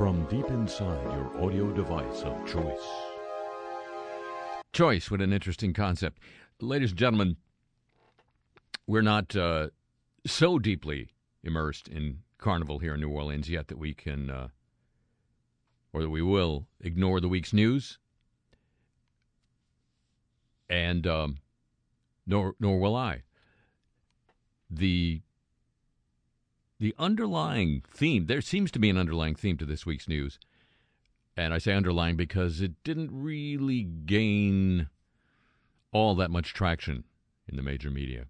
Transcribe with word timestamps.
from 0.00 0.24
deep 0.30 0.48
inside 0.48 1.04
your 1.12 1.44
audio 1.44 1.70
device 1.72 2.22
of 2.22 2.34
choice. 2.46 2.88
Choice, 4.72 5.10
what 5.10 5.20
an 5.20 5.30
interesting 5.30 5.74
concept. 5.74 6.22
Ladies 6.58 6.92
and 6.92 6.98
gentlemen, 6.98 7.36
we're 8.86 9.02
not 9.02 9.36
uh, 9.36 9.68
so 10.24 10.58
deeply 10.58 11.10
immersed 11.44 11.86
in 11.86 12.20
Carnival 12.38 12.78
here 12.78 12.94
in 12.94 13.00
New 13.02 13.10
Orleans 13.10 13.50
yet 13.50 13.68
that 13.68 13.76
we 13.76 13.92
can, 13.92 14.30
uh, 14.30 14.48
or 15.92 16.00
that 16.00 16.08
we 16.08 16.22
will, 16.22 16.66
ignore 16.80 17.20
the 17.20 17.28
week's 17.28 17.52
news. 17.52 17.98
And 20.70 21.06
um, 21.06 21.36
nor 22.26 22.54
nor 22.58 22.80
will 22.80 22.96
I. 22.96 23.24
The 24.70 25.20
the 26.80 26.94
underlying 26.98 27.82
theme 27.86 28.26
there 28.26 28.40
seems 28.40 28.70
to 28.72 28.78
be 28.78 28.90
an 28.90 28.96
underlying 28.96 29.34
theme 29.34 29.58
to 29.58 29.66
this 29.66 29.84
week's 29.84 30.08
news, 30.08 30.38
and 31.36 31.54
I 31.54 31.58
say 31.58 31.74
underlying 31.74 32.16
because 32.16 32.60
it 32.60 32.82
didn't 32.82 33.10
really 33.12 33.82
gain 33.82 34.88
all 35.92 36.14
that 36.16 36.30
much 36.30 36.54
traction 36.54 37.04
in 37.46 37.56
the 37.56 37.62
major 37.62 37.90
media. 37.90 38.24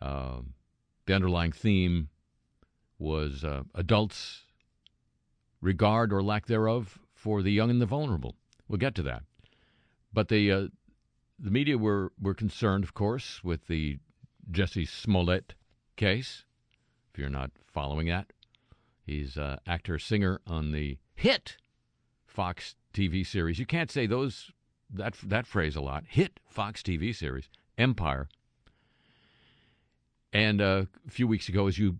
Um, 0.00 0.54
the 1.06 1.14
underlying 1.14 1.52
theme 1.52 2.08
was 2.98 3.44
uh, 3.44 3.64
adults' 3.74 4.44
regard 5.60 6.12
or 6.12 6.22
lack 6.22 6.46
thereof 6.46 7.00
for 7.14 7.42
the 7.42 7.52
young 7.52 7.70
and 7.70 7.80
the 7.80 7.86
vulnerable. 7.86 8.36
We'll 8.68 8.78
get 8.78 8.94
to 8.94 9.02
that, 9.02 9.24
but 10.12 10.28
the 10.28 10.52
uh, 10.52 10.66
the 11.38 11.50
media 11.50 11.76
were 11.76 12.12
were 12.20 12.34
concerned, 12.34 12.84
of 12.84 12.94
course, 12.94 13.42
with 13.42 13.66
the 13.66 13.98
Jussie 14.50 14.88
Smollett 14.88 15.54
case. 15.96 16.44
You're 17.18 17.28
not 17.28 17.50
following 17.66 18.08
that, 18.08 18.32
he's 19.04 19.38
actor 19.66 19.98
singer 19.98 20.40
on 20.46 20.72
the 20.72 20.98
hit 21.14 21.56
Fox 22.26 22.74
TV 22.92 23.26
series. 23.26 23.58
You 23.58 23.66
can't 23.66 23.90
say 23.90 24.06
those 24.06 24.50
that 24.92 25.14
that 25.24 25.46
phrase 25.46 25.76
a 25.76 25.80
lot. 25.80 26.04
Hit 26.08 26.38
Fox 26.46 26.82
TV 26.82 27.14
series 27.14 27.48
Empire. 27.78 28.28
And 30.32 30.60
uh, 30.60 30.84
a 31.06 31.10
few 31.10 31.26
weeks 31.26 31.48
ago, 31.48 31.66
as 31.66 31.78
you, 31.78 31.98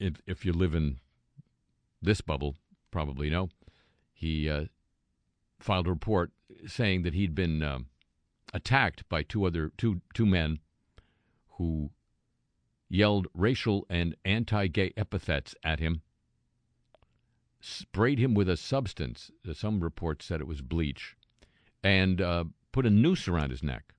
if, 0.00 0.14
if 0.26 0.44
you 0.44 0.52
live 0.52 0.74
in 0.74 0.98
this 2.02 2.20
bubble, 2.20 2.56
probably 2.90 3.30
know, 3.30 3.48
he 4.12 4.50
uh, 4.50 4.64
filed 5.60 5.86
a 5.86 5.90
report 5.90 6.32
saying 6.66 7.02
that 7.02 7.14
he'd 7.14 7.34
been 7.34 7.62
um, 7.62 7.86
attacked 8.52 9.08
by 9.08 9.22
two 9.22 9.44
other 9.44 9.70
two 9.76 10.00
two 10.14 10.26
men 10.26 10.58
who 11.58 11.90
yelled 12.88 13.26
racial 13.34 13.86
and 13.90 14.14
anti-gay 14.24 14.92
epithets 14.96 15.54
at 15.64 15.80
him, 15.80 16.02
sprayed 17.60 18.18
him 18.18 18.34
with 18.34 18.48
a 18.48 18.56
substance. 18.56 19.30
Some 19.52 19.80
reports 19.80 20.24
said 20.26 20.40
it 20.40 20.46
was 20.46 20.60
bleach, 20.62 21.16
and 21.82 22.20
uh, 22.20 22.44
put 22.72 22.86
a 22.86 22.90
noose 22.90 23.26
around 23.26 23.50
his 23.50 23.62
neck, 23.62 23.94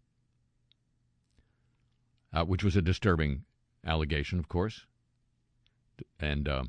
uh, 2.34 2.46
which 2.46 2.64
was 2.64 2.76
a 2.76 2.82
disturbing 2.82 3.44
allegation, 3.86 4.40
of 4.40 4.48
course, 4.48 4.86
and 6.20 6.48
uh, 6.48 6.64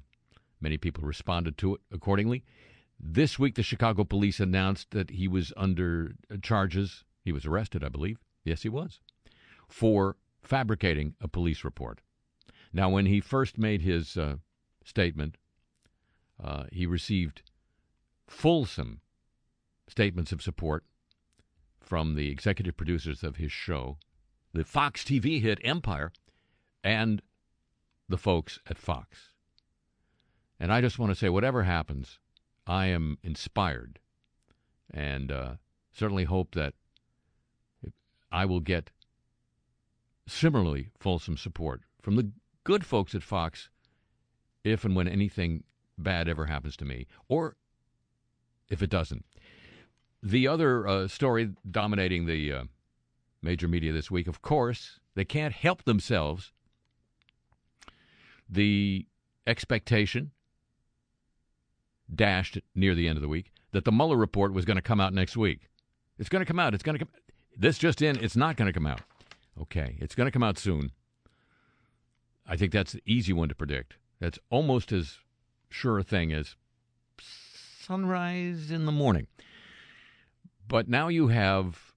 many 0.61 0.77
people 0.77 1.05
responded 1.05 1.57
to 1.59 1.75
it 1.75 1.81
accordingly. 1.93 2.45
This 2.99 3.39
week, 3.39 3.55
the 3.55 3.63
Chicago 3.63 4.03
police 4.03 4.41
announced 4.41 4.91
that 4.91 5.11
he 5.11 5.29
was 5.29 5.53
under 5.57 6.15
charges. 6.43 7.05
He 7.25 7.31
was 7.31 7.47
arrested, 7.47 7.85
I 7.85 7.89
believe. 7.91 8.19
Yes, 8.45 8.63
he 8.63 8.69
was, 8.69 9.01
for 9.69 10.17
fabricating 10.43 11.15
a 11.21 11.29
police 11.29 11.63
report. 11.63 12.01
Now, 12.73 12.91
when 12.91 13.07
he 13.07 13.21
first 13.21 13.59
made 13.59 13.83
his 13.83 14.17
uh, 14.17 14.37
statement, 14.85 15.37
uh, 16.43 16.65
he 16.73 16.87
received 16.87 17.43
fulsome 18.27 19.01
statements 19.89 20.33
of 20.33 20.43
support 20.43 20.85
from 21.81 22.15
the 22.15 22.31
executive 22.31 22.77
producers 22.77 23.23
of 23.23 23.37
his 23.37 23.51
show, 23.51 23.97
the 24.53 24.65
Fox 24.65 25.03
TV 25.03 25.41
hit 25.41 25.59
Empire, 25.65 26.13
and 26.85 27.23
the 28.09 28.19
folks 28.19 28.59
at 28.69 28.79
Fox. 28.79 29.31
And 30.61 30.73
I 30.73 30.81
just 30.81 30.99
want 30.99 31.11
to 31.11 31.17
say, 31.17 31.29
whatever 31.29 31.63
happens, 31.63 32.19
I 32.67 32.87
am 32.87 33.19
inspired 33.23 33.99
and 34.93 35.31
uh, 35.31 35.55
certainly 35.93 36.25
hope 36.25 36.55
that 36.55 36.75
I 38.31 38.45
will 38.45 38.61
get 38.61 38.91
similarly 40.27 40.91
fulsome 40.99 41.37
support 41.37 41.83
from 42.03 42.17
the 42.17 42.31
good 42.69 42.85
folks 42.85 43.15
at 43.15 43.23
Fox 43.23 43.71
if 44.63 44.85
and 44.85 44.95
when 44.95 45.09
anything 45.09 45.65
bad 45.97 46.29
ever 46.29 46.45
happens 46.45 46.77
to 46.77 46.85
me, 46.85 47.07
or 47.27 47.57
if 48.69 48.83
it 48.83 48.91
doesn't. 48.91 49.25
The 50.23 50.47
other 50.47 50.87
uh, 50.87 51.09
story 51.09 51.49
dominating 51.71 52.27
the 52.27 52.53
uh, 52.53 52.65
major 53.41 53.69
media 53.69 53.91
this 53.95 54.11
week, 54.11 54.27
of 54.27 54.43
course, 54.43 55.01
they 55.15 55.25
can't 55.25 55.55
help 55.55 55.85
themselves 55.85 56.53
the 58.51 59.07
expectation 59.47 60.33
dashed 62.15 62.59
near 62.75 62.95
the 62.95 63.09
end 63.09 63.17
of 63.17 63.23
the 63.23 63.29
week 63.29 63.51
that 63.73 63.87
the 63.87 63.93
Mueller 63.93 64.17
report 64.19 64.53
was 64.53 64.67
going 64.67 64.77
to 64.77 64.83
come 64.83 65.01
out 65.01 65.15
next 65.15 65.39
week. 65.39 65.71
It's 66.19 66.29
going 66.29 66.41
to 66.41 66.47
come 66.47 66.59
out. 66.59 66.75
It's 66.75 66.83
going 66.83 66.99
to 66.99 67.07
come. 67.07 67.15
This 67.57 67.79
just 67.79 68.03
in. 68.03 68.23
It's 68.23 68.37
not 68.37 68.59
going 68.59 68.67
to 68.67 68.75
come 68.75 68.87
out. 68.87 69.01
Okay, 69.59 69.97
it's 70.01 70.15
going 70.15 70.27
to 70.27 70.31
come 70.31 70.43
out 70.43 70.59
soon. 70.59 70.93
I 72.49 72.57
think 72.57 72.73
that's 72.73 72.93
the 72.93 73.03
easy 73.05 73.33
one 73.33 73.51
to 73.51 73.55
predict. 73.55 73.97
That's 74.21 74.39
almost 74.51 74.91
as 74.91 75.19
sure 75.69 75.99
a 75.99 76.03
thing 76.03 76.33
as 76.33 76.57
sunrise 77.21 78.71
in 78.71 78.87
the 78.87 78.93
morning. 78.93 79.27
But 80.67 80.89
now 80.89 81.09
you 81.09 81.29
have 81.29 81.93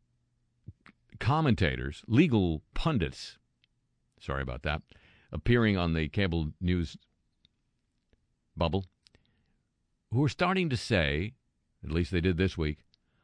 commentators, 1.20 2.04
legal 2.08 2.62
pundits, 2.74 3.38
sorry 4.20 4.42
about 4.42 4.64
that, 4.64 4.82
appearing 5.32 5.78
on 5.78 5.94
the 5.94 6.10
cable 6.10 6.52
news 6.60 6.98
bubble 8.58 8.86
who 10.12 10.24
are 10.24 10.30
starting 10.30 10.70
to 10.70 10.78
say, 10.78 11.34
at 11.84 11.92
least 11.92 12.12
they 12.12 12.22
did 12.22 12.38
this 12.38 12.58
week, 12.58 12.80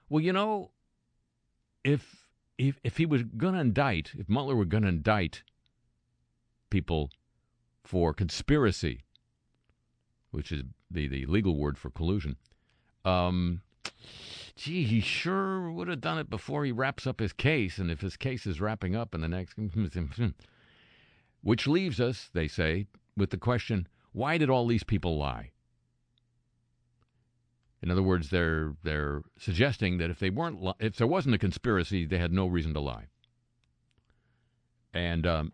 well, 0.10 0.24
you 0.24 0.32
know, 0.32 0.72
if 1.84 2.28
if 2.58 2.80
if 2.84 2.98
he 2.98 3.06
was 3.06 3.24
going 3.24 3.54
to 3.54 3.60
indict, 3.60 4.14
if 4.18 4.30
Mueller 4.30 4.56
were 4.56 4.66
going 4.66 4.84
to 4.84 4.90
indict 4.90 5.44
people 6.70 7.10
for 7.84 8.14
conspiracy, 8.14 9.04
which 10.32 10.52
is 10.52 10.64
the 10.90 11.08
the 11.08 11.26
legal 11.26 11.58
word 11.58 11.78
for 11.78 11.90
collusion, 11.90 12.38
um, 13.06 13.62
gee, 14.56 14.84
he 14.84 15.00
sure 15.00 15.72
would 15.72 15.88
have 15.88 16.02
done 16.02 16.18
it 16.18 16.30
before 16.30 16.66
he 16.66 16.72
wraps 16.72 17.08
up 17.08 17.20
his 17.20 17.34
case. 17.34 17.78
And 17.78 17.90
if 17.90 18.02
his 18.02 18.18
case 18.18 18.46
is 18.46 18.60
wrapping 18.60 18.96
up 18.96 19.16
in 19.16 19.22
the 19.22 19.28
next, 19.28 19.58
which 21.42 21.68
leaves 21.68 22.00
us, 22.00 22.30
they 22.34 22.48
say, 22.48 22.88
with 23.16 23.30
the 23.30 23.38
question: 23.38 23.88
Why 24.12 24.38
did 24.38 24.50
all 24.50 24.68
these 24.68 24.84
people 24.84 25.18
lie? 25.18 25.52
In 27.82 27.92
other 27.92 28.04
words, 28.04 28.30
they're 28.30 28.76
they're 28.84 29.22
suggesting 29.38 29.98
that 30.00 30.10
if 30.10 30.20
they 30.20 30.30
weren't 30.30 30.76
if 30.80 30.96
there 30.96 31.08
wasn't 31.08 31.36
a 31.36 31.40
conspiracy, 31.40 32.06
they 32.06 32.18
had 32.18 32.34
no 32.34 32.48
reason 32.48 32.74
to 32.74 32.80
lie. 32.80 33.08
And 34.94 35.28
um, 35.28 35.54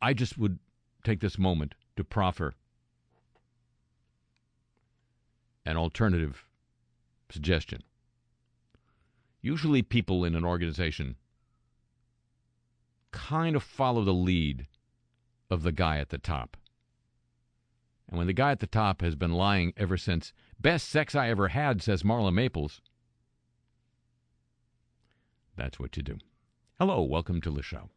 I 0.00 0.12
just 0.12 0.38
would 0.38 0.58
take 1.04 1.20
this 1.20 1.38
moment 1.38 1.74
to 1.96 2.04
proffer 2.04 2.54
an 5.64 5.76
alternative 5.76 6.46
suggestion. 7.30 7.82
Usually, 9.40 9.82
people 9.82 10.24
in 10.24 10.34
an 10.34 10.44
organization 10.44 11.16
kind 13.12 13.56
of 13.56 13.62
follow 13.62 14.04
the 14.04 14.12
lead 14.12 14.66
of 15.50 15.62
the 15.62 15.72
guy 15.72 15.98
at 15.98 16.10
the 16.10 16.18
top. 16.18 16.56
And 18.08 18.18
when 18.18 18.26
the 18.26 18.32
guy 18.32 18.52
at 18.52 18.60
the 18.60 18.66
top 18.66 19.00
has 19.00 19.16
been 19.16 19.32
lying 19.32 19.72
ever 19.76 19.96
since, 19.96 20.32
best 20.60 20.88
sex 20.88 21.14
I 21.14 21.28
ever 21.28 21.48
had, 21.48 21.82
says 21.82 22.02
Marla 22.02 22.32
Maples, 22.32 22.80
that's 25.56 25.78
what 25.80 25.96
you 25.96 26.02
do. 26.02 26.18
Hello, 26.78 27.02
welcome 27.02 27.40
to 27.40 27.50
the 27.50 27.62
show. 27.62 27.88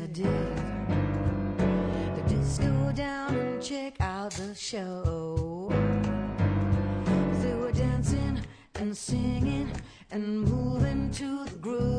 Yes 0.00 0.08
I, 0.08 0.12
did, 2.20 2.28
just 2.28 2.60
go 2.60 2.92
down 2.92 3.34
and 3.36 3.62
check 3.62 4.00
out 4.00 4.32
the 4.32 4.54
show. 4.54 5.68
They 7.42 7.54
were 7.54 7.72
dancing 7.72 8.40
and 8.76 8.96
singing 8.96 9.70
and 10.10 10.42
moving 10.42 11.10
to 11.12 11.44
the 11.44 11.56
grooving. 11.56 11.89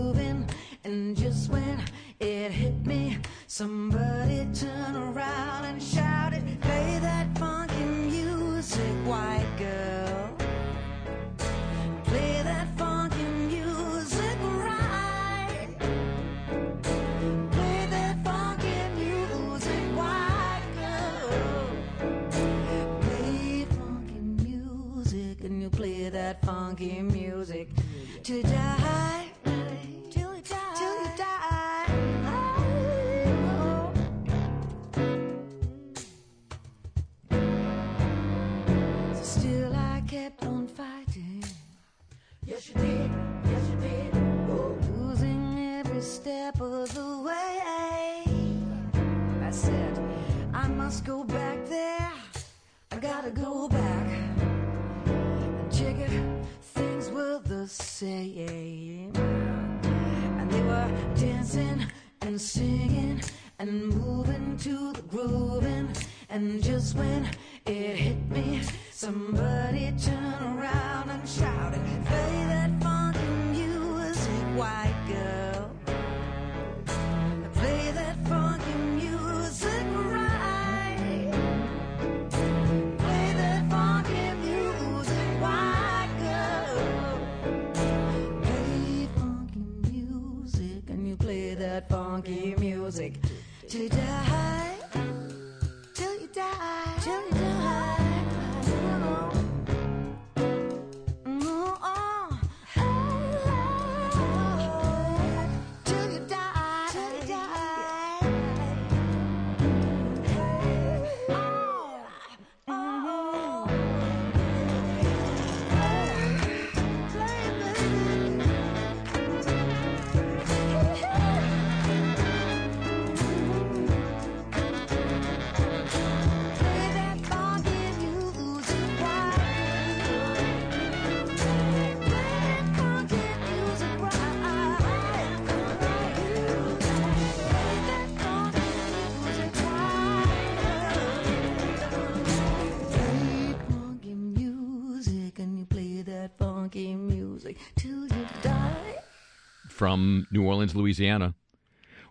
From 149.81 150.27
New 150.29 150.45
Orleans, 150.45 150.75
Louisiana, 150.75 151.33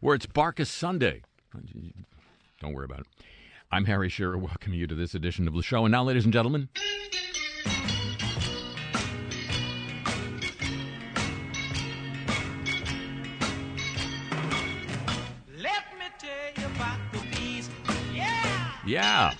where 0.00 0.16
it's 0.16 0.26
Barkus 0.26 0.66
Sunday. 0.66 1.22
Don't 2.60 2.72
worry 2.72 2.84
about 2.84 3.02
it. 3.02 3.06
I'm 3.70 3.84
Harry 3.84 4.08
Shearer, 4.08 4.36
welcoming 4.36 4.80
you 4.80 4.88
to 4.88 4.94
this 4.96 5.14
edition 5.14 5.46
of 5.46 5.54
the 5.54 5.62
show. 5.62 5.84
And 5.84 5.92
now, 5.92 6.02
ladies 6.02 6.24
and 6.24 6.32
gentlemen, 6.32 6.68
Let 15.56 15.84
me 15.96 16.06
tell 16.18 16.30
you 16.58 16.66
about 16.74 16.98
the 17.12 17.20
bees. 17.36 17.70
Yeah! 18.12 18.74
yeah. 18.84 19.34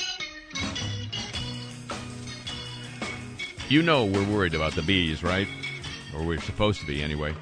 You 3.68 3.82
know 3.82 4.04
we're 4.04 4.22
worried 4.32 4.54
about 4.54 4.76
the 4.76 4.82
bees, 4.82 5.24
right? 5.24 5.48
Or 6.14 6.22
we're 6.22 6.40
supposed 6.40 6.78
to 6.78 6.86
be, 6.86 7.02
anyway. 7.02 7.34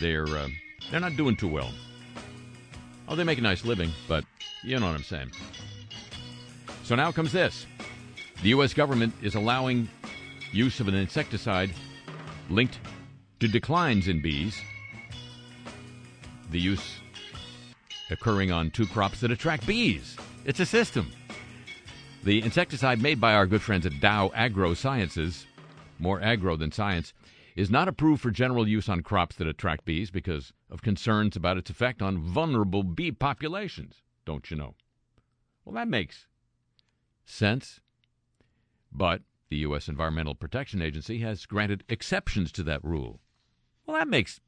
They're 0.00 0.26
uh, 0.26 0.48
they're 0.90 1.00
not 1.00 1.16
doing 1.16 1.36
too 1.36 1.48
well. 1.48 1.70
Oh, 3.08 3.16
they 3.16 3.24
make 3.24 3.38
a 3.38 3.42
nice 3.42 3.64
living, 3.64 3.90
but 4.06 4.24
you 4.62 4.78
know 4.78 4.86
what 4.86 4.94
I'm 4.94 5.02
saying. 5.02 5.30
So 6.84 6.94
now 6.94 7.10
comes 7.12 7.32
this: 7.32 7.66
the 8.42 8.50
U.S. 8.50 8.74
government 8.74 9.14
is 9.22 9.34
allowing 9.34 9.88
use 10.52 10.80
of 10.80 10.88
an 10.88 10.94
insecticide 10.94 11.70
linked 12.48 12.78
to 13.40 13.48
declines 13.48 14.08
in 14.08 14.22
bees. 14.22 14.60
The 16.50 16.60
use 16.60 17.00
occurring 18.10 18.50
on 18.50 18.70
two 18.70 18.86
crops 18.86 19.20
that 19.20 19.30
attract 19.30 19.66
bees. 19.66 20.16
It's 20.44 20.60
a 20.60 20.66
system. 20.66 21.12
The 22.24 22.42
insecticide 22.42 23.02
made 23.02 23.20
by 23.20 23.34
our 23.34 23.46
good 23.46 23.62
friends 23.62 23.86
at 23.86 24.00
Dow 24.00 24.30
Agro 24.34 24.74
Sciences, 24.74 25.46
more 25.98 26.20
agro 26.20 26.56
than 26.56 26.72
science, 26.72 27.12
is 27.58 27.70
not 27.70 27.88
approved 27.88 28.22
for 28.22 28.30
general 28.30 28.68
use 28.68 28.88
on 28.88 29.02
crops 29.02 29.34
that 29.34 29.48
attract 29.48 29.84
bees 29.84 30.12
because 30.12 30.52
of 30.70 30.80
concerns 30.80 31.34
about 31.34 31.58
its 31.58 31.68
effect 31.68 32.00
on 32.00 32.16
vulnerable 32.16 32.84
bee 32.84 33.10
populations, 33.10 33.96
don't 34.24 34.48
you 34.48 34.56
know? 34.56 34.76
Well, 35.64 35.74
that 35.74 35.88
makes 35.88 36.28
sense. 37.24 37.80
But 38.92 39.22
the 39.48 39.56
U.S. 39.56 39.88
Environmental 39.88 40.36
Protection 40.36 40.80
Agency 40.80 41.18
has 41.18 41.46
granted 41.46 41.82
exceptions 41.88 42.52
to 42.52 42.62
that 42.62 42.84
rule. 42.84 43.18
Well, 43.84 43.96
that 43.96 44.06
makes 44.06 44.40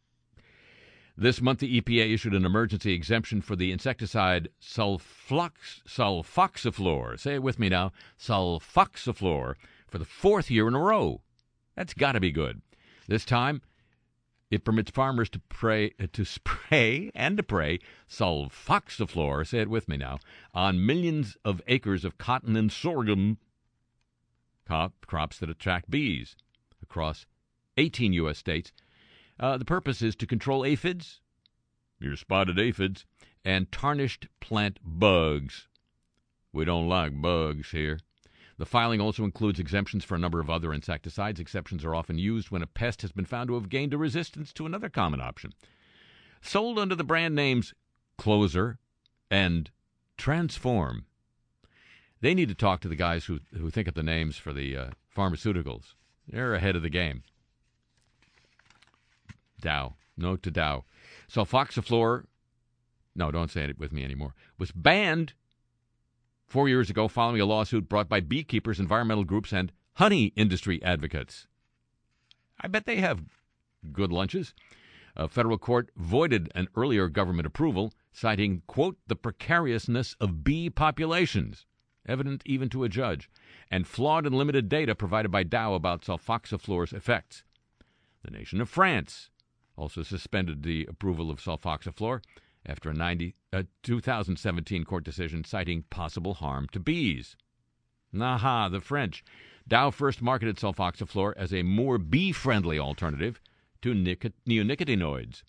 this 1.16 1.40
month, 1.40 1.58
the 1.58 1.80
EPA 1.80 2.14
issued 2.14 2.32
an 2.32 2.46
emergency 2.46 2.92
exemption 2.92 3.42
for 3.42 3.56
the 3.56 3.72
insecticide 3.72 4.50
sulfox, 4.62 5.82
sulfoxaflor. 5.84 7.18
Say 7.18 7.34
it 7.34 7.42
with 7.42 7.58
me 7.58 7.68
now 7.68 7.90
sulfoxaflor 8.20 9.56
for 9.88 9.98
the 9.98 10.04
fourth 10.04 10.48
year 10.48 10.68
in 10.68 10.74
a 10.74 10.78
row. 10.78 11.22
That's 11.74 11.92
got 11.92 12.12
to 12.12 12.20
be 12.20 12.30
good. 12.30 12.62
This 13.10 13.24
time, 13.24 13.60
it 14.52 14.64
permits 14.64 14.92
farmers 14.92 15.28
to, 15.30 15.40
pray, 15.48 15.90
to 16.12 16.24
spray 16.36 17.10
and 17.12 17.36
to 17.36 17.42
spray 17.42 17.80
sulfoxaflor, 18.08 19.44
say 19.44 19.58
it 19.58 19.68
with 19.68 19.88
me 19.88 19.96
now, 19.96 20.20
on 20.54 20.86
millions 20.86 21.36
of 21.44 21.60
acres 21.66 22.04
of 22.04 22.18
cotton 22.18 22.54
and 22.54 22.70
sorghum 22.70 23.38
crop, 24.64 24.92
crops 25.08 25.40
that 25.40 25.50
attract 25.50 25.90
bees 25.90 26.36
across 26.80 27.26
18 27.76 28.12
U.S. 28.12 28.38
states. 28.38 28.70
Uh, 29.40 29.56
the 29.56 29.64
purpose 29.64 30.02
is 30.02 30.14
to 30.14 30.24
control 30.24 30.64
aphids, 30.64 31.20
your 31.98 32.14
spotted 32.14 32.60
aphids, 32.60 33.06
and 33.44 33.72
tarnished 33.72 34.28
plant 34.38 34.78
bugs. 34.84 35.66
We 36.52 36.64
don't 36.64 36.88
like 36.88 37.20
bugs 37.20 37.72
here. 37.72 37.98
The 38.60 38.66
filing 38.66 39.00
also 39.00 39.24
includes 39.24 39.58
exemptions 39.58 40.04
for 40.04 40.16
a 40.16 40.18
number 40.18 40.38
of 40.38 40.50
other 40.50 40.74
insecticides. 40.74 41.40
Exceptions 41.40 41.82
are 41.82 41.94
often 41.94 42.18
used 42.18 42.50
when 42.50 42.60
a 42.60 42.66
pest 42.66 43.00
has 43.00 43.10
been 43.10 43.24
found 43.24 43.48
to 43.48 43.54
have 43.54 43.70
gained 43.70 43.94
a 43.94 43.96
resistance 43.96 44.52
to 44.52 44.66
another 44.66 44.90
common 44.90 45.18
option. 45.18 45.54
Sold 46.42 46.78
under 46.78 46.94
the 46.94 47.02
brand 47.02 47.34
names 47.34 47.72
Closer 48.18 48.78
and 49.30 49.70
Transform. 50.18 51.06
They 52.20 52.34
need 52.34 52.50
to 52.50 52.54
talk 52.54 52.82
to 52.82 52.88
the 52.88 52.96
guys 52.96 53.24
who, 53.24 53.40
who 53.56 53.70
think 53.70 53.88
up 53.88 53.94
the 53.94 54.02
names 54.02 54.36
for 54.36 54.52
the 54.52 54.76
uh, 54.76 54.90
Pharmaceuticals. 55.16 55.94
They're 56.28 56.54
ahead 56.54 56.76
of 56.76 56.82
the 56.82 56.90
game. 56.90 57.22
Dow. 59.58 59.94
Note 60.18 60.42
to 60.42 60.50
Dow. 60.50 60.84
Sulfoxaflor, 61.32 62.24
no, 63.14 63.30
don't 63.30 63.50
say 63.50 63.62
it 63.62 63.78
with 63.78 63.90
me 63.90 64.04
anymore, 64.04 64.34
was 64.58 64.70
banned 64.70 65.32
four 66.50 66.68
years 66.68 66.90
ago 66.90 67.06
following 67.06 67.40
a 67.40 67.46
lawsuit 67.46 67.88
brought 67.88 68.08
by 68.08 68.18
beekeepers, 68.18 68.80
environmental 68.80 69.24
groups, 69.24 69.52
and 69.52 69.70
honey 69.94 70.32
industry 70.34 70.82
advocates. 70.82 71.46
I 72.60 72.66
bet 72.66 72.86
they 72.86 72.96
have 72.96 73.22
good 73.92 74.10
lunches. 74.10 74.52
A 75.16 75.28
federal 75.28 75.58
court 75.58 75.90
voided 75.96 76.50
an 76.54 76.68
earlier 76.76 77.08
government 77.08 77.46
approval, 77.46 77.92
citing, 78.12 78.62
quote, 78.66 78.98
the 79.06 79.14
precariousness 79.14 80.16
of 80.20 80.42
bee 80.42 80.68
populations, 80.68 81.66
evident 82.04 82.42
even 82.44 82.68
to 82.70 82.82
a 82.82 82.88
judge, 82.88 83.30
and 83.70 83.86
flawed 83.86 84.26
and 84.26 84.34
limited 84.34 84.68
data 84.68 84.96
provided 84.96 85.30
by 85.30 85.44
Dow 85.44 85.74
about 85.74 86.02
sulfoxaflor's 86.02 86.92
effects. 86.92 87.44
The 88.24 88.30
nation 88.32 88.60
of 88.60 88.68
France 88.68 89.30
also 89.76 90.02
suspended 90.02 90.62
the 90.62 90.84
approval 90.86 91.30
of 91.30 91.40
sulfoxaflor 91.40 92.22
after 92.66 92.90
a 92.90 92.94
90, 92.94 93.34
uh, 93.52 93.62
2017 93.82 94.84
court 94.84 95.04
decision 95.04 95.44
citing 95.44 95.84
possible 95.90 96.34
harm 96.34 96.68
to 96.72 96.80
bees. 96.80 97.36
Aha, 98.18 98.68
the 98.68 98.80
French. 98.80 99.24
Dow 99.66 99.90
first 99.90 100.20
marketed 100.20 100.56
sulfoxaflor 100.56 101.32
as 101.36 101.54
a 101.54 101.62
more 101.62 101.96
bee 101.98 102.32
friendly 102.32 102.78
alternative 102.78 103.40
to 103.82 103.94
nic- 103.94 104.32
neonicotinoids. 104.46 105.42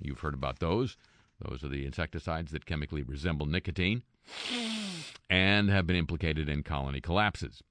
You've 0.00 0.20
heard 0.20 0.34
about 0.34 0.58
those. 0.58 0.96
Those 1.40 1.62
are 1.62 1.68
the 1.68 1.84
insecticides 1.84 2.50
that 2.52 2.66
chemically 2.66 3.02
resemble 3.02 3.46
nicotine 3.46 4.02
and 5.30 5.70
have 5.70 5.86
been 5.86 5.96
implicated 5.96 6.48
in 6.48 6.62
colony 6.62 7.00
collapses. 7.00 7.62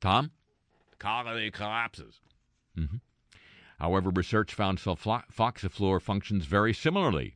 Tom? 0.00 0.30
Colony 0.98 1.50
collapses. 1.50 2.20
Mm-hmm. 2.78 2.96
However, 3.78 4.10
research 4.10 4.54
found 4.54 4.78
sulfoxaflor 4.78 6.00
functions 6.00 6.46
very 6.46 6.72
similarly 6.72 7.34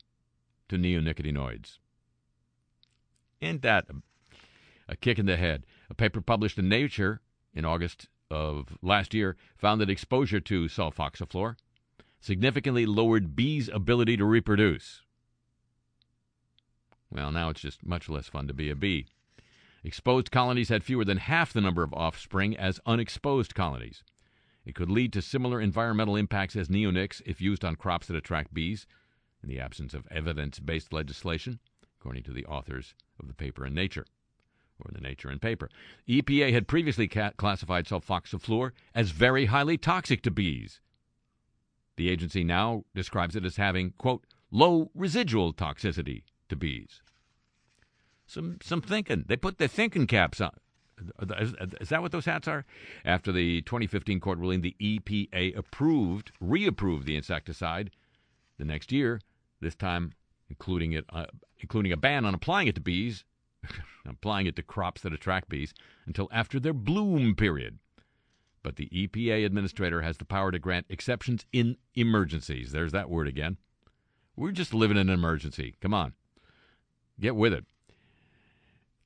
to 0.69 0.77
neonicotinoids. 0.77 1.79
Ain't 3.43 3.63
that 3.63 3.87
a, 3.89 3.95
a 4.93 4.97
kick 4.97 5.19
in 5.19 5.27
the 5.27 5.37
head? 5.37 5.65
A 5.91 5.95
paper 5.95 6.21
published 6.21 6.59
in 6.59 6.69
Nature 6.69 7.21
in 7.55 7.65
August 7.65 8.09
of 8.31 8.77
last 8.83 9.15
year 9.15 9.37
found 9.57 9.81
that 9.81 9.91
exposure 9.91 10.41
to 10.41 10.65
sulfoxaflor 10.65 11.57
significantly 12.21 12.87
lowered 12.87 13.37
bees' 13.37 13.69
ability 13.69 14.17
to 14.17 14.25
reproduce. 14.25 15.03
Well, 17.11 17.31
now 17.31 17.51
it's 17.51 17.61
just 17.61 17.87
much 17.87 18.09
less 18.09 18.27
fun 18.27 18.49
to 18.49 18.55
be 18.55 18.69
a 18.69 18.75
bee. 18.75 19.07
Exposed 19.85 20.33
colonies 20.33 20.69
had 20.69 20.83
fewer 20.83 21.05
than 21.05 21.19
half 21.19 21.53
the 21.53 21.61
number 21.61 21.85
of 21.85 21.95
offspring 21.95 22.57
as 22.57 22.81
unexposed 22.85 23.55
colonies. 23.55 24.03
It 24.65 24.75
could 24.75 24.91
lead 24.91 25.13
to 25.13 25.23
similar 25.23 25.61
environmental 25.61 26.17
impacts 26.17 26.57
as 26.57 26.69
neonics 26.69 27.23
if 27.25 27.41
used 27.41 27.65
on 27.65 27.77
crops 27.77 28.09
that 28.09 28.17
attract 28.17 28.53
bees, 28.53 28.87
in 29.47 29.55
the 29.55 29.61
absence 29.61 29.95
of 29.95 30.07
evidence 30.11 30.59
based 30.59 30.93
legislation, 30.93 31.59
according 32.01 32.25
to 32.25 32.33
the 32.33 32.45
authors 32.47 32.95
of 33.21 33.29
the 33.29 33.35
paper 33.35 33.65
in 33.65 33.75
Nature, 33.75 34.07
or 34.81 34.91
the 34.93 35.01
Nature 35.01 35.29
and 35.29 35.41
paper. 35.41 35.71
EPA 36.09 36.53
had 36.53 36.69
previously 36.69 37.09
ca- 37.09 37.31
classified 37.37 37.87
sulfoxaflor 37.87 38.73
as 38.95 39.11
very 39.11 39.47
highly 39.47 39.79
toxic 39.79 40.23
to 40.23 40.31
bees. 40.31 40.81
The 41.97 42.11
agency 42.11 42.45
now 42.45 42.85
describes 42.95 43.37
it 43.37 43.45
as 43.45 43.57
having, 43.57 43.93
quote, 43.97 44.25
low 44.51 44.91
residual 44.95 45.55
toxicity 45.55 46.25
to 46.49 46.57
bees. 46.57 47.01
Some, 48.27 48.59
some 48.63 48.83
thinking. 48.83 49.25
They 49.29 49.37
put 49.37 49.59
their 49.59 49.69
thinking 49.69 50.07
caps 50.07 50.41
on. 50.41 50.51
Is, 51.39 51.91
that 51.91 52.03
what 52.03 52.11
those 52.11 52.25
hats 52.25 52.49
are? 52.49 52.65
After 53.05 53.31
the 53.31 53.63
2015 53.63 54.19
court 54.19 54.39
ruling, 54.39 54.63
the 54.63 54.75
EPA 54.81 55.57
approved, 55.57 56.33
reapproved 56.43 57.05
the 57.05 57.17
insecticide 57.17 57.91
the 58.59 58.65
next 58.65 58.93
year, 58.93 59.21
this 59.61 59.75
time 59.75 60.13
including 60.49 60.93
it, 60.93 61.05
uh, 61.11 61.27
including 61.59 61.93
a 61.93 61.97
ban 61.97 62.25
on 62.25 62.35
applying 62.35 62.69
it 62.69 62.75
to 62.77 62.81
bees, 62.81 63.25
applying 64.07 64.47
it 64.47 64.57
to 64.57 64.63
crops 64.63 65.03
that 65.03 65.13
attract 65.13 65.49
bees 65.49 65.75
until 66.07 66.29
after 66.33 66.61
their 66.61 66.73
bloom 66.73 67.35
period. 67.35 67.79
But 68.63 68.77
the 68.77 68.89
EPA 68.89 69.47
administrator 69.47 70.03
has 70.03 70.19
the 70.19 70.25
power 70.25 70.51
to 70.51 70.59
grant 70.59 70.87
exceptions 70.89 71.47
in 71.53 71.77
emergencies. 71.95 72.73
There's 72.73 72.93
that 72.93 73.11
word 73.11 73.29
again. 73.29 73.59
We're 74.35 74.53
just 74.53 74.75
living 74.75 74.97
in 74.97 75.09
an 75.09 75.15
emergency. 75.15 75.77
Come 75.81 75.95
on, 75.95 76.13
get 77.19 77.37
with 77.37 77.53
it. 77.53 77.65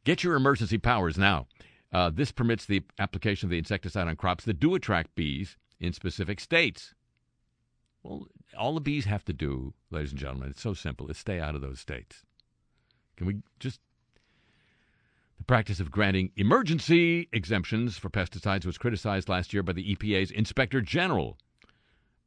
Get 0.05 0.25
your 0.25 0.35
emergency 0.35 0.79
powers 0.79 1.19
now. 1.19 1.47
Uh, 1.93 2.11
this 2.13 2.33
permits 2.33 2.65
the 2.65 2.83
application 2.99 3.47
of 3.47 3.51
the 3.51 3.59
insecticide 3.59 4.09
on 4.09 4.17
crops 4.17 4.45
that 4.45 4.61
do 4.61 4.75
attract 4.75 5.15
bees 5.15 5.57
in 5.79 5.93
specific 5.93 6.41
states. 6.41 6.95
Well, 8.03 8.29
all 8.57 8.75
the 8.75 8.81
bees 8.81 9.05
have 9.05 9.25
to 9.27 9.33
do, 9.33 9.75
ladies 9.91 10.11
and 10.11 10.21
gentlemen, 10.21 10.51
it's 10.51 10.63
so 10.63 10.75
simple, 10.75 11.11
is 11.11 11.19
stay 11.19 11.41
out 11.41 11.55
of 11.55 11.61
those 11.61 11.81
states. 11.81 12.25
Can 13.17 13.27
we 13.27 13.43
just. 13.59 13.81
The 15.39 15.45
practice 15.45 15.81
of 15.81 15.91
granting 15.91 16.33
emergency 16.37 17.29
exemptions 17.33 17.97
for 17.97 18.11
pesticides 18.11 18.67
was 18.67 18.77
criticized 18.79 19.29
last 19.29 19.53
year 19.55 19.63
by 19.63 19.73
the 19.73 19.97
EPA's 19.97 20.31
Inspector 20.31 20.81
General, 20.83 21.39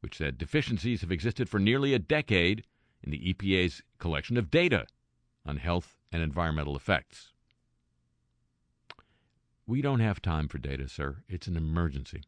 which 0.00 0.18
said 0.18 0.36
deficiencies 0.36 1.00
have 1.00 1.12
existed 1.12 1.48
for 1.48 1.60
nearly 1.60 1.94
a 1.94 1.98
decade 1.98 2.64
in 3.02 3.12
the 3.12 3.32
EPA's 3.32 3.82
collection 3.98 4.36
of 4.36 4.50
data 4.50 4.86
on 5.46 5.58
health 5.58 5.98
and 6.10 6.22
environmental 6.22 6.76
effects. 6.76 7.32
We 9.66 9.80
don't 9.80 10.00
have 10.00 10.20
time 10.20 10.48
for 10.48 10.58
data, 10.58 10.88
sir. 10.88 11.22
It's 11.28 11.46
an 11.46 11.56
emergency. 11.56 12.22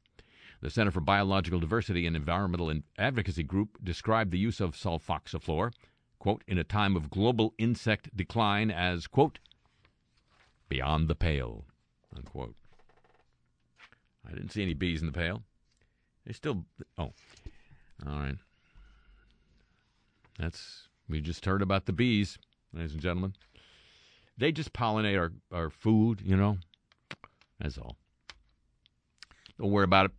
The 0.62 0.70
Center 0.70 0.90
for 0.90 1.00
Biological 1.00 1.60
Diversity 1.60 2.06
and 2.06 2.16
Environmental 2.16 2.72
Advocacy 2.98 3.42
Group 3.42 3.78
described 3.84 4.30
the 4.30 4.38
use 4.38 4.60
of 4.60 4.74
sulfoxaflor, 4.74 5.72
quote, 6.18 6.42
in 6.46 6.58
a 6.58 6.64
time 6.64 6.96
of 6.96 7.10
global 7.10 7.54
insect 7.58 8.16
decline 8.16 8.70
as, 8.70 9.06
quote, 9.06 9.38
beyond 10.68 11.08
the 11.08 11.14
pale, 11.14 11.64
unquote. 12.16 12.54
I 14.26 14.32
didn't 14.32 14.50
see 14.50 14.62
any 14.62 14.74
bees 14.74 15.00
in 15.02 15.06
the 15.06 15.12
pail. 15.12 15.42
They 16.26 16.32
still, 16.32 16.64
oh, 16.98 17.12
all 18.06 18.18
right. 18.18 18.36
That's, 20.38 20.88
we 21.08 21.20
just 21.20 21.44
heard 21.44 21.62
about 21.62 21.86
the 21.86 21.92
bees, 21.92 22.38
ladies 22.72 22.92
and 22.92 23.00
gentlemen. 23.00 23.34
They 24.36 24.52
just 24.52 24.72
pollinate 24.72 25.18
our, 25.18 25.32
our 25.52 25.70
food, 25.70 26.20
you 26.24 26.36
know. 26.36 26.58
That's 27.60 27.78
all. 27.78 27.96
Don't 29.58 29.70
worry 29.70 29.84
about 29.84 30.06
it. 30.06 30.12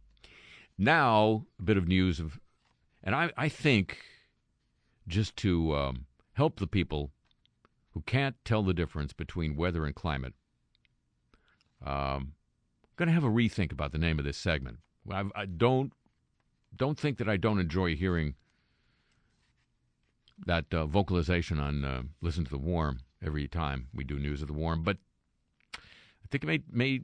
Now, 0.77 1.45
a 1.59 1.63
bit 1.63 1.77
of 1.77 1.87
news 1.87 2.19
of, 2.19 2.39
and 3.03 3.15
I, 3.15 3.31
I 3.35 3.49
think 3.49 3.97
just 5.07 5.35
to 5.37 5.75
um, 5.75 6.05
help 6.33 6.59
the 6.59 6.67
people 6.67 7.11
who 7.91 8.01
can't 8.01 8.35
tell 8.45 8.61
the 8.61 8.73
difference 8.73 9.13
between 9.13 9.55
weather 9.55 9.85
and 9.85 9.95
climate, 9.95 10.33
um, 11.83 12.33
I'm 12.83 12.95
going 12.95 13.07
to 13.07 13.13
have 13.13 13.23
a 13.23 13.29
rethink 13.29 13.71
about 13.71 13.91
the 13.91 13.97
name 13.97 14.19
of 14.19 14.25
this 14.25 14.37
segment. 14.37 14.77
I, 15.11 15.23
I 15.35 15.45
don't 15.45 15.93
don't 16.75 16.99
think 16.99 17.17
that 17.17 17.29
I 17.29 17.37
don't 17.37 17.59
enjoy 17.59 17.95
hearing 17.95 18.35
that 20.45 20.65
uh, 20.71 20.85
vocalization 20.85 21.59
on 21.59 21.83
uh, 21.83 22.03
"Listen 22.21 22.43
to 22.43 22.51
the 22.51 22.57
Warm" 22.57 22.99
every 23.23 23.47
time 23.47 23.87
we 23.93 24.03
do 24.03 24.19
news 24.19 24.41
of 24.41 24.47
the 24.47 24.53
warm, 24.53 24.83
but 24.83 24.97
I 25.75 26.27
think 26.29 26.43
it 26.43 26.47
may 26.47 26.61
may 26.69 27.01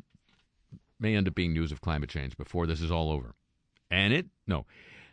may 0.99 1.15
end 1.15 1.27
up 1.27 1.35
being 1.35 1.53
news 1.53 1.71
of 1.71 1.81
climate 1.81 2.09
change 2.09 2.37
before 2.37 2.67
this 2.67 2.81
is 2.81 2.91
all 2.91 3.11
over. 3.11 3.35
And 3.93 4.11
it, 4.11 4.25
no, 4.47 4.65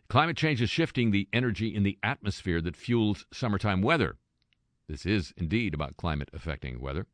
climate 0.09 0.39
change 0.39 0.63
is 0.63 0.71
shifting 0.71 1.11
the 1.11 1.29
energy 1.35 1.75
in 1.75 1.83
the 1.83 1.99
atmosphere 2.03 2.63
that 2.63 2.75
fuels 2.75 3.27
summertime 3.31 3.83
weather. 3.83 4.17
This 4.89 5.05
is 5.05 5.35
indeed 5.37 5.75
about 5.75 5.99
climate 5.99 6.31
affecting 6.33 6.81
weather. 6.81 7.07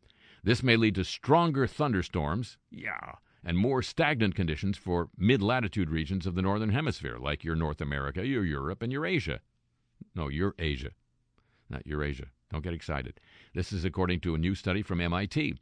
This 0.44 0.62
may 0.62 0.76
lead 0.76 0.94
to 0.94 1.02
stronger 1.02 1.66
thunderstorms, 1.66 2.56
yeah, 2.70 3.16
and 3.44 3.58
more 3.58 3.82
stagnant 3.82 4.36
conditions 4.36 4.78
for 4.78 5.08
mid 5.18 5.42
latitude 5.42 5.90
regions 5.90 6.24
of 6.24 6.36
the 6.36 6.42
Northern 6.42 6.70
Hemisphere, 6.70 7.18
like 7.18 7.42
your 7.42 7.56
North 7.56 7.80
America, 7.80 8.24
your 8.24 8.44
Europe, 8.44 8.80
and 8.80 8.92
your 8.92 9.04
Asia. 9.04 9.40
No, 10.14 10.28
your 10.28 10.54
Asia, 10.60 10.90
not 11.68 11.84
Eurasia. 11.84 12.26
Don't 12.52 12.62
get 12.62 12.74
excited. 12.74 13.18
This 13.54 13.72
is 13.72 13.84
according 13.84 14.20
to 14.20 14.36
a 14.36 14.38
new 14.38 14.54
study 14.54 14.82
from 14.82 15.00
MIT. 15.00 15.56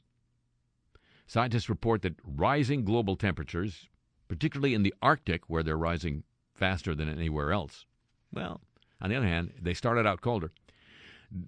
Scientists 1.27 1.71
report 1.71 2.03
that 2.03 2.21
rising 2.23 2.85
global 2.85 3.17
temperatures 3.17 3.89
particularly 4.29 4.75
in 4.75 4.83
the 4.83 4.95
Arctic, 5.03 5.49
where 5.49 5.63
they're 5.63 5.77
rising 5.77 6.25
faster 6.55 6.95
than 6.95 7.09
anywhere 7.09 7.53
else. 7.53 7.85
Well, 8.33 8.61
on 9.01 9.11
the 9.11 9.17
other 9.17 9.27
hand, 9.27 9.53
they 9.61 9.75
started 9.75 10.07
out 10.07 10.21
colder. 10.21 10.53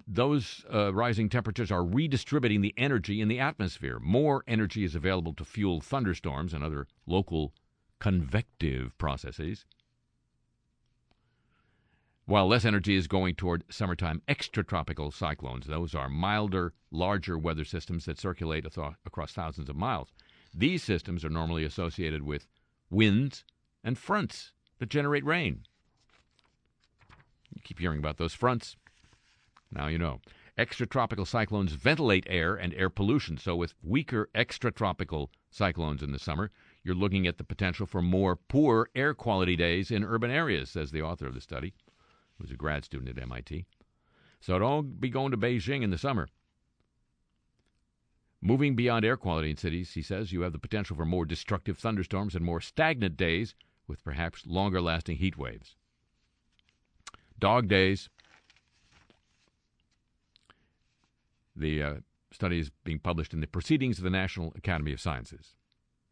Those 0.05 0.65
uh, 0.73 0.93
rising 0.93 1.29
temperatures 1.29 1.71
are 1.71 1.83
redistributing 1.83 2.61
the 2.61 2.73
energy 2.77 3.21
in 3.21 3.29
the 3.29 3.39
atmosphere. 3.39 3.99
More 3.99 4.43
energy 4.47 4.83
is 4.83 4.95
available 4.95 5.33
to 5.35 5.45
fuel 5.45 5.79
thunderstorms 5.79 6.53
and 6.53 6.63
other 6.63 6.87
local 7.05 7.53
convective 7.99 8.97
processes, 8.97 9.65
while 12.25 12.47
less 12.47 12.65
energy 12.65 12.95
is 12.95 13.07
going 13.07 13.35
toward 13.35 13.63
summertime 13.69 14.21
extratropical 14.27 15.13
cyclones. 15.13 15.67
Those 15.67 15.95
are 15.95 16.09
milder, 16.09 16.73
larger 16.91 17.37
weather 17.37 17.63
systems 17.63 18.05
that 18.05 18.19
circulate 18.19 18.65
across 19.05 19.31
thousands 19.31 19.69
of 19.69 19.77
miles. 19.77 20.09
These 20.53 20.83
systems 20.83 21.23
are 21.23 21.29
normally 21.29 21.63
associated 21.63 22.23
with 22.23 22.45
winds, 22.89 23.43
and 23.83 23.97
fronts 23.97 24.51
that 24.79 24.89
generate 24.89 25.25
rain. 25.25 25.63
You 27.53 27.61
keep 27.63 27.79
hearing 27.79 27.99
about 27.99 28.17
those 28.17 28.33
fronts. 28.33 28.75
Now 29.71 29.87
you 29.87 29.97
know. 29.97 30.21
Extratropical 30.57 31.27
cyclones 31.27 31.73
ventilate 31.73 32.25
air 32.27 32.55
and 32.55 32.73
air 32.73 32.89
pollution. 32.89 33.37
So, 33.37 33.55
with 33.55 33.75
weaker 33.83 34.27
extratropical 34.33 35.29
cyclones 35.51 36.01
in 36.01 36.11
the 36.11 36.17
summer, 36.17 36.49
you're 36.83 36.95
looking 36.95 37.27
at 37.27 37.37
the 37.37 37.43
potential 37.43 37.85
for 37.85 38.01
more 38.01 38.35
poor 38.35 38.89
air 38.95 39.13
quality 39.13 39.55
days 39.55 39.91
in 39.91 40.03
urban 40.03 40.31
areas, 40.31 40.71
says 40.71 40.89
the 40.89 41.03
author 41.03 41.27
of 41.27 41.35
the 41.35 41.41
study, 41.41 41.75
who's 42.37 42.49
a 42.49 42.55
grad 42.55 42.85
student 42.85 43.15
at 43.15 43.21
MIT. 43.21 43.67
So, 44.39 44.57
don't 44.57 44.99
be 44.99 45.09
going 45.09 45.29
to 45.29 45.37
Beijing 45.37 45.83
in 45.83 45.91
the 45.91 45.97
summer. 45.97 46.27
Moving 48.41 48.75
beyond 48.75 49.03
air 49.03 49.17
quality 49.17 49.49
in 49.49 49.57
cities, 49.57 49.93
he 49.93 50.01
says, 50.01 50.31
you 50.31 50.41
have 50.41 50.53
the 50.53 50.59
potential 50.59 50.95
for 50.95 51.05
more 51.05 51.25
destructive 51.25 51.77
thunderstorms 51.77 52.35
and 52.35 52.45
more 52.45 52.61
stagnant 52.61 53.17
days 53.17 53.55
with 53.87 54.03
perhaps 54.03 54.45
longer 54.45 54.81
lasting 54.81 55.17
heat 55.17 55.37
waves. 55.37 55.75
Dog 57.39 57.67
days. 57.67 58.09
The 61.55 61.81
uh, 61.81 61.93
study 62.31 62.59
is 62.59 62.69
being 62.83 62.99
published 62.99 63.33
in 63.33 63.41
the 63.41 63.47
Proceedings 63.47 63.97
of 63.97 64.03
the 64.03 64.09
National 64.11 64.53
Academy 64.55 64.93
of 64.93 65.01
Sciences. 65.01 65.55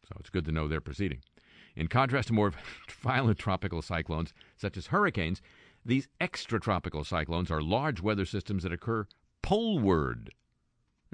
So 0.08 0.16
it's 0.20 0.30
good 0.30 0.46
to 0.46 0.52
know 0.52 0.68
they're 0.68 0.82
proceeding. 0.82 1.22
In 1.76 1.88
contrast 1.88 2.30
to 2.30 2.34
more 2.34 2.54
violent 3.02 3.38
tropical 3.38 3.82
cyclones, 3.82 4.34
such 4.58 4.78
as 4.78 4.88
hurricanes, 4.88 5.42
these 5.86 6.08
extratropical 6.20 7.06
cyclones 7.06 7.52
are 7.52 7.62
large 7.62 8.02
weather 8.02 8.26
systems 8.26 8.64
that 8.64 8.74
occur 8.74 9.08
poleward. 9.44 10.32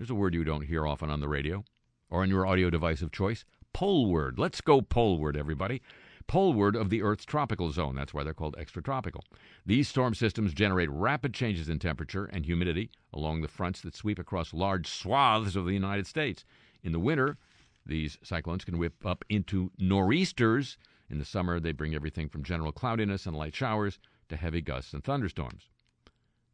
There's 0.02 0.10
a 0.10 0.16
word 0.16 0.34
you 0.34 0.44
don't 0.44 0.66
hear 0.66 0.88
often 0.88 1.12
on 1.12 1.20
the 1.20 1.28
radio 1.28 1.64
or 2.10 2.24
on 2.24 2.30
your 2.32 2.48
audio 2.48 2.72
device 2.72 3.04
of 3.04 3.12
choice. 3.12 3.46
Poleward. 3.72 4.40
Let's 4.40 4.60
go 4.60 4.82
poleward, 4.82 5.38
everybody. 5.38 5.84
Poleward 6.26 6.76
of 6.76 6.90
the 6.90 7.04
Earth's 7.04 7.24
tropical 7.24 7.72
zone. 7.72 7.94
That's 7.94 8.12
why 8.12 8.24
they're 8.24 8.34
called 8.34 8.56
extratropical. 8.58 9.22
These 9.64 9.90
storm 9.90 10.16
systems 10.16 10.56
generate 10.56 10.90
rapid 10.90 11.36
changes 11.36 11.70
in 11.70 11.78
temperature 11.78 12.26
and 12.26 12.48
humidity 12.48 12.90
along 13.14 13.42
the 13.42 13.48
fronts 13.48 13.82
that 13.82 13.96
sweep 13.96 14.18
across 14.18 14.56
large 14.56 14.88
swaths 14.88 15.56
of 15.56 15.66
the 15.66 15.74
United 15.74 16.08
States. 16.08 16.46
In 16.82 16.94
the 16.94 17.00
winter, 17.00 17.38
these 17.86 18.18
cyclones 18.24 18.66
can 18.66 18.80
whip 18.80 19.06
up 19.06 19.24
into 19.30 19.72
nor'easters. 19.78 20.80
In 21.12 21.20
the 21.20 21.26
summer, 21.26 21.60
they 21.60 21.74
bring 21.74 21.94
everything 21.94 22.28
from 22.28 22.42
general 22.42 22.72
cloudiness 22.72 23.28
and 23.28 23.38
light 23.38 23.54
showers 23.54 24.00
to 24.30 24.36
heavy 24.36 24.62
gusts 24.62 24.94
and 24.94 25.04
thunderstorms. 25.04 25.70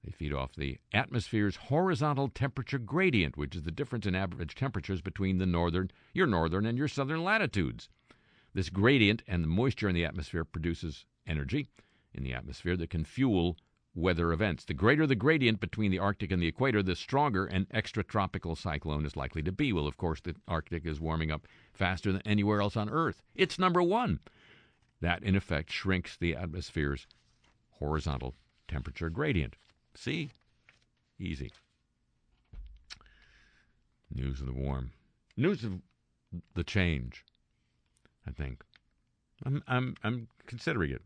They 0.04 0.12
feed 0.12 0.34
off 0.34 0.56
the 0.56 0.80
atmosphere's 0.94 1.56
horizontal 1.56 2.30
temperature 2.30 2.78
gradient, 2.78 3.36
which 3.36 3.56
is 3.56 3.64
the 3.64 3.72
difference 3.72 4.06
in 4.06 4.16
average 4.16 4.56
temperatures 4.56 5.02
between 5.02 5.38
the 5.38 5.46
northern, 5.46 5.92
your 6.14 6.28
northern 6.28 6.66
and 6.66 6.78
your 6.78 6.88
southern 6.88 7.24
latitudes. 7.24 7.90
This 8.54 8.70
gradient 8.70 9.24
and 9.28 9.44
the 9.44 9.48
moisture 9.48 9.90
in 9.90 9.96
the 9.96 10.06
atmosphere 10.06 10.46
produces 10.46 11.06
energy 11.26 11.68
in 12.14 12.24
the 12.24 12.34
atmosphere 12.34 12.78
that 12.78 12.90
can 12.90 13.04
fuel 13.04 13.58
weather 13.94 14.32
events. 14.32 14.64
The 14.64 14.74
greater 14.74 15.08
the 15.08 15.16
gradient 15.16 15.60
between 15.60 15.92
the 15.92 16.00
Arctic 16.00 16.32
and 16.32 16.42
the 16.42 16.48
equator, 16.48 16.84
the 16.84 16.96
stronger 16.96 17.46
an 17.46 17.68
extratropical 17.74 18.56
cyclone 18.56 19.06
is 19.06 19.16
likely 19.16 19.42
to 19.44 19.52
be. 19.52 19.74
Well, 19.74 19.88
of 19.88 19.98
course, 19.98 20.22
the 20.22 20.36
Arctic 20.48 20.86
is 20.86 21.02
warming 21.02 21.32
up 21.32 21.48
faster 21.74 22.12
than 22.12 22.22
anywhere 22.22 22.62
else 22.62 22.78
on 22.78 22.90
Earth. 22.90 23.24
It's 23.36 23.60
number 23.60 23.82
one. 23.82 24.20
That, 25.02 25.24
in 25.24 25.36
effect, 25.36 25.72
shrinks 25.72 26.16
the 26.16 26.36
atmosphere's 26.36 27.08
horizontal 27.72 28.36
temperature 28.68 29.10
gradient. 29.10 29.56
See? 29.98 30.30
Easy. 31.20 31.52
News 34.14 34.40
of 34.40 34.46
the 34.46 34.54
warm. 34.54 34.92
News 35.36 35.64
of 35.64 35.82
the 36.54 36.64
change, 36.64 37.26
I 38.28 38.32
think. 38.32 38.62
I'm, 39.44 39.64
I'm, 39.68 39.96
I'm 40.04 40.28
considering 40.46 40.92
it. 40.92 41.02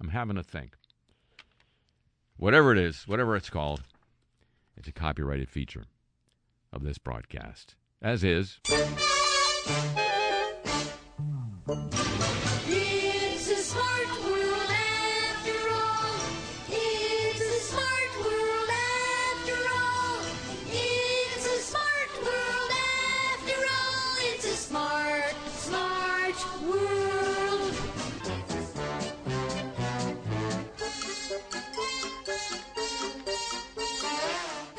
I'm 0.00 0.08
having 0.08 0.38
a 0.38 0.42
think. 0.42 0.74
Whatever 2.38 2.72
it 2.72 2.78
is, 2.78 3.06
whatever 3.06 3.36
it's 3.36 3.50
called, 3.50 3.82
it's 4.74 4.88
a 4.88 4.92
copyrighted 4.92 5.50
feature 5.50 5.84
of 6.72 6.82
this 6.82 6.96
broadcast, 6.96 7.74
as 8.00 8.24
is. 8.24 8.58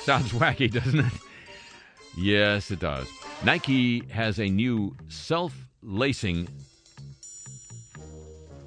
Sounds 0.05 0.31
wacky, 0.33 0.71
doesn't 0.71 0.99
it? 0.99 1.13
Yes, 2.15 2.69
it 2.69 2.79
does. 2.79 3.07
Nike 3.43 4.05
has 4.09 4.39
a 4.39 4.47
new 4.47 4.95
self 5.09 5.51
lacing 5.81 6.47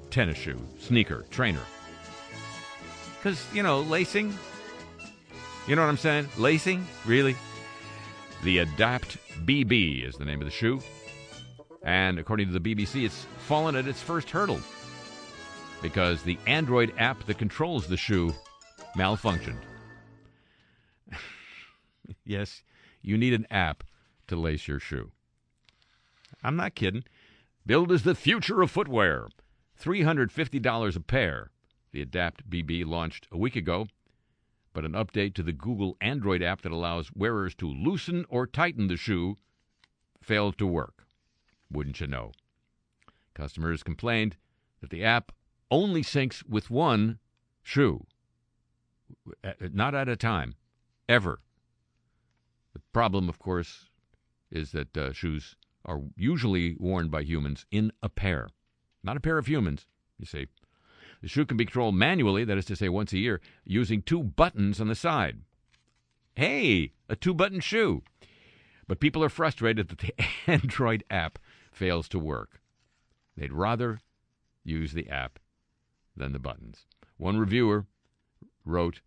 tennis 0.09 0.37
shoe, 0.37 0.59
sneaker, 0.79 1.25
trainer. 1.29 1.61
Because, 3.17 3.41
you 3.53 3.63
know, 3.63 3.79
lacing, 3.79 4.37
you 5.65 5.77
know 5.77 5.81
what 5.81 5.87
I'm 5.87 5.97
saying? 5.97 6.27
Lacing? 6.37 6.85
Really? 7.05 7.37
The 8.43 8.57
Adapt 8.57 9.17
BB 9.45 10.05
is 10.05 10.15
the 10.15 10.25
name 10.25 10.41
of 10.41 10.45
the 10.45 10.51
shoe. 10.51 10.81
And 11.83 12.19
according 12.19 12.51
to 12.51 12.59
the 12.59 12.75
BBC, 12.75 13.05
it's 13.05 13.25
fallen 13.47 13.77
at 13.77 13.87
its 13.87 14.01
first 14.01 14.29
hurdle 14.29 14.59
because 15.81 16.21
the 16.21 16.37
Android 16.47 16.93
app 16.97 17.25
that 17.27 17.37
controls 17.37 17.87
the 17.87 17.95
shoe 17.95 18.33
malfunctioned. 18.97 19.68
Yes, 22.29 22.63
you 23.01 23.17
need 23.17 23.33
an 23.33 23.47
app 23.49 23.83
to 24.27 24.35
lace 24.35 24.67
your 24.67 24.79
shoe. 24.79 25.11
I'm 26.43 26.55
not 26.55 26.75
kidding. 26.75 27.03
Build 27.65 27.91
is 27.91 28.03
the 28.03 28.15
future 28.15 28.61
of 28.61 28.71
footwear. 28.71 29.27
$350 29.81 30.95
a 30.95 30.99
pair. 30.99 31.51
The 31.91 32.01
Adapt 32.01 32.49
BB 32.49 32.85
launched 32.85 33.27
a 33.31 33.37
week 33.37 33.55
ago, 33.55 33.87
but 34.73 34.85
an 34.85 34.91
update 34.91 35.33
to 35.35 35.43
the 35.43 35.51
Google 35.51 35.97
Android 35.99 36.43
app 36.43 36.61
that 36.61 36.71
allows 36.71 37.11
wearers 37.13 37.55
to 37.55 37.67
loosen 37.67 38.25
or 38.29 38.45
tighten 38.45 38.87
the 38.87 38.97
shoe 38.97 39.35
failed 40.21 40.57
to 40.59 40.67
work. 40.67 41.05
Wouldn't 41.71 41.99
you 41.99 42.07
know? 42.07 42.31
Customers 43.33 43.83
complained 43.83 44.35
that 44.81 44.89
the 44.89 45.03
app 45.03 45.31
only 45.71 46.03
syncs 46.03 46.47
with 46.47 46.69
one 46.69 47.19
shoe, 47.63 48.05
uh, 49.43 49.53
not 49.73 49.95
at 49.95 50.09
a 50.09 50.15
time, 50.15 50.55
ever. 51.07 51.39
The 52.79 52.93
problem, 52.93 53.27
of 53.27 53.39
course, 53.39 53.89
is 54.49 54.71
that 54.71 54.95
uh, 54.97 55.11
shoes 55.11 55.57
are 55.83 56.01
usually 56.15 56.77
worn 56.79 57.09
by 57.09 57.23
humans 57.23 57.65
in 57.71 57.91
a 58.01 58.07
pair, 58.07 58.49
not 59.03 59.17
a 59.17 59.19
pair 59.19 59.37
of 59.37 59.47
humans, 59.47 59.85
you 60.17 60.25
see. 60.25 60.47
The 61.21 61.27
shoe 61.27 61.45
can 61.45 61.57
be 61.57 61.65
controlled 61.65 61.95
manually, 61.95 62.45
that 62.45 62.57
is 62.57 62.65
to 62.65 62.77
say, 62.77 62.87
once 62.87 63.11
a 63.11 63.17
year, 63.17 63.41
using 63.65 64.01
two 64.01 64.23
buttons 64.23 64.79
on 64.79 64.87
the 64.87 64.95
side. 64.95 65.41
Hey, 66.35 66.93
a 67.09 67.17
two 67.17 67.33
button 67.33 67.59
shoe. 67.59 68.01
But 68.87 69.01
people 69.01 69.23
are 69.25 69.29
frustrated 69.29 69.89
that 69.89 69.97
the 69.97 70.13
Android 70.47 71.03
app 71.09 71.37
fails 71.73 72.07
to 72.09 72.19
work. 72.19 72.61
They'd 73.35 73.51
rather 73.51 73.99
use 74.63 74.93
the 74.93 75.09
app 75.09 75.37
than 76.15 76.31
the 76.31 76.39
buttons. 76.39 76.85
One 77.17 77.37
reviewer 77.37 77.87
wrote, 78.63 79.01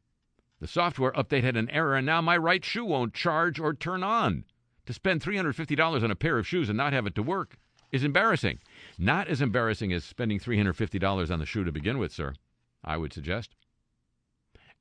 The 0.63 0.69
software 0.69 1.11
update 1.15 1.43
had 1.43 1.57
an 1.57 1.69
error, 1.71 1.97
and 1.97 2.07
now 2.07 2.21
my 2.21 2.37
right 2.37 2.65
shoe 2.65 2.85
won't 2.85 3.15
charge 3.15 3.59
or 3.59 3.75
turn 3.75 4.05
on. 4.05 4.45
To 4.87 4.93
spend 4.93 5.21
$350 5.21 6.05
on 6.05 6.11
a 6.13 6.15
pair 6.15 6.39
of 6.39 6.47
shoes 6.47 6.69
and 6.69 6.77
not 6.77 6.93
have 6.93 7.05
it 7.05 7.17
to 7.17 7.23
work 7.25 7.59
is 7.91 8.05
embarrassing. 8.05 8.61
Not 8.97 9.27
as 9.27 9.43
embarrassing 9.43 9.93
as 9.93 10.05
spending 10.05 10.39
$350 10.39 11.33
on 11.33 11.41
the 11.41 11.47
shoe 11.47 11.65
to 11.65 11.73
begin 11.73 11.99
with, 11.99 12.13
sir, 12.13 12.35
I 12.85 12.97
would 12.97 13.13
suggest. 13.13 13.57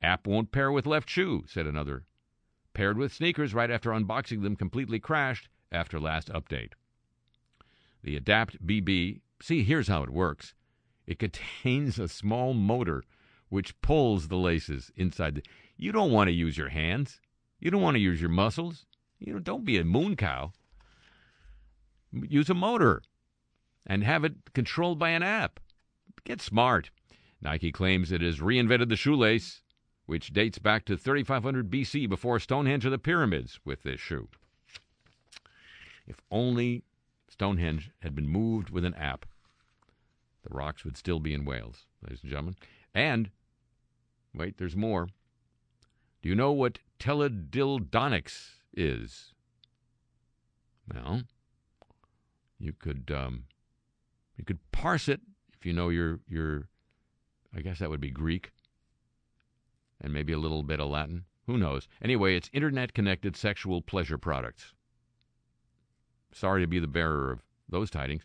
App 0.03 0.27
won't 0.27 0.51
pair 0.51 0.71
with 0.71 0.85
left 0.85 1.09
shoe, 1.09 1.45
said 1.47 1.65
another. 1.65 2.03
Paired 2.75 2.99
with 2.99 3.11
sneakers 3.11 3.55
right 3.55 3.71
after 3.71 3.89
unboxing 3.89 4.43
them 4.43 4.55
completely 4.55 4.99
crashed 4.99 5.49
after 5.71 5.99
last 5.99 6.29
update. 6.29 6.73
The 8.03 8.15
Adapt 8.17 8.63
BB, 8.63 9.21
see, 9.41 9.63
here's 9.63 9.87
how 9.87 10.03
it 10.03 10.11
works. 10.11 10.53
It 11.07 11.17
contains 11.17 11.97
a 11.97 12.07
small 12.07 12.53
motor 12.53 13.03
which 13.51 13.79
pulls 13.81 14.29
the 14.29 14.37
laces 14.37 14.91
inside. 14.95 15.35
The, 15.35 15.43
you 15.81 15.91
don't 15.91 16.11
want 16.11 16.27
to 16.27 16.33
use 16.33 16.57
your 16.57 16.69
hands. 16.69 17.19
You 17.59 17.71
don't 17.71 17.81
want 17.81 17.95
to 17.95 18.01
use 18.01 18.21
your 18.21 18.29
muscles. 18.29 18.85
You 19.19 19.33
know, 19.33 19.39
don't 19.39 19.65
be 19.65 19.79
a 19.79 19.83
moon 19.83 20.15
cow. 20.15 20.53
Use 22.13 22.51
a 22.51 22.53
motor 22.53 23.01
and 23.87 24.03
have 24.03 24.23
it 24.23 24.53
controlled 24.53 24.99
by 24.99 25.09
an 25.09 25.23
app. 25.23 25.59
Get 26.23 26.39
smart. 26.39 26.91
Nike 27.41 27.71
claims 27.71 28.11
it 28.11 28.21
has 28.21 28.39
reinvented 28.39 28.89
the 28.89 28.95
shoelace, 28.95 29.63
which 30.05 30.31
dates 30.31 30.59
back 30.59 30.85
to 30.85 30.95
3500 30.95 31.71
BC 31.71 32.07
before 32.07 32.39
Stonehenge 32.39 32.85
or 32.85 32.91
the 32.91 32.99
pyramids 32.99 33.59
with 33.65 33.81
this 33.81 33.99
shoe. 33.99 34.27
If 36.05 36.17
only 36.29 36.83
Stonehenge 37.27 37.89
had 38.01 38.13
been 38.13 38.27
moved 38.27 38.69
with 38.69 38.85
an 38.85 38.93
app, 38.93 39.25
The 40.43 40.55
rocks 40.55 40.83
would 40.83 40.97
still 40.97 41.19
be 41.19 41.33
in 41.33 41.45
Wales, 41.45 41.85
ladies 42.03 42.21
and 42.21 42.29
gentlemen. 42.29 42.55
And, 42.93 43.29
wait, 44.33 44.57
there's 44.57 44.75
more. 44.75 45.07
Do 46.21 46.29
you 46.29 46.35
know 46.35 46.51
what 46.51 46.79
teledildonics 46.99 48.49
is? 48.73 49.33
Well, 50.93 51.23
you 52.59 52.73
could 52.73 53.11
um, 53.15 53.45
you 54.37 54.45
could 54.45 54.59
parse 54.71 55.07
it 55.07 55.21
if 55.53 55.65
you 55.65 55.73
know 55.73 55.89
your 55.89 56.19
your. 56.27 56.67
I 57.55 57.61
guess 57.61 57.79
that 57.79 57.89
would 57.89 57.99
be 57.99 58.11
Greek, 58.11 58.51
and 59.99 60.13
maybe 60.13 60.31
a 60.31 60.37
little 60.37 60.63
bit 60.63 60.79
of 60.79 60.89
Latin. 60.89 61.25
Who 61.47 61.57
knows? 61.57 61.87
Anyway, 62.01 62.35
it's 62.35 62.49
internet 62.53 62.93
connected 62.93 63.35
sexual 63.35 63.81
pleasure 63.81 64.17
products. 64.17 64.73
Sorry 66.33 66.61
to 66.61 66.67
be 66.67 66.79
the 66.79 66.87
bearer 66.87 67.31
of 67.31 67.39
those 67.67 67.89
tidings. 67.89 68.23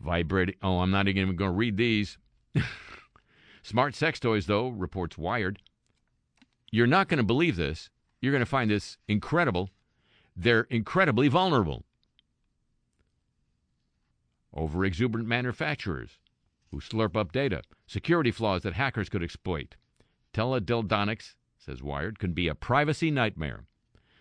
Vibrating. 0.00 0.54
Oh, 0.62 0.78
I'm 0.78 0.90
not 0.90 1.08
even 1.08 1.34
going 1.34 1.50
to 1.50 1.56
read 1.56 1.76
these. 1.76 2.18
Smart 3.62 3.94
sex 3.94 4.20
toys, 4.20 4.46
though, 4.46 4.68
reports 4.68 5.18
Wired. 5.18 5.58
You're 6.70 6.86
not 6.86 7.08
going 7.08 7.18
to 7.18 7.24
believe 7.24 7.56
this. 7.56 7.90
You're 8.20 8.32
going 8.32 8.40
to 8.40 8.46
find 8.46 8.70
this 8.70 8.98
incredible. 9.06 9.70
They're 10.36 10.66
incredibly 10.70 11.28
vulnerable. 11.28 11.84
Over 14.52 14.84
exuberant 14.84 15.28
manufacturers 15.28 16.18
who 16.70 16.80
slurp 16.80 17.16
up 17.16 17.32
data, 17.32 17.62
security 17.86 18.30
flaws 18.30 18.62
that 18.62 18.74
hackers 18.74 19.08
could 19.08 19.22
exploit. 19.22 19.76
Teledildonics, 20.34 21.34
says 21.58 21.82
Wired, 21.82 22.18
can 22.18 22.32
be 22.32 22.48
a 22.48 22.54
privacy 22.54 23.10
nightmare. 23.10 23.64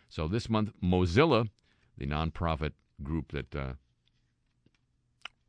So 0.10 0.27
this 0.27 0.49
month, 0.49 0.71
Mozilla, 0.81 1.49
the 1.97 2.05
nonprofit 2.05 2.71
group 3.03 3.31
that 3.31 3.55
uh, 3.55 3.73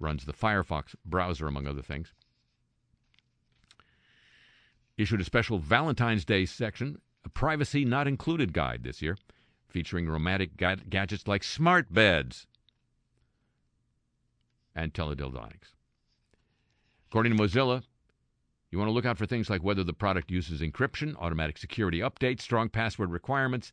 runs 0.00 0.24
the 0.24 0.32
Firefox 0.32 0.94
browser, 1.04 1.46
among 1.46 1.66
other 1.66 1.82
things, 1.82 2.12
issued 4.98 5.20
a 5.20 5.24
special 5.24 5.58
Valentine's 5.58 6.24
Day 6.24 6.44
section, 6.44 7.00
a 7.24 7.28
privacy 7.28 7.84
not 7.84 8.08
included 8.08 8.52
guide 8.52 8.82
this 8.82 9.00
year, 9.00 9.16
featuring 9.68 10.08
romantic 10.08 10.56
ga- 10.56 10.76
gadgets 10.88 11.28
like 11.28 11.44
smart 11.44 11.92
beds 11.92 12.46
and 14.74 14.92
teledildonics. 14.92 15.74
According 17.08 17.36
to 17.36 17.42
Mozilla, 17.42 17.82
you 18.70 18.78
want 18.78 18.88
to 18.88 18.92
look 18.92 19.06
out 19.06 19.16
for 19.16 19.24
things 19.24 19.48
like 19.48 19.62
whether 19.62 19.82
the 19.82 19.94
product 19.94 20.30
uses 20.30 20.60
encryption, 20.60 21.16
automatic 21.18 21.56
security 21.56 22.00
updates, 22.00 22.42
strong 22.42 22.68
password 22.68 23.10
requirements, 23.10 23.72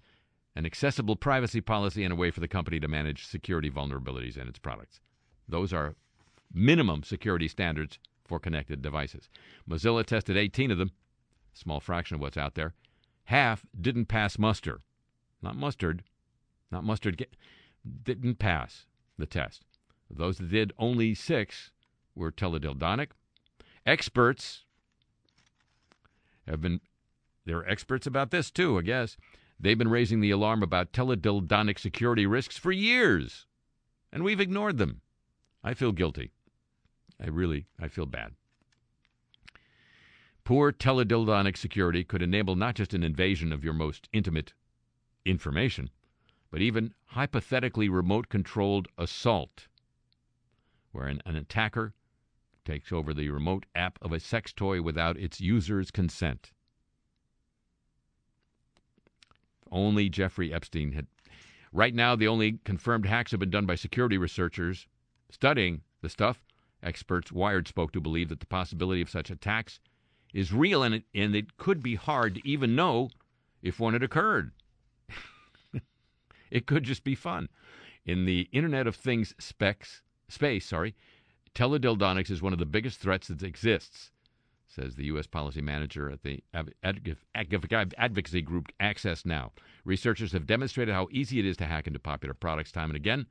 an 0.56 0.66
accessible 0.66 1.18
privacy 1.18 1.60
policy, 1.60 2.04
and 2.04 2.14
a 2.14 2.16
way 2.16 2.32
for 2.32 2.40
the 2.40 2.48
company 2.48 2.80
to 2.80 2.88
manage 2.88 3.28
security 3.28 3.70
vulnerabilities 3.70 4.38
in 4.38 4.48
its 4.48 4.60
products. 4.60 5.02
Those 5.50 5.74
are 5.74 5.96
minimum 6.54 7.04
security 7.04 7.50
standards 7.50 8.00
for 8.26 8.40
connected 8.40 8.82
devices. 8.82 9.30
Mozilla 9.70 10.06
tested 10.06 10.38
18 10.38 10.72
of 10.72 10.78
them, 10.78 10.92
small 11.56 11.80
fraction 11.80 12.16
of 12.16 12.22
what's 12.22 12.38
out 12.38 12.54
there. 12.54 12.74
Half 13.26 13.66
didn't 13.80 14.06
pass 14.06 14.38
muster. 14.38 14.82
Not 15.42 15.56
mustard, 15.56 16.04
not 16.72 16.84
mustard, 16.84 17.18
get, 17.18 17.36
didn't 18.04 18.40
pass 18.40 18.86
the 19.18 19.26
test. 19.26 19.64
Those 20.10 20.38
that 20.38 20.52
did, 20.52 20.74
only 20.78 21.16
six 21.16 21.72
were 22.14 22.32
teledildonic. 22.32 23.08
Experts 23.86 24.64
have 26.48 26.62
been, 26.62 26.80
they're 27.46 27.68
experts 27.68 28.06
about 28.06 28.32
this 28.32 28.52
too, 28.52 28.78
I 28.78 28.82
guess. 28.82 29.18
They've 29.60 29.78
been 29.78 29.90
raising 29.90 30.20
the 30.20 30.32
alarm 30.32 30.62
about 30.62 30.92
teledildonic 30.92 31.80
security 31.80 32.26
risks 32.26 32.58
for 32.58 32.72
years, 32.72 33.46
and 34.12 34.24
we've 34.24 34.42
ignored 34.42 34.78
them. 34.78 35.02
I 35.64 35.74
feel 35.74 35.92
guilty. 35.92 36.32
I 37.22 37.28
really, 37.28 37.68
I 37.80 37.88
feel 37.88 38.06
bad. 38.06 38.34
Poor 40.46 40.72
teledildonic 40.72 41.58
security 41.58 42.04
could 42.04 42.22
enable 42.22 42.56
not 42.56 42.76
just 42.76 42.94
an 42.94 43.04
invasion 43.04 43.52
of 43.52 43.64
your 43.64 43.74
most 43.74 44.08
intimate 44.14 44.54
information, 45.26 45.90
but 46.52 46.62
even 46.62 46.94
hypothetically 47.08 47.90
remote 47.90 48.30
controlled 48.30 48.88
assault, 48.96 49.68
where 50.92 51.08
an, 51.08 51.20
an 51.26 51.36
attacker 51.36 51.96
takes 52.64 52.92
over 52.92 53.12
the 53.12 53.30
remote 53.30 53.66
app 53.74 53.98
of 54.04 54.14
a 54.14 54.20
sex 54.20 54.54
toy 54.54 54.84
without 54.84 55.18
its 55.18 55.42
user's 55.42 55.90
consent. 55.90 56.52
Only 59.72 60.10
Jeffrey 60.10 60.54
Epstein 60.54 60.92
had. 60.92 61.08
Right 61.72 61.96
now, 61.96 62.16
the 62.16 62.28
only 62.28 62.60
confirmed 62.64 63.08
hacks 63.08 63.32
have 63.32 63.40
been 63.40 63.50
done 63.50 63.66
by 63.66 63.76
security 63.76 64.18
researchers 64.20 64.86
studying 65.32 65.82
the 66.02 66.10
stuff. 66.10 66.46
Experts 66.84 67.32
Wired 67.32 67.68
spoke 67.68 67.92
to 67.94 68.00
believe 68.00 68.30
that 68.30 68.42
the 68.42 68.46
possibility 68.46 69.02
of 69.02 69.10
such 69.10 69.32
attacks 69.32 69.80
is 70.36 70.54
real 70.54 70.84
and 70.84 70.94
it, 70.94 71.04
and 71.16 71.34
it 71.34 71.56
could 71.56 71.82
be 71.82 71.96
hard 71.96 72.36
to 72.36 72.48
even 72.48 72.76
know 72.76 73.10
if 73.64 73.80
one 73.80 73.94
had 73.94 74.04
occurred. 74.04 74.52
it 76.52 76.68
could 76.68 76.84
just 76.84 77.06
be 77.06 77.16
fun. 77.16 77.48
In 78.06 78.26
the 78.26 78.50
Internet 78.52 78.86
of 78.86 78.98
Things 78.98 79.34
specs 79.40 80.02
space, 80.28 80.66
sorry, 80.66 80.94
teledildonics 81.56 82.30
is 82.30 82.42
one 82.42 82.52
of 82.52 82.60
the 82.60 82.66
biggest 82.66 83.00
threats 83.00 83.30
that 83.30 83.42
exists, 83.44 84.12
says 84.68 84.96
the 84.96 85.06
U.S. 85.06 85.26
policy 85.26 85.62
manager 85.62 86.12
at 86.12 86.22
the 86.22 86.44
advocacy 86.84 88.42
group 88.42 88.68
Access 88.82 89.26
Now. 89.26 89.54
Researchers 89.86 90.34
have 90.34 90.46
demonstrated 90.46 90.94
how 90.94 91.08
easy 91.12 91.40
it 91.40 91.46
is 91.46 91.56
to 91.58 91.66
hack 91.66 91.88
into 91.88 91.98
popular 91.98 92.34
products 92.34 92.74
time 92.74 92.90
and 92.90 92.98
again. 92.98 93.26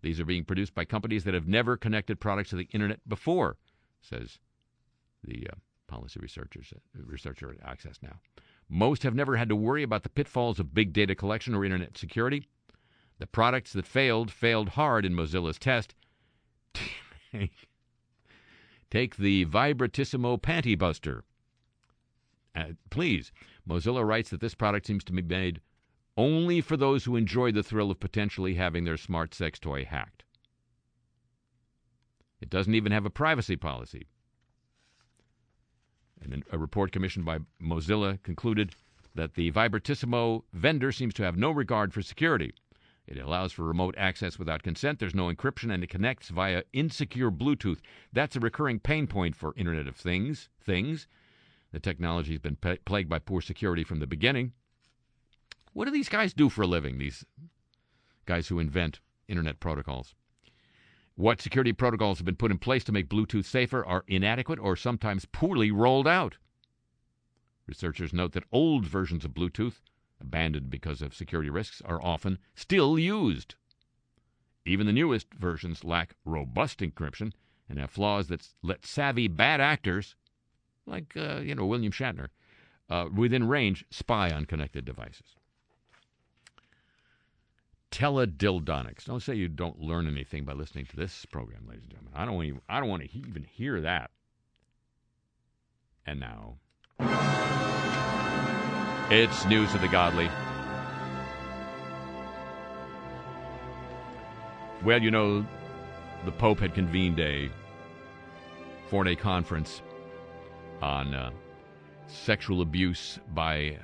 These 0.00 0.18
are 0.18 0.24
being 0.24 0.46
produced 0.46 0.74
by 0.74 0.86
companies 0.86 1.24
that 1.24 1.34
have 1.34 1.46
never 1.46 1.76
connected 1.76 2.20
products 2.20 2.50
to 2.50 2.56
the 2.56 2.68
Internet 2.72 3.06
before, 3.06 3.58
says 4.00 4.38
the 5.22 5.46
uh, 5.52 5.56
policy 5.92 6.18
researchers, 6.20 6.72
uh, 6.74 6.78
researcher 7.04 7.50
at 7.50 7.68
Access 7.68 7.98
Now. 8.02 8.18
Most 8.68 9.02
have 9.02 9.14
never 9.14 9.36
had 9.36 9.50
to 9.50 9.56
worry 9.56 9.82
about 9.82 10.04
the 10.04 10.08
pitfalls 10.08 10.58
of 10.58 10.72
big 10.72 10.94
data 10.94 11.14
collection 11.14 11.54
or 11.54 11.66
Internet 11.66 11.98
security. 11.98 12.48
The 13.18 13.26
products 13.26 13.74
that 13.74 13.86
failed 13.86 14.30
failed 14.30 14.70
hard 14.70 15.04
in 15.04 15.12
Mozilla's 15.12 15.58
test. 15.58 15.94
Take 18.90 19.16
the 19.16 19.44
Vibratissimo 19.44 20.40
Panty 20.40 20.78
Buster. 20.78 21.24
Uh, 22.56 22.72
please, 22.88 23.30
Mozilla 23.68 24.06
writes 24.06 24.30
that 24.30 24.40
this 24.40 24.54
product 24.54 24.86
seems 24.86 25.04
to 25.04 25.12
be 25.12 25.20
made 25.20 25.60
only 26.16 26.62
for 26.62 26.78
those 26.78 27.04
who 27.04 27.16
enjoy 27.16 27.52
the 27.52 27.62
thrill 27.62 27.90
of 27.90 28.00
potentially 28.00 28.54
having 28.54 28.84
their 28.84 28.96
smart 28.96 29.34
sex 29.34 29.58
toy 29.58 29.84
hacked. 29.84 30.24
It 32.40 32.48
doesn't 32.48 32.74
even 32.74 32.92
have 32.92 33.06
a 33.06 33.10
privacy 33.10 33.56
policy. 33.56 34.06
And 36.22 36.44
a 36.50 36.58
report 36.58 36.92
commissioned 36.92 37.24
by 37.24 37.38
Mozilla 37.60 38.22
concluded 38.22 38.74
that 39.14 39.34
the 39.34 39.50
Vibratissimo 39.52 40.44
vendor 40.52 40.92
seems 40.92 41.14
to 41.14 41.22
have 41.24 41.36
no 41.36 41.50
regard 41.50 41.92
for 41.92 42.02
security. 42.02 42.54
It 43.06 43.18
allows 43.18 43.52
for 43.52 43.64
remote 43.64 43.94
access 43.98 44.38
without 44.38 44.62
consent. 44.62 44.98
There's 44.98 45.14
no 45.14 45.32
encryption, 45.32 45.72
and 45.72 45.82
it 45.82 45.90
connects 45.90 46.28
via 46.28 46.62
insecure 46.72 47.30
Bluetooth. 47.30 47.80
That's 48.12 48.36
a 48.36 48.40
recurring 48.40 48.78
pain 48.78 49.06
point 49.06 49.34
for 49.34 49.54
Internet 49.56 49.88
of 49.88 49.96
Things. 49.96 50.48
Things. 50.62 51.08
The 51.72 51.80
technology 51.80 52.32
has 52.32 52.40
been 52.40 52.56
pe- 52.56 52.78
plagued 52.78 53.08
by 53.08 53.18
poor 53.18 53.40
security 53.40 53.82
from 53.82 53.98
the 53.98 54.06
beginning. 54.06 54.52
What 55.72 55.86
do 55.86 55.90
these 55.90 56.08
guys 56.08 56.32
do 56.32 56.48
for 56.48 56.62
a 56.62 56.66
living? 56.66 56.98
These 56.98 57.24
guys 58.24 58.48
who 58.48 58.58
invent 58.58 59.00
Internet 59.26 59.58
protocols. 59.58 60.14
What 61.14 61.40
security 61.40 61.72
protocols 61.72 62.18
have 62.18 62.24
been 62.24 62.36
put 62.36 62.50
in 62.50 62.58
place 62.58 62.84
to 62.84 62.92
make 62.92 63.08
Bluetooth 63.08 63.44
safer 63.44 63.84
are 63.84 64.04
inadequate 64.06 64.58
or 64.58 64.76
sometimes 64.76 65.26
poorly 65.26 65.70
rolled 65.70 66.08
out. 66.08 66.36
Researchers 67.66 68.12
note 68.12 68.32
that 68.32 68.44
old 68.50 68.86
versions 68.86 69.24
of 69.24 69.32
Bluetooth 69.32 69.80
abandoned 70.22 70.70
because 70.70 71.02
of 71.02 71.14
security 71.14 71.50
risks, 71.50 71.82
are 71.82 72.02
often 72.02 72.38
still 72.54 72.98
used. 72.98 73.56
Even 74.64 74.86
the 74.86 74.92
newest 74.92 75.34
versions 75.34 75.84
lack 75.84 76.14
robust 76.24 76.78
encryption 76.78 77.32
and 77.68 77.78
have 77.78 77.90
flaws 77.90 78.28
that 78.28 78.48
let 78.62 78.86
savvy 78.86 79.28
bad 79.28 79.60
actors, 79.60 80.14
like 80.86 81.16
uh, 81.16 81.40
you 81.40 81.54
know 81.54 81.66
William 81.66 81.92
Shatner, 81.92 82.28
uh, 82.88 83.08
within 83.12 83.48
range 83.48 83.84
spy 83.90 84.30
on 84.30 84.44
connected 84.44 84.84
devices. 84.84 85.36
Teledildonics. 87.92 89.04
Don't 89.04 89.22
say 89.22 89.34
you 89.34 89.48
don't 89.48 89.78
learn 89.78 90.08
anything 90.08 90.44
by 90.44 90.54
listening 90.54 90.86
to 90.86 90.96
this 90.96 91.26
program, 91.26 91.66
ladies 91.68 91.84
and 91.84 91.92
gentlemen. 91.92 92.12
I 92.14 92.24
don't 92.24 92.42
even, 92.42 92.60
I 92.68 92.80
don't 92.80 92.88
want 92.88 93.02
to 93.02 93.18
even 93.18 93.44
hear 93.44 93.82
that. 93.82 94.10
And 96.06 96.18
now. 96.18 96.56
It's 99.10 99.44
news 99.44 99.74
of 99.74 99.82
the 99.82 99.88
godly. 99.88 100.30
Well, 104.82 105.02
you 105.02 105.10
know, 105.10 105.46
the 106.24 106.32
Pope 106.32 106.60
had 106.60 106.74
convened 106.74 107.20
a 107.20 107.50
four 108.88 109.04
day 109.04 109.16
conference 109.16 109.82
on 110.80 111.14
uh, 111.14 111.30
sexual 112.06 112.62
abuse 112.62 113.18
by 113.34 113.78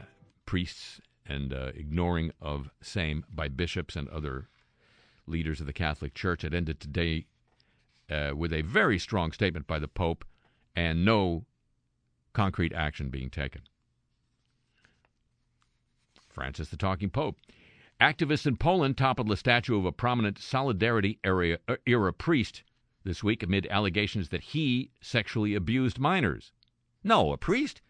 priests 0.46 1.00
and 1.28 1.52
uh, 1.52 1.72
ignoring 1.74 2.32
of 2.40 2.70
same 2.80 3.24
by 3.32 3.48
bishops 3.48 3.94
and 3.94 4.08
other 4.08 4.48
leaders 5.26 5.60
of 5.60 5.66
the 5.66 5.72
Catholic 5.72 6.14
Church. 6.14 6.42
It 6.42 6.54
ended 6.54 6.80
today 6.80 7.26
uh, 8.10 8.32
with 8.34 8.52
a 8.52 8.62
very 8.62 8.98
strong 8.98 9.32
statement 9.32 9.66
by 9.66 9.78
the 9.78 9.88
Pope 9.88 10.24
and 10.74 11.04
no 11.04 11.44
concrete 12.32 12.72
action 12.72 13.10
being 13.10 13.30
taken. 13.30 13.62
Francis 16.28 16.68
the 16.68 16.76
Talking 16.76 17.10
Pope. 17.10 17.36
Activists 18.00 18.46
in 18.46 18.56
Poland 18.56 18.96
toppled 18.96 19.28
the 19.28 19.36
statue 19.36 19.76
of 19.76 19.84
a 19.84 19.90
prominent 19.90 20.38
Solidarity 20.38 21.18
era, 21.24 21.58
uh, 21.66 21.76
era 21.84 22.12
priest 22.12 22.62
this 23.02 23.24
week 23.24 23.42
amid 23.42 23.66
allegations 23.66 24.28
that 24.28 24.40
he 24.40 24.90
sexually 25.00 25.54
abused 25.54 25.98
minors. 25.98 26.52
No, 27.02 27.32
a 27.32 27.36
priest? 27.36 27.80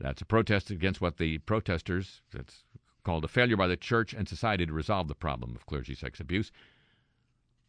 That's 0.00 0.22
a 0.22 0.24
protest 0.26 0.70
against 0.70 1.00
what 1.00 1.18
the 1.18 1.38
protesters, 1.38 2.22
that's 2.32 2.64
called 3.04 3.24
a 3.24 3.28
failure 3.28 3.56
by 3.56 3.68
the 3.68 3.76
church 3.76 4.14
and 4.14 4.28
society 4.28 4.64
to 4.66 4.72
resolve 4.72 5.08
the 5.08 5.14
problem 5.14 5.54
of 5.54 5.66
clergy 5.66 5.94
sex 5.94 6.20
abuse. 6.20 6.50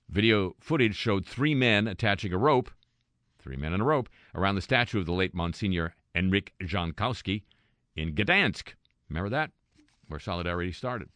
Video 0.10 0.56
footage 0.60 0.96
showed 0.96 1.26
three 1.26 1.56
men 1.56 1.88
attaching 1.88 2.34
a 2.34 2.38
rope, 2.38 2.72
three 3.40 3.58
men 3.58 3.74
in 3.74 3.82
a 3.82 3.86
rope, 3.86 4.10
around 4.34 4.56
the 4.56 4.62
statue 4.62 5.00
of 5.00 5.06
the 5.06 5.14
late 5.14 5.34
Monsignor 5.34 5.94
Henryk 6.16 6.50
Jankowski 6.62 7.44
in 7.96 8.14
Gdansk. 8.14 8.74
Remember 9.10 9.30
that? 9.30 9.52
Where 10.08 10.20
Solidarity 10.20 10.72
started. 10.72 11.10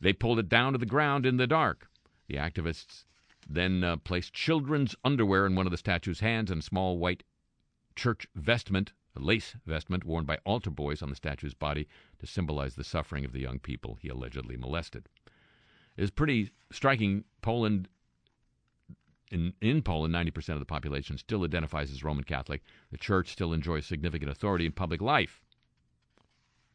They 0.00 0.12
pulled 0.12 0.38
it 0.38 0.48
down 0.48 0.72
to 0.72 0.78
the 0.78 0.86
ground 0.86 1.24
in 1.24 1.36
the 1.36 1.46
dark. 1.46 1.88
The 2.26 2.36
activists 2.36 3.04
then 3.48 3.84
uh, 3.84 3.96
placed 3.96 4.32
children's 4.32 4.94
underwear 5.04 5.46
in 5.46 5.54
one 5.54 5.66
of 5.66 5.70
the 5.70 5.78
statue's 5.78 6.20
hands 6.20 6.50
and 6.50 6.60
a 6.60 6.64
small 6.64 6.98
white 6.98 7.22
church 7.96 8.26
vestment, 8.34 8.92
a 9.16 9.20
lace 9.20 9.56
vestment 9.66 10.04
worn 10.04 10.24
by 10.24 10.38
altar 10.44 10.70
boys 10.70 11.02
on 11.02 11.08
the 11.08 11.16
statue's 11.16 11.54
body 11.54 11.88
to 12.18 12.26
symbolize 12.26 12.74
the 12.74 12.84
suffering 12.84 13.24
of 13.24 13.32
the 13.32 13.40
young 13.40 13.58
people 13.58 13.98
he 14.00 14.08
allegedly 14.08 14.56
molested. 14.56 15.08
It 15.96 16.02
is 16.02 16.10
pretty 16.10 16.50
striking. 16.72 17.24
Poland, 17.40 17.88
in, 19.30 19.52
in 19.60 19.82
Poland, 19.82 20.14
90% 20.14 20.54
of 20.54 20.58
the 20.58 20.64
population 20.64 21.16
still 21.18 21.44
identifies 21.44 21.92
as 21.92 22.02
Roman 22.02 22.24
Catholic. 22.24 22.62
The 22.90 22.98
church 22.98 23.30
still 23.30 23.52
enjoys 23.52 23.86
significant 23.86 24.30
authority 24.30 24.66
in 24.66 24.72
public 24.72 25.00
life, 25.00 25.40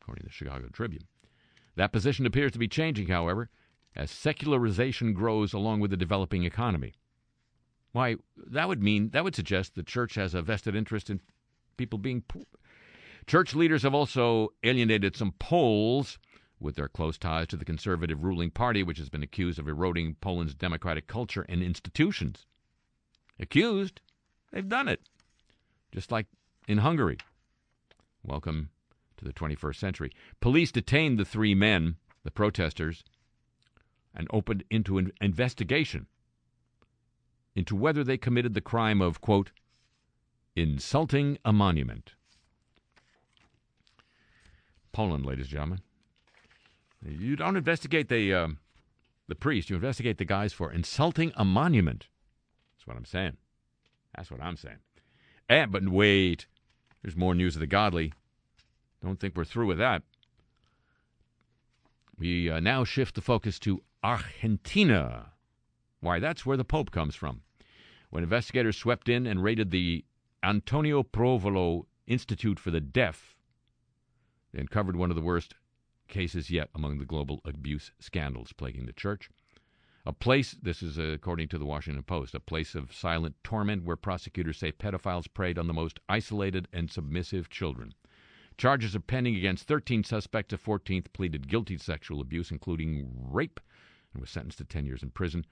according 0.02 0.22
to 0.24 0.28
the 0.28 0.34
Chicago 0.34 0.68
Tribune. 0.72 1.08
That 1.76 1.92
position 1.92 2.26
appears 2.26 2.54
to 2.54 2.60
be 2.60 2.68
changing, 2.68 3.08
however, 3.08 3.50
as 3.96 4.12
secularization 4.12 5.14
grows 5.14 5.54
along 5.54 5.82
with 5.82 5.92
the 5.92 5.98
developing 5.98 6.44
economy. 6.44 6.94
Why, 7.92 8.18
that 8.38 8.68
would 8.68 8.84
mean, 8.84 9.10
that 9.10 9.24
would 9.24 9.36
suggest 9.36 9.76
the 9.76 9.84
church 9.84 10.16
has 10.16 10.34
a 10.34 10.42
vested 10.42 10.76
interest 10.76 11.10
in 11.10 11.22
people 11.80 11.98
being 11.98 12.22
poor. 12.28 12.44
Church 13.26 13.56
leaders 13.56 13.84
have 13.84 13.96
also 13.96 14.50
alienated 14.64 15.16
some 15.16 15.32
Poles 15.40 16.20
with 16.60 16.76
their 16.76 16.90
close 16.90 17.18
ties 17.18 17.48
to 17.48 17.56
the 17.56 17.64
conservative 17.64 18.22
ruling 18.22 18.52
party, 18.52 18.84
which 18.84 18.98
has 18.98 19.10
been 19.10 19.24
accused 19.24 19.58
of 19.58 19.68
eroding 19.68 20.16
Poland's 20.20 20.54
democratic 20.54 21.08
culture 21.08 21.46
and 21.48 21.64
institutions. 21.64 22.46
Accused? 23.40 24.02
They've 24.52 24.68
done 24.68 24.90
it. 24.90 25.00
Just 25.94 26.12
like 26.12 26.28
in 26.68 26.80
Hungary. 26.80 27.18
Welcome 28.24 28.72
to 29.16 29.24
the 29.24 29.32
21st 29.32 29.78
century. 29.78 30.12
Police 30.42 30.74
detained 30.74 31.18
the 31.18 31.24
three 31.24 31.56
men, 31.56 31.96
the 32.26 32.32
protesters, 32.32 33.06
and 34.14 34.28
opened 34.34 34.66
into 34.70 34.98
an 34.98 35.14
investigation 35.22 36.08
into 37.56 37.76
whether 37.76 38.04
they 38.04 38.18
committed 38.18 38.54
the 38.54 38.62
crime 38.62 39.02
of, 39.02 39.22
quote, 39.22 39.52
insulting 40.62 41.38
a 41.46 41.54
monument. 41.54 42.14
Poland, 44.92 45.26
ladies 45.26 45.46
and 45.46 45.52
gentlemen. 45.52 45.82
You 47.06 47.36
don't 47.36 47.56
investigate 47.56 48.10
the, 48.10 48.34
uh, 48.34 48.48
the 49.28 49.36
priest, 49.36 49.70
you 49.70 49.76
investigate 49.76 50.18
the 50.18 50.26
guys 50.26 50.52
for 50.52 50.72
insulting 50.72 51.32
a 51.36 51.46
monument. 51.46 52.08
That's 52.76 52.88
what 52.88 52.98
I'm 52.98 53.06
saying. 53.06 53.38
That's 54.16 54.30
what 54.30 54.42
I'm 54.42 54.58
saying. 54.58 54.80
And, 55.48 55.72
but 55.72 55.88
wait, 55.88 56.46
there's 57.02 57.16
more 57.16 57.34
news 57.34 57.56
of 57.56 57.62
the 57.62 57.68
godly. 57.68 58.14
Don't 59.02 59.20
think 59.20 59.36
we're 59.36 59.46
through 59.46 59.68
with 59.68 59.78
that. 59.78 60.04
We 62.18 62.50
uh, 62.50 62.60
now 62.60 62.84
shift 62.84 63.16
the 63.16 63.22
focus 63.22 63.60
to 63.60 63.82
Argentina. 64.04 65.32
Why, 66.02 66.20
that's 66.20 66.46
where 66.46 66.58
the 66.58 66.66
Pope 66.66 66.92
comes 66.92 67.16
from. 67.16 67.42
When 68.10 68.24
investigators 68.24 68.76
swept 68.76 69.08
in 69.08 69.26
and 69.26 69.42
raided 69.42 69.72
the 69.72 70.04
Antonio 70.44 71.04
Provolo 71.04 71.86
Institute 72.08 72.60
for 72.60 72.72
the 72.72 72.80
Deaf, 72.80 73.36
they 74.54 74.60
uncovered 74.62 74.96
one 74.96 75.10
of 75.10 75.16
the 75.16 75.22
worst 75.22 75.54
cases 76.08 76.50
yet 76.50 76.70
among 76.74 76.98
the 76.98 77.06
global 77.06 77.42
abuse 77.44 77.92
scandals 78.00 78.54
plaguing 78.54 78.86
the 78.86 78.94
church. 78.94 79.30
A 80.06 80.14
place, 80.14 80.56
this 80.62 80.82
is 80.82 80.98
according 80.98 81.50
to 81.50 81.58
the 81.58 81.66
Washington 81.66 82.04
Post, 82.04 82.34
a 82.34 82.40
place 82.40 82.74
of 82.74 82.94
silent 82.94 83.36
torment 83.44 83.84
where 83.84 83.98
prosecutors 83.98 84.58
say 84.58 84.72
pedophiles 84.72 85.28
preyed 85.32 85.60
on 85.60 85.68
the 85.68 85.74
most 85.74 86.00
isolated 86.08 86.70
and 86.72 86.90
submissive 86.90 87.50
children. 87.50 87.94
Charges 88.58 88.96
are 88.96 89.02
pending 89.02 89.36
against 89.36 89.68
13 89.68 90.04
suspects. 90.04 90.54
A 90.54 90.58
14th 90.58 91.12
pleaded 91.12 91.48
guilty 91.50 91.76
to 91.78 91.84
sexual 91.84 92.22
abuse, 92.22 92.50
including 92.50 93.10
rape, 93.14 93.60
and 94.14 94.22
was 94.22 94.30
sentenced 94.30 94.58
to 94.60 94.64
10 94.64 94.86
years 94.86 95.04
in 95.04 95.12
prison. 95.12 95.46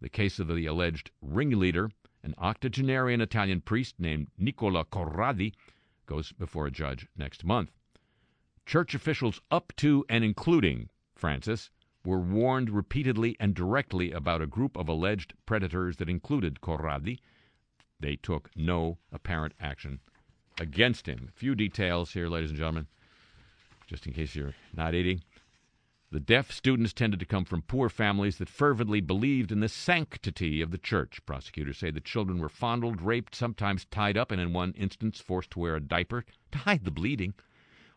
The 0.00 0.10
case 0.10 0.38
of 0.38 0.48
the 0.48 0.66
alleged 0.66 1.10
ringleader, 1.22 1.90
an 2.26 2.34
octogenarian 2.38 3.20
Italian 3.20 3.60
priest 3.60 3.94
named 4.00 4.26
Nicola 4.36 4.84
Corradi, 4.84 5.54
goes 6.06 6.32
before 6.32 6.66
a 6.66 6.72
judge 6.72 7.06
next 7.16 7.44
month. 7.44 7.70
Church 8.66 8.96
officials 8.96 9.40
up 9.52 9.72
to 9.76 10.04
and 10.08 10.24
including 10.24 10.88
Francis 11.14 11.70
were 12.04 12.18
warned 12.18 12.68
repeatedly 12.68 13.36
and 13.38 13.54
directly 13.54 14.10
about 14.10 14.42
a 14.42 14.46
group 14.46 14.76
of 14.76 14.88
alleged 14.88 15.34
predators 15.46 15.96
that 15.96 16.08
included 16.08 16.60
Corradi. 16.60 17.20
They 18.00 18.16
took 18.16 18.50
no 18.56 18.98
apparent 19.12 19.54
action 19.60 20.00
against 20.60 21.06
him. 21.06 21.28
A 21.28 21.38
few 21.38 21.54
details 21.54 22.12
here, 22.12 22.28
ladies 22.28 22.50
and 22.50 22.58
gentlemen, 22.58 22.88
just 23.86 24.04
in 24.04 24.12
case 24.12 24.34
you're 24.34 24.54
not 24.74 24.94
eating. 24.94 25.22
The 26.16 26.20
deaf 26.20 26.50
students 26.50 26.94
tended 26.94 27.20
to 27.20 27.26
come 27.26 27.44
from 27.44 27.60
poor 27.60 27.90
families 27.90 28.38
that 28.38 28.48
fervently 28.48 29.02
believed 29.02 29.52
in 29.52 29.60
the 29.60 29.68
sanctity 29.68 30.62
of 30.62 30.70
the 30.70 30.78
church. 30.78 31.20
Prosecutors 31.26 31.76
say 31.76 31.90
the 31.90 32.00
children 32.00 32.38
were 32.38 32.48
fondled, 32.48 33.02
raped, 33.02 33.34
sometimes 33.34 33.84
tied 33.84 34.16
up, 34.16 34.30
and 34.30 34.40
in 34.40 34.54
one 34.54 34.72
instance 34.78 35.20
forced 35.20 35.50
to 35.50 35.58
wear 35.58 35.76
a 35.76 35.80
diaper 35.80 36.24
to 36.52 36.58
hide 36.60 36.86
the 36.86 36.90
bleeding. 36.90 37.34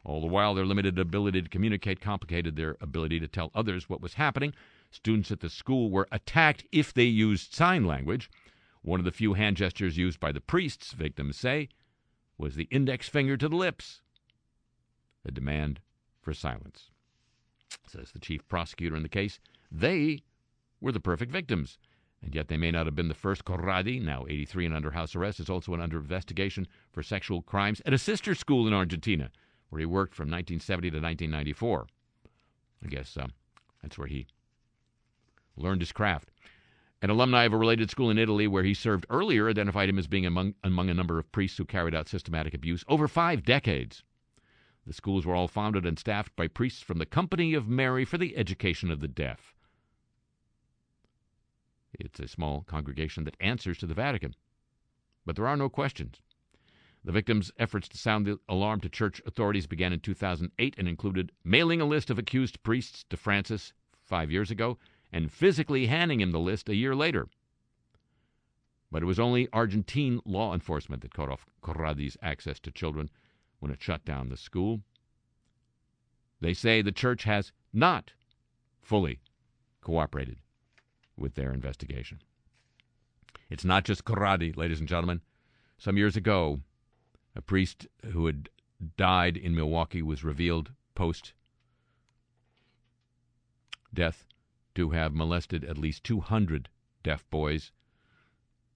All 0.04 0.20
the 0.20 0.28
while, 0.28 0.54
their 0.54 0.66
limited 0.66 1.00
ability 1.00 1.44
to 1.44 1.48
communicate 1.48 2.02
complicated 2.02 2.58
their 2.58 2.76
ability 2.82 3.22
to 3.22 3.28
tell 3.30 3.52
others 3.56 3.88
what 3.88 4.02
was 4.02 4.16
happening. 4.16 4.54
Students 4.92 5.32
at 5.32 5.40
the 5.40 5.50
school 5.50 5.90
were 5.90 6.10
attacked 6.12 6.66
if 6.74 6.94
they 6.94 7.06
used 7.06 7.54
sign 7.54 7.86
language. 7.86 8.30
One 8.82 9.00
of 9.00 9.06
the 9.06 9.14
few 9.14 9.36
hand 9.36 9.56
gestures 9.56 9.98
used 9.98 10.20
by 10.20 10.34
the 10.34 10.42
priests, 10.42 10.92
victims 10.92 11.38
say, 11.38 11.70
was 12.38 12.56
the 12.56 12.68
index 12.70 13.08
finger 13.08 13.38
to 13.38 13.48
the 13.48 13.56
lips, 13.56 14.02
a 15.24 15.32
demand 15.32 15.80
for 16.22 16.34
silence. 16.34 16.92
Says 17.88 18.12
the 18.12 18.20
chief 18.20 18.48
prosecutor 18.48 18.96
in 18.96 19.04
the 19.04 19.10
case, 19.10 19.40
they 19.72 20.24
were 20.82 20.92
the 20.92 21.00
perfect 21.00 21.32
victims, 21.32 21.78
and 22.22 22.36
yet 22.36 22.48
they 22.48 22.58
may 22.58 22.72
not 22.72 22.86
have 22.86 22.96
been 22.96 23.08
the 23.08 23.14
first. 23.14 23.46
Corradi, 23.46 24.00
now 24.02 24.26
83 24.30 24.68
and 24.68 24.76
under 24.76 24.92
house 24.92 25.16
arrest, 25.16 25.40
is 25.40 25.50
also 25.50 25.74
under 25.74 25.98
investigation 25.98 26.68
for 26.92 27.02
sexual 27.02 27.42
crimes 27.42 27.82
at 27.86 27.94
a 27.94 27.98
sister 27.98 28.36
school 28.36 28.68
in 28.68 28.74
Argentina, 28.74 29.32
where 29.70 29.80
he 29.80 29.86
worked 29.86 30.14
from 30.14 30.26
1970 30.26 30.92
to 30.92 30.98
1994. 30.98 31.88
I 32.84 32.88
guess 32.88 33.18
uh, 33.18 33.28
that's 33.82 33.98
where 33.98 34.08
he 34.08 34.28
learned 35.56 35.82
his 35.82 35.92
craft. 35.92 36.32
An 37.02 37.10
alumni 37.10 37.46
of 37.46 37.54
a 37.54 37.58
related 37.58 37.90
school 37.90 38.10
in 38.10 38.18
Italy 38.18 38.48
where 38.48 38.64
he 38.64 38.74
served 38.74 39.06
earlier 39.10 39.50
identified 39.50 39.90
him 39.90 39.98
as 39.98 40.08
being 40.08 40.26
among, 40.26 40.54
among 40.64 40.90
a 40.90 40.94
number 40.94 41.18
of 41.18 41.32
priests 41.32 41.58
who 41.58 41.66
carried 41.66 41.96
out 41.96 42.10
systematic 42.10 42.54
abuse 42.54 42.84
over 42.88 43.08
five 43.08 43.44
decades. 43.44 44.04
The 44.89 44.95
schools 44.95 45.23
were 45.23 45.36
all 45.36 45.47
founded 45.47 45.86
and 45.86 45.99
staffed 45.99 46.36
by 46.36 46.47
priests 46.47 46.82
from 46.82 46.97
the 46.97 47.06
Company 47.06 47.54
of 47.54 47.67
Mary 47.67 48.06
for 48.06 48.17
the 48.17 48.36
Education 48.36 48.89
of 48.89 49.02
the 49.02 49.08
Deaf. 49.08 49.54
It's 51.93 52.19
a 52.19 52.28
small 52.28 52.63
congregation 52.63 53.23
that 53.25 53.38
answers 53.39 53.78
to 53.78 53.86
the 53.86 53.93
Vatican. 53.93 54.34
But 55.28 55.36
there 55.36 55.45
are 55.45 55.56
no 55.56 55.69
questions. 55.69 56.21
The 57.04 57.12
victims' 57.12 57.52
efforts 57.60 57.88
to 57.89 57.99
sound 57.99 58.25
the 58.25 58.39
alarm 58.49 58.82
to 58.82 58.89
church 58.89 59.21
authorities 59.28 59.67
began 59.67 59.93
in 59.93 59.99
2008 59.99 60.73
and 60.75 60.88
included 60.88 61.34
mailing 61.43 61.82
a 61.82 61.86
list 61.86 62.10
of 62.10 62.17
accused 62.17 62.63
priests 62.63 63.06
to 63.12 63.15
Francis 63.15 63.73
five 64.02 64.32
years 64.32 64.49
ago 64.49 64.80
and 65.12 65.32
physically 65.32 65.86
handing 65.86 66.19
him 66.19 66.32
the 66.32 66.39
list 66.39 66.67
a 66.67 66.75
year 66.75 66.95
later. 66.95 67.28
But 68.89 69.04
it 69.04 69.06
was 69.06 69.19
only 69.19 69.49
Argentine 69.54 70.19
law 70.25 70.52
enforcement 70.52 71.04
that 71.04 71.13
cut 71.13 71.30
off 71.30 71.45
Corradi's 71.62 72.17
access 72.23 72.60
to 72.62 72.71
children 72.71 73.12
when 73.60 73.72
it 73.72 73.82
shut 73.82 74.06
down 74.06 74.30
the 74.30 74.38
school. 74.38 74.82
They 76.41 76.54
say 76.54 76.82
the 76.82 76.91
church 76.91 77.24
has 77.24 77.52
not 77.74 78.13
fully 78.82 79.19
cooperated 79.82 80.38
with 81.17 81.36
their 81.36 81.52
investigation. 81.52 82.22
It's 83.50 83.65
not 83.65 83.84
just 83.84 84.06
Corradi, 84.06 84.56
ladies 84.56 84.80
and 84.80 84.88
gentlemen. 84.88 85.22
Some 85.78 85.98
years 85.98 86.15
ago, 86.15 86.62
a 87.36 87.41
priest 87.41 87.88
who 88.12 88.26
had 88.26 88.50
died 88.98 89.38
in 89.38 89.56
Milwaukee 89.56 90.02
was 90.02 90.24
revealed 90.24 90.72
post 90.95 91.34
death 93.93 94.26
to 94.76 94.91
have 94.91 95.13
molested 95.13 95.63
at 95.63 95.78
least 95.78 96.04
200 96.04 96.69
deaf 97.04 97.26
boys. 97.30 97.72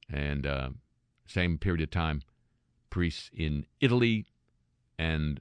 And 0.09 0.45
uh, 0.45 0.69
same 1.25 1.57
period 1.57 1.81
of 1.81 1.91
time, 1.91 2.21
priests 2.89 3.29
in 3.33 3.65
Italy 3.79 4.25
and 4.97 5.39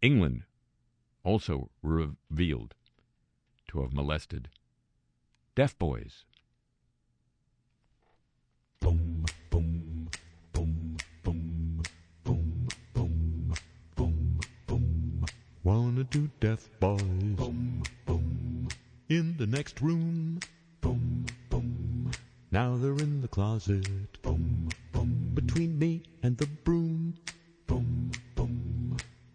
England 0.00 0.42
also 1.22 1.70
revealed 1.82 2.74
to 3.68 3.80
have 3.82 3.92
molested 3.92 4.48
deaf 5.54 5.78
boys. 5.78 6.24
Boom, 8.80 9.24
boom, 9.50 10.08
boom, 10.52 10.96
boom, 11.22 11.82
boom, 12.22 12.68
boom, 12.94 13.54
boom, 13.96 14.40
boom. 14.66 15.26
Wanna 15.62 16.04
do 16.04 16.30
deaf 16.40 16.68
boys? 16.80 17.00
Boom, 17.00 17.82
boom. 18.06 18.68
In 19.08 19.36
the 19.36 19.46
next 19.46 19.80
room? 19.80 20.40
Boom, 20.80 21.26
boom. 21.50 22.10
Now 22.50 22.76
they're 22.76 22.92
in 22.92 23.20
the 23.20 23.28
closet. 23.28 24.22
Boom, 24.22 24.68
boom. 24.92 25.30
Between 25.34 25.78
me 25.78 26.02
and 26.22 26.36
the 26.36 26.46
broom. 26.46 27.03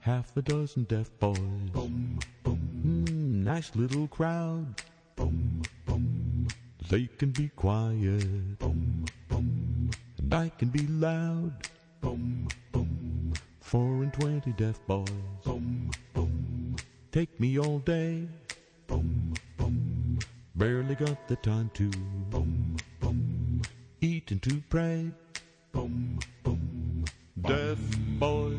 Half 0.09 0.35
a 0.37 0.41
dozen 0.41 0.85
deaf 0.85 1.07
boys. 1.19 1.37
Boom, 1.37 2.17
boom. 2.43 2.59
Mm, 2.83 3.43
nice 3.43 3.75
little 3.75 4.07
crowd. 4.07 4.81
Boom, 5.15 5.61
boom. 5.85 6.47
They 6.89 7.07
can 7.19 7.29
be 7.29 7.49
quiet. 7.49 8.57
Boom, 8.57 9.05
boom. 9.27 9.91
And 10.17 10.33
I 10.33 10.49
can 10.57 10.69
be 10.69 10.87
loud. 10.87 11.53
Boom, 12.01 12.47
boom. 12.71 13.33
Four 13.59 14.01
and 14.01 14.11
twenty 14.11 14.51
deaf 14.53 14.79
boys. 14.87 15.05
Boom, 15.45 15.91
boom. 16.15 16.75
Take 17.11 17.39
me 17.39 17.59
all 17.59 17.77
day. 17.77 18.27
Boom, 18.87 19.35
boom. 19.57 20.17
Barely 20.55 20.95
got 20.95 21.27
the 21.27 21.35
time 21.35 21.69
to. 21.75 21.87
Boom, 22.31 22.77
boom. 22.99 23.61
Eat 24.01 24.31
and 24.31 24.41
to 24.41 24.59
pray. 24.71 25.11
Boom, 25.71 26.17
boom. 26.41 27.05
Deaf 27.43 27.77
boys 28.17 28.58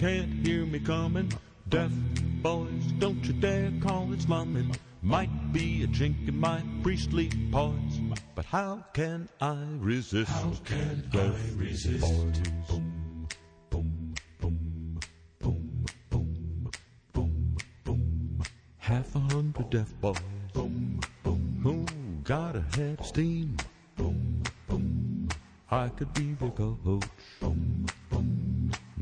can't 0.00 0.46
hear 0.46 0.64
me 0.64 0.80
coming. 0.80 1.30
Deaf 1.68 1.92
boys, 2.40 2.84
don't 2.98 3.22
you 3.22 3.34
dare 3.34 3.70
call 3.82 4.10
it 4.14 4.22
slumming. 4.22 4.74
Might 5.02 5.52
be 5.52 5.82
a 5.82 5.88
chink 5.88 6.26
in 6.26 6.40
my 6.40 6.62
priestly 6.82 7.28
paws, 7.52 8.00
but 8.34 8.46
how 8.46 8.82
can 8.94 9.28
I 9.42 9.58
resist? 9.78 10.30
How 10.30 10.52
can 10.64 11.06
I 11.12 11.34
resist? 11.54 12.00
Boys. 12.00 12.38
Boom, 12.70 13.34
boom, 13.68 14.14
boom, 14.40 14.98
boom, 15.38 15.84
boom, 16.08 16.46
boom, 17.12 17.56
boom. 17.84 18.42
Half 18.78 19.14
a 19.16 19.18
hundred 19.18 19.68
deaf 19.68 19.92
boys. 20.00 20.16
Boom, 20.54 20.98
boom. 21.22 21.60
Who 21.62 21.84
got 22.24 22.56
a 22.56 22.62
head 22.74 23.00
of 23.00 23.06
steam? 23.06 23.54
Boom, 23.96 24.42
boom. 24.66 25.28
I 25.70 25.88
could 25.90 26.14
be 26.14 26.32
their 26.40 26.50
coach. 26.50 27.04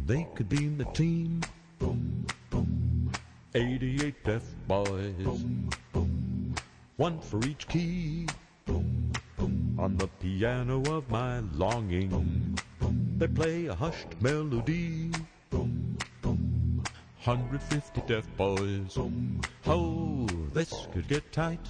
They 0.08 0.26
could 0.34 0.48
be 0.48 0.64
in 0.64 0.78
the 0.78 0.86
team. 0.86 1.42
Boom, 1.78 2.24
boom. 2.48 3.12
88 3.54 4.24
deaf 4.24 4.42
boys. 4.66 5.12
Boom, 5.18 5.68
boom. 5.92 6.54
One 6.96 7.20
for 7.20 7.44
each 7.44 7.68
key. 7.68 8.26
Boom, 8.64 9.12
boom. 9.36 9.76
On 9.78 9.98
the 9.98 10.06
piano 10.06 10.80
of 10.96 11.10
my 11.10 11.40
longing. 11.52 12.08
Boom, 12.08 12.54
boom. 12.80 13.16
They 13.18 13.26
play 13.26 13.66
a 13.66 13.74
hushed 13.74 14.08
melody. 14.22 15.10
Boom, 15.50 15.98
boom. 16.22 16.82
150 17.24 18.00
deaf 18.06 18.26
boys. 18.38 18.94
Boom. 18.94 19.42
Oh, 19.66 20.26
this 20.54 20.88
could 20.94 21.06
get 21.06 21.30
tight. 21.32 21.68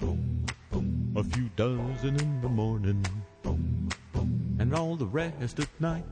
Boom, 0.00 0.44
boom. 0.72 1.12
A 1.14 1.22
few 1.22 1.48
dozen 1.54 2.18
in 2.18 2.40
the 2.40 2.48
morning. 2.48 3.06
Boom, 3.44 3.88
boom. 4.12 4.56
And 4.58 4.74
all 4.74 4.96
the 4.96 5.06
rest 5.06 5.60
at 5.60 5.68
night. 5.80 6.04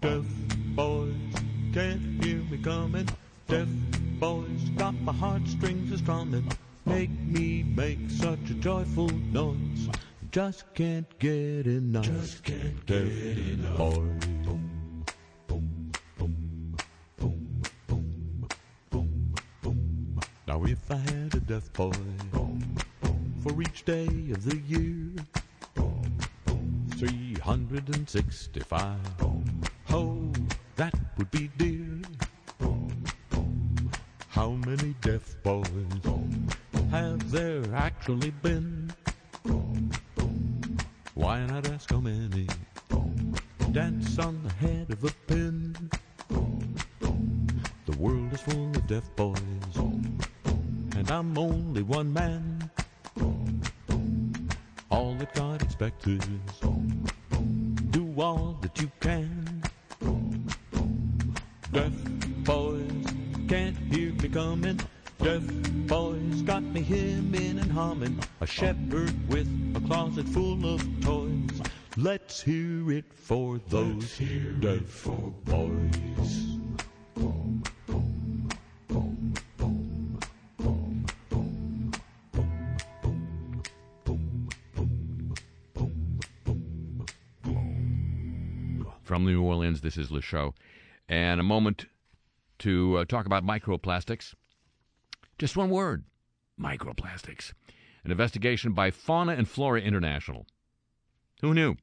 Boom, 0.00 0.26
boom. 0.74 0.76
Deaf 0.76 0.76
boys 0.76 1.14
can't 1.72 2.22
hear 2.24 2.38
me 2.50 2.58
coming. 2.58 3.08
Deaf 3.48 3.68
boys 4.20 4.68
got 4.76 4.94
my 5.00 5.12
heartstrings 5.12 5.90
a 5.92 5.98
strumming. 5.98 6.46
Make 6.84 7.10
me 7.10 7.62
make 7.62 8.10
such 8.10 8.50
a 8.50 8.54
joyful 8.54 9.08
noise. 9.08 9.88
Just 10.32 10.64
can't 10.74 11.06
get 11.18 11.66
enough. 11.66 12.04
Just 12.04 12.44
can't 12.44 12.84
get 12.84 12.98
enough. 13.00 13.78
Boys. 13.78 13.96
Boom, 14.44 15.04
boom, 15.46 15.92
boom, 16.18 16.76
boom, 17.16 17.62
boom, 17.86 18.48
boom, 18.90 19.34
boom. 19.62 20.20
Now 20.46 20.62
if 20.64 20.90
I 20.90 20.96
had 20.96 21.34
a 21.34 21.40
deaf 21.40 21.72
boy 21.72 21.92
for 23.42 23.62
each 23.62 23.84
day 23.84 24.06
of 24.06 24.44
the 24.44 24.58
year, 24.66 25.10
365. 26.98 29.55
Oh, 29.90 30.32
that 30.76 30.94
would 31.16 31.30
be 31.30 31.48
dear. 31.56 32.00
How 34.28 34.50
many 34.50 34.94
deaf 35.00 35.36
boys 35.42 35.66
have 36.90 37.30
there 37.30 37.62
actually 37.74 38.30
been? 38.42 38.92
Why 41.14 41.46
not 41.46 41.68
ask 41.70 41.90
how 41.90 42.00
many 42.00 42.46
dance 43.72 44.18
on 44.18 44.42
the 44.42 44.52
head 44.54 44.90
of 44.90 45.04
a 45.04 45.10
pin? 45.26 45.74
The 47.86 47.96
world 47.98 48.32
is 48.32 48.40
full 48.40 48.70
of 48.70 48.86
deaf 48.86 49.04
boys, 49.16 49.76
and 50.96 51.10
I'm 51.10 51.38
only 51.38 51.82
one 51.82 52.12
man. 52.12 52.70
All 54.90 55.14
that 55.14 55.34
God 55.34 55.62
expects 55.62 56.06
is 56.06 56.20
do 57.90 58.14
all 58.18 58.58
that 58.60 58.78
you 58.80 58.90
can. 59.00 59.55
Deaf 61.72 61.92
boys 62.44 63.04
can't 63.48 63.76
hear 63.92 64.12
me 64.12 64.28
coming. 64.28 64.80
Deaf 65.18 65.42
boys 65.86 66.42
got 66.42 66.62
me 66.62 66.82
hemming 66.82 67.58
and 67.58 67.72
humming. 67.72 68.18
A 68.40 68.46
shepherd 68.46 69.28
with 69.28 69.48
a 69.74 69.80
closet 69.86 70.28
full 70.28 70.74
of 70.74 70.80
toys. 71.00 71.60
Let's 71.96 72.42
hear 72.42 72.92
it 72.92 73.06
for 73.12 73.58
those 73.68 74.18
deaf 74.60 74.82
for 74.82 75.32
boys. 75.44 76.56
From 89.02 89.24
New 89.24 89.42
Orleans, 89.42 89.80
this 89.80 89.96
is 89.96 90.10
Le 90.10 90.20
Show. 90.20 90.52
And 91.08 91.40
a 91.40 91.44
moment 91.44 91.86
to 92.60 92.98
uh, 92.98 93.04
talk 93.04 93.26
about 93.26 93.44
microplastics. 93.44 94.34
Just 95.38 95.56
one 95.56 95.70
word 95.70 96.04
microplastics. 96.60 97.52
An 98.04 98.10
investigation 98.10 98.72
by 98.72 98.90
Fauna 98.90 99.32
and 99.32 99.48
Flora 99.48 99.80
International. 99.80 100.46
Who 101.42 101.52
knew? 101.52 101.76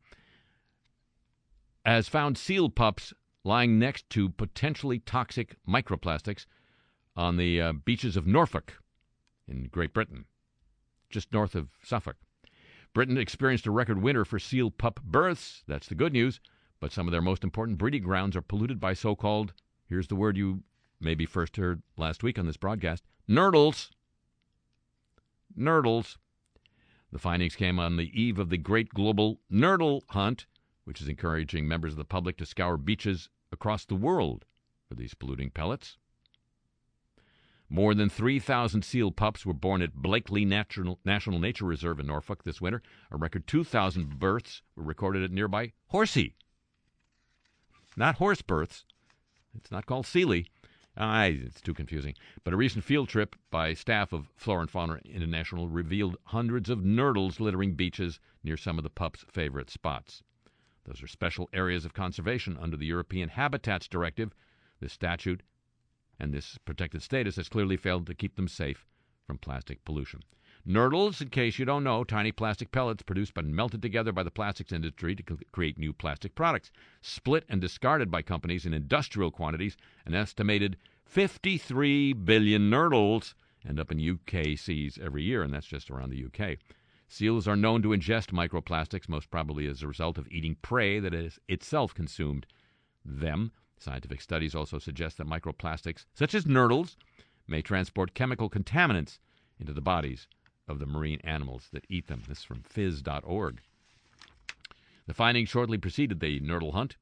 Has 1.85 2.07
found 2.07 2.37
seal 2.37 2.69
pups 2.69 3.13
lying 3.43 3.77
next 3.77 4.09
to 4.11 4.29
potentially 4.29 4.99
toxic 4.99 5.57
microplastics 5.67 6.45
on 7.15 7.37
the 7.37 7.61
uh, 7.61 7.73
beaches 7.73 8.17
of 8.17 8.25
Norfolk 8.25 8.79
in 9.47 9.65
Great 9.65 9.93
Britain, 9.93 10.25
just 11.09 11.33
north 11.33 11.55
of 11.55 11.69
Suffolk. 11.83 12.15
Britain 12.93 13.17
experienced 13.17 13.67
a 13.67 13.71
record 13.71 14.01
winter 14.01 14.23
for 14.23 14.39
seal 14.39 14.71
pup 14.71 15.01
births. 15.03 15.63
That's 15.67 15.87
the 15.87 15.95
good 15.95 16.13
news. 16.13 16.39
But 16.83 16.91
some 16.91 17.07
of 17.07 17.13
their 17.13 17.21
most 17.21 17.45
important 17.45 17.77
breeding 17.77 18.03
grounds 18.03 18.35
are 18.35 18.41
polluted 18.41 18.77
by 18.81 18.93
so 18.93 19.15
called, 19.15 19.53
here's 19.85 20.07
the 20.07 20.17
word 20.17 20.35
you 20.35 20.63
maybe 20.99 21.25
first 21.25 21.55
heard 21.55 21.81
last 21.95 22.23
week 22.23 22.37
on 22.37 22.45
this 22.45 22.57
broadcast, 22.57 23.05
nurdles. 23.25 23.91
Nurdles. 25.57 26.17
The 27.09 27.19
findings 27.19 27.55
came 27.55 27.79
on 27.79 27.95
the 27.95 28.11
eve 28.11 28.37
of 28.37 28.49
the 28.49 28.57
great 28.57 28.89
global 28.89 29.39
nurdle 29.49 30.01
hunt, 30.09 30.45
which 30.83 30.99
is 30.99 31.07
encouraging 31.07 31.69
members 31.69 31.93
of 31.93 31.97
the 31.97 32.03
public 32.03 32.35
to 32.39 32.45
scour 32.45 32.75
beaches 32.75 33.29
across 33.49 33.85
the 33.85 33.95
world 33.95 34.43
for 34.89 34.95
these 34.95 35.13
polluting 35.13 35.51
pellets. 35.51 35.97
More 37.69 37.95
than 37.95 38.09
3,000 38.09 38.81
seal 38.83 39.13
pups 39.13 39.45
were 39.45 39.53
born 39.53 39.81
at 39.81 39.95
Blakeney 39.95 40.43
Natural, 40.43 40.99
National 41.05 41.39
Nature 41.39 41.63
Reserve 41.63 42.01
in 42.01 42.07
Norfolk 42.07 42.43
this 42.43 42.59
winter. 42.59 42.81
A 43.09 43.15
record 43.15 43.47
2,000 43.47 44.19
births 44.19 44.63
were 44.75 44.83
recorded 44.83 45.23
at 45.23 45.31
nearby 45.31 45.71
Horsey. 45.87 46.35
Not 47.95 48.15
horse 48.15 48.41
births. 48.41 48.85
It's 49.55 49.71
not 49.71 49.85
called 49.85 50.05
Sealy. 50.05 50.47
Ah, 50.95 51.23
it's 51.23 51.61
too 51.61 51.73
confusing. 51.73 52.15
But 52.43 52.53
a 52.53 52.57
recent 52.57 52.83
field 52.83 53.09
trip 53.09 53.35
by 53.49 53.73
staff 53.73 54.13
of 54.13 54.31
Flora 54.35 54.61
and 54.61 54.69
Fauna 54.69 54.99
International 55.05 55.67
revealed 55.67 56.17
hundreds 56.25 56.69
of 56.69 56.83
nurdles 56.83 57.39
littering 57.39 57.73
beaches 57.73 58.19
near 58.43 58.57
some 58.57 58.77
of 58.77 58.83
the 58.83 58.89
pups' 58.89 59.25
favorite 59.27 59.69
spots. 59.69 60.21
Those 60.85 61.01
are 61.01 61.07
special 61.07 61.49
areas 61.53 61.85
of 61.85 61.93
conservation 61.93 62.57
under 62.59 62.77
the 62.77 62.85
European 62.85 63.29
Habitats 63.29 63.87
Directive. 63.87 64.33
This 64.79 64.93
statute 64.93 65.41
and 66.19 66.33
this 66.33 66.57
protected 66.59 67.01
status 67.01 67.37
has 67.37 67.49
clearly 67.49 67.77
failed 67.77 68.05
to 68.07 68.15
keep 68.15 68.35
them 68.35 68.47
safe 68.47 68.85
from 69.25 69.37
plastic 69.37 69.83
pollution. 69.85 70.21
Nurdles, 70.65 71.19
in 71.19 71.27
case 71.27 71.59
you 71.59 71.65
don't 71.65 71.83
know, 71.83 72.05
tiny 72.05 72.31
plastic 72.31 72.71
pellets 72.71 73.03
produced 73.03 73.33
and 73.35 73.53
melted 73.53 73.81
together 73.81 74.13
by 74.13 74.23
the 74.23 74.31
plastics 74.31 74.71
industry 74.71 75.13
to 75.13 75.37
create 75.51 75.77
new 75.77 75.91
plastic 75.91 76.35
products, 76.35 76.71
split 77.01 77.43
and 77.49 77.59
discarded 77.59 78.09
by 78.09 78.21
companies 78.21 78.65
in 78.65 78.73
industrial 78.73 79.29
quantities. 79.29 79.75
An 80.05 80.15
estimated 80.15 80.77
53 81.05 82.13
billion 82.13 82.69
nurdles 82.69 83.33
end 83.67 83.77
up 83.77 83.91
in 83.91 83.99
UK 83.99 84.57
seas 84.57 84.97
every 85.03 85.23
year, 85.23 85.43
and 85.43 85.53
that's 85.53 85.67
just 85.67 85.91
around 85.91 86.11
the 86.11 86.25
UK. 86.25 86.57
Seals 87.09 87.45
are 87.45 87.57
known 87.57 87.81
to 87.81 87.89
ingest 87.89 88.27
microplastics, 88.27 89.09
most 89.09 89.29
probably 89.29 89.67
as 89.67 89.83
a 89.83 89.87
result 89.87 90.17
of 90.17 90.29
eating 90.29 90.55
prey 90.61 90.97
that 90.97 91.11
has 91.11 91.39
itself 91.49 91.93
consumed 91.93 92.47
them. 93.03 93.51
Scientific 93.77 94.21
studies 94.21 94.55
also 94.55 94.79
suggest 94.79 95.17
that 95.17 95.27
microplastics, 95.27 96.05
such 96.13 96.33
as 96.33 96.45
nurdles, 96.45 96.95
may 97.49 97.61
transport 97.61 98.13
chemical 98.13 98.49
contaminants 98.49 99.19
into 99.59 99.73
the 99.73 99.81
bodies 99.81 100.25
of 100.67 100.79
the 100.79 100.85
marine 100.85 101.19
animals 101.23 101.67
that 101.71 101.85
eat 101.89 102.07
them. 102.07 102.23
This 102.27 102.39
is 102.39 102.43
from 102.43 102.63
phys.org. 102.63 103.61
The 105.05 105.13
findings 105.13 105.49
shortly 105.49 105.77
preceded 105.77 106.19
the 106.19 106.39
nurdle 106.39 106.73
hunt. 106.73 106.95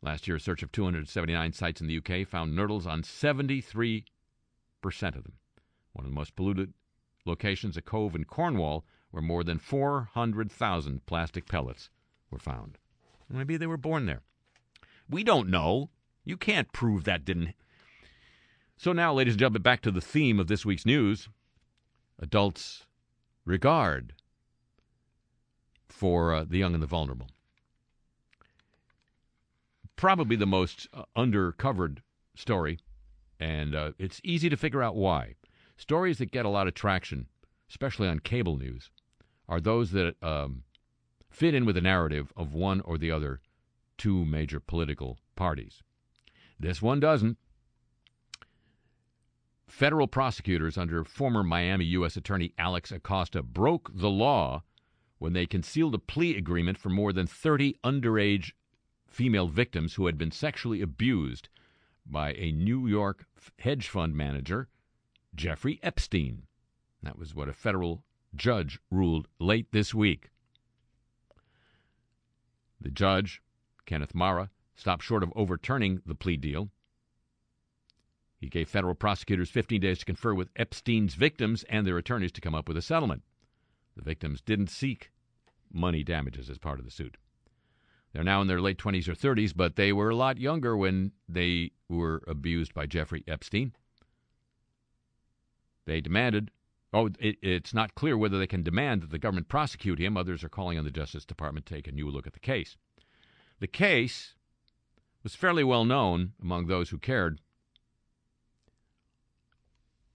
Last 0.00 0.26
year, 0.26 0.36
a 0.36 0.40
search 0.40 0.64
of 0.64 0.72
279 0.72 1.52
sites 1.52 1.80
in 1.80 1.86
the 1.86 1.98
UK 1.98 2.26
found 2.26 2.54
nurdles 2.54 2.86
on 2.86 3.02
73% 3.02 4.04
of 5.02 5.22
them. 5.22 5.34
One 5.92 6.04
of 6.04 6.10
the 6.10 6.14
most 6.14 6.34
polluted 6.34 6.72
locations, 7.24 7.76
a 7.76 7.82
cove 7.82 8.16
in 8.16 8.24
Cornwall, 8.24 8.84
where 9.12 9.22
more 9.22 9.44
than 9.44 9.58
400,000 9.58 11.06
plastic 11.06 11.46
pellets 11.46 11.88
were 12.30 12.38
found. 12.38 12.78
Maybe 13.28 13.56
they 13.56 13.66
were 13.66 13.76
born 13.76 14.06
there. 14.06 14.22
We 15.08 15.22
don't 15.22 15.48
know. 15.48 15.90
You 16.24 16.36
can't 16.36 16.72
prove 16.72 17.04
that 17.04 17.24
didn't. 17.24 17.54
So 18.82 18.92
now, 18.92 19.14
ladies 19.14 19.34
and 19.34 19.38
gentlemen, 19.38 19.62
back 19.62 19.80
to 19.82 19.92
the 19.92 20.00
theme 20.00 20.40
of 20.40 20.48
this 20.48 20.66
week's 20.66 20.84
news 20.84 21.28
adults' 22.18 22.84
regard 23.44 24.12
for 25.88 26.34
uh, 26.34 26.42
the 26.42 26.58
young 26.58 26.74
and 26.74 26.82
the 26.82 26.88
vulnerable. 26.88 27.28
Probably 29.94 30.34
the 30.34 30.48
most 30.48 30.88
uh, 30.92 31.04
undercovered 31.16 31.98
story, 32.34 32.80
and 33.38 33.76
uh, 33.76 33.92
it's 34.00 34.20
easy 34.24 34.48
to 34.48 34.56
figure 34.56 34.82
out 34.82 34.96
why. 34.96 35.36
Stories 35.76 36.18
that 36.18 36.32
get 36.32 36.44
a 36.44 36.48
lot 36.48 36.66
of 36.66 36.74
traction, 36.74 37.28
especially 37.70 38.08
on 38.08 38.18
cable 38.18 38.56
news, 38.56 38.90
are 39.48 39.60
those 39.60 39.92
that 39.92 40.20
um, 40.24 40.64
fit 41.30 41.54
in 41.54 41.64
with 41.64 41.76
the 41.76 41.80
narrative 41.80 42.32
of 42.36 42.52
one 42.52 42.80
or 42.80 42.98
the 42.98 43.12
other 43.12 43.40
two 43.96 44.24
major 44.24 44.58
political 44.58 45.18
parties. 45.36 45.84
This 46.58 46.82
one 46.82 46.98
doesn't. 46.98 47.38
Federal 49.72 50.06
prosecutors 50.06 50.76
under 50.76 51.02
former 51.02 51.42
Miami 51.42 51.86
U.S. 51.86 52.14
Attorney 52.14 52.52
Alex 52.58 52.92
Acosta 52.92 53.42
broke 53.42 53.90
the 53.94 54.10
law 54.10 54.64
when 55.18 55.32
they 55.32 55.46
concealed 55.46 55.94
a 55.94 55.98
plea 55.98 56.36
agreement 56.36 56.76
for 56.76 56.90
more 56.90 57.10
than 57.10 57.26
30 57.26 57.78
underage 57.82 58.52
female 59.08 59.48
victims 59.48 59.94
who 59.94 60.04
had 60.04 60.18
been 60.18 60.30
sexually 60.30 60.82
abused 60.82 61.48
by 62.04 62.34
a 62.34 62.52
New 62.52 62.86
York 62.86 63.24
hedge 63.60 63.88
fund 63.88 64.14
manager, 64.14 64.68
Jeffrey 65.34 65.80
Epstein. 65.82 66.42
That 67.02 67.18
was 67.18 67.34
what 67.34 67.48
a 67.48 67.54
federal 67.54 68.04
judge 68.36 68.78
ruled 68.90 69.26
late 69.38 69.72
this 69.72 69.94
week. 69.94 70.28
The 72.78 72.90
judge, 72.90 73.40
Kenneth 73.86 74.14
Marra, 74.14 74.50
stopped 74.76 75.02
short 75.02 75.22
of 75.22 75.32
overturning 75.34 76.02
the 76.04 76.14
plea 76.14 76.36
deal. 76.36 76.68
He 78.42 78.48
gave 78.48 78.68
federal 78.68 78.96
prosecutors 78.96 79.50
15 79.50 79.80
days 79.80 80.00
to 80.00 80.04
confer 80.04 80.34
with 80.34 80.50
Epstein's 80.56 81.14
victims 81.14 81.62
and 81.68 81.86
their 81.86 81.96
attorneys 81.96 82.32
to 82.32 82.40
come 82.40 82.56
up 82.56 82.66
with 82.66 82.76
a 82.76 82.82
settlement. 82.82 83.22
The 83.94 84.02
victims 84.02 84.40
didn't 84.40 84.66
seek 84.66 85.12
money 85.72 86.02
damages 86.02 86.50
as 86.50 86.58
part 86.58 86.80
of 86.80 86.84
the 86.84 86.90
suit. 86.90 87.18
They're 88.12 88.24
now 88.24 88.40
in 88.40 88.48
their 88.48 88.60
late 88.60 88.78
20s 88.78 89.06
or 89.06 89.12
30s, 89.12 89.52
but 89.54 89.76
they 89.76 89.92
were 89.92 90.10
a 90.10 90.16
lot 90.16 90.38
younger 90.38 90.76
when 90.76 91.12
they 91.28 91.70
were 91.88 92.20
abused 92.26 92.74
by 92.74 92.84
Jeffrey 92.86 93.22
Epstein. 93.28 93.74
They 95.86 96.00
demanded, 96.00 96.50
oh, 96.92 97.10
it, 97.20 97.36
it's 97.42 97.72
not 97.72 97.94
clear 97.94 98.18
whether 98.18 98.40
they 98.40 98.48
can 98.48 98.64
demand 98.64 99.02
that 99.02 99.10
the 99.10 99.20
government 99.20 99.46
prosecute 99.46 100.00
him. 100.00 100.16
Others 100.16 100.42
are 100.42 100.48
calling 100.48 100.78
on 100.78 100.84
the 100.84 100.90
Justice 100.90 101.24
Department 101.24 101.64
to 101.66 101.74
take 101.74 101.86
a 101.86 101.92
new 101.92 102.10
look 102.10 102.26
at 102.26 102.32
the 102.32 102.40
case. 102.40 102.76
The 103.60 103.68
case 103.68 104.34
was 105.22 105.36
fairly 105.36 105.62
well 105.62 105.84
known 105.84 106.32
among 106.42 106.66
those 106.66 106.90
who 106.90 106.98
cared. 106.98 107.38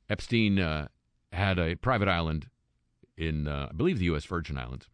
Epstein 0.10 0.60
uh, 0.60 0.88
had 1.32 1.60
a 1.60 1.76
private 1.76 2.08
island 2.08 2.47
in, 3.18 3.47
uh, 3.47 3.68
I 3.70 3.74
believe, 3.74 3.99
the 3.99 4.05
U.S. 4.05 4.26
Virgin 4.26 4.58
Islands. 4.58 4.88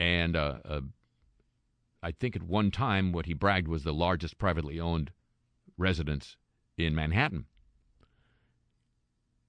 And 0.00 0.36
uh, 0.36 0.58
uh, 0.64 0.80
I 2.02 2.12
think 2.12 2.36
at 2.36 2.42
one 2.42 2.70
time 2.70 3.12
what 3.12 3.26
he 3.26 3.34
bragged 3.34 3.68
was 3.68 3.84
the 3.84 3.94
largest 3.94 4.38
privately 4.38 4.78
owned 4.78 5.12
residence 5.78 6.36
in 6.76 6.94
Manhattan. 6.94 7.46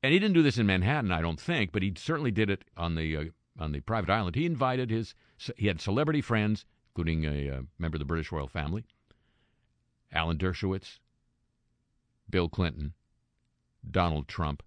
And 0.01 0.13
he 0.13 0.19
didn't 0.19 0.35
do 0.35 0.43
this 0.43 0.59
in 0.59 0.67
Manhattan, 0.67 1.11
I 1.11 1.21
don't 1.21 1.39
think, 1.39 1.71
but 1.71 1.81
he 1.81 1.93
certainly 1.97 2.31
did 2.31 2.49
it 2.49 2.63
on 2.77 2.95
the 2.95 3.17
uh, 3.17 3.23
on 3.57 3.71
the 3.71 3.79
private 3.79 4.09
island. 4.09 4.35
He 4.35 4.45
invited 4.45 4.91
his 4.91 5.15
he 5.57 5.67
had 5.67 5.81
celebrity 5.81 6.21
friends, 6.21 6.65
including 6.91 7.25
a 7.25 7.49
uh, 7.49 7.61
member 7.79 7.95
of 7.95 7.99
the 7.99 8.05
British 8.05 8.31
royal 8.31 8.47
family, 8.47 8.85
Alan 10.11 10.37
Dershowitz, 10.37 10.99
Bill 12.29 12.47
Clinton, 12.47 12.93
Donald 13.91 14.27
Trump, 14.27 14.63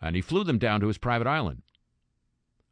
and 0.00 0.16
he 0.16 0.22
flew 0.22 0.44
them 0.44 0.58
down 0.58 0.80
to 0.80 0.88
his 0.88 0.98
private 0.98 1.26
island 1.26 1.62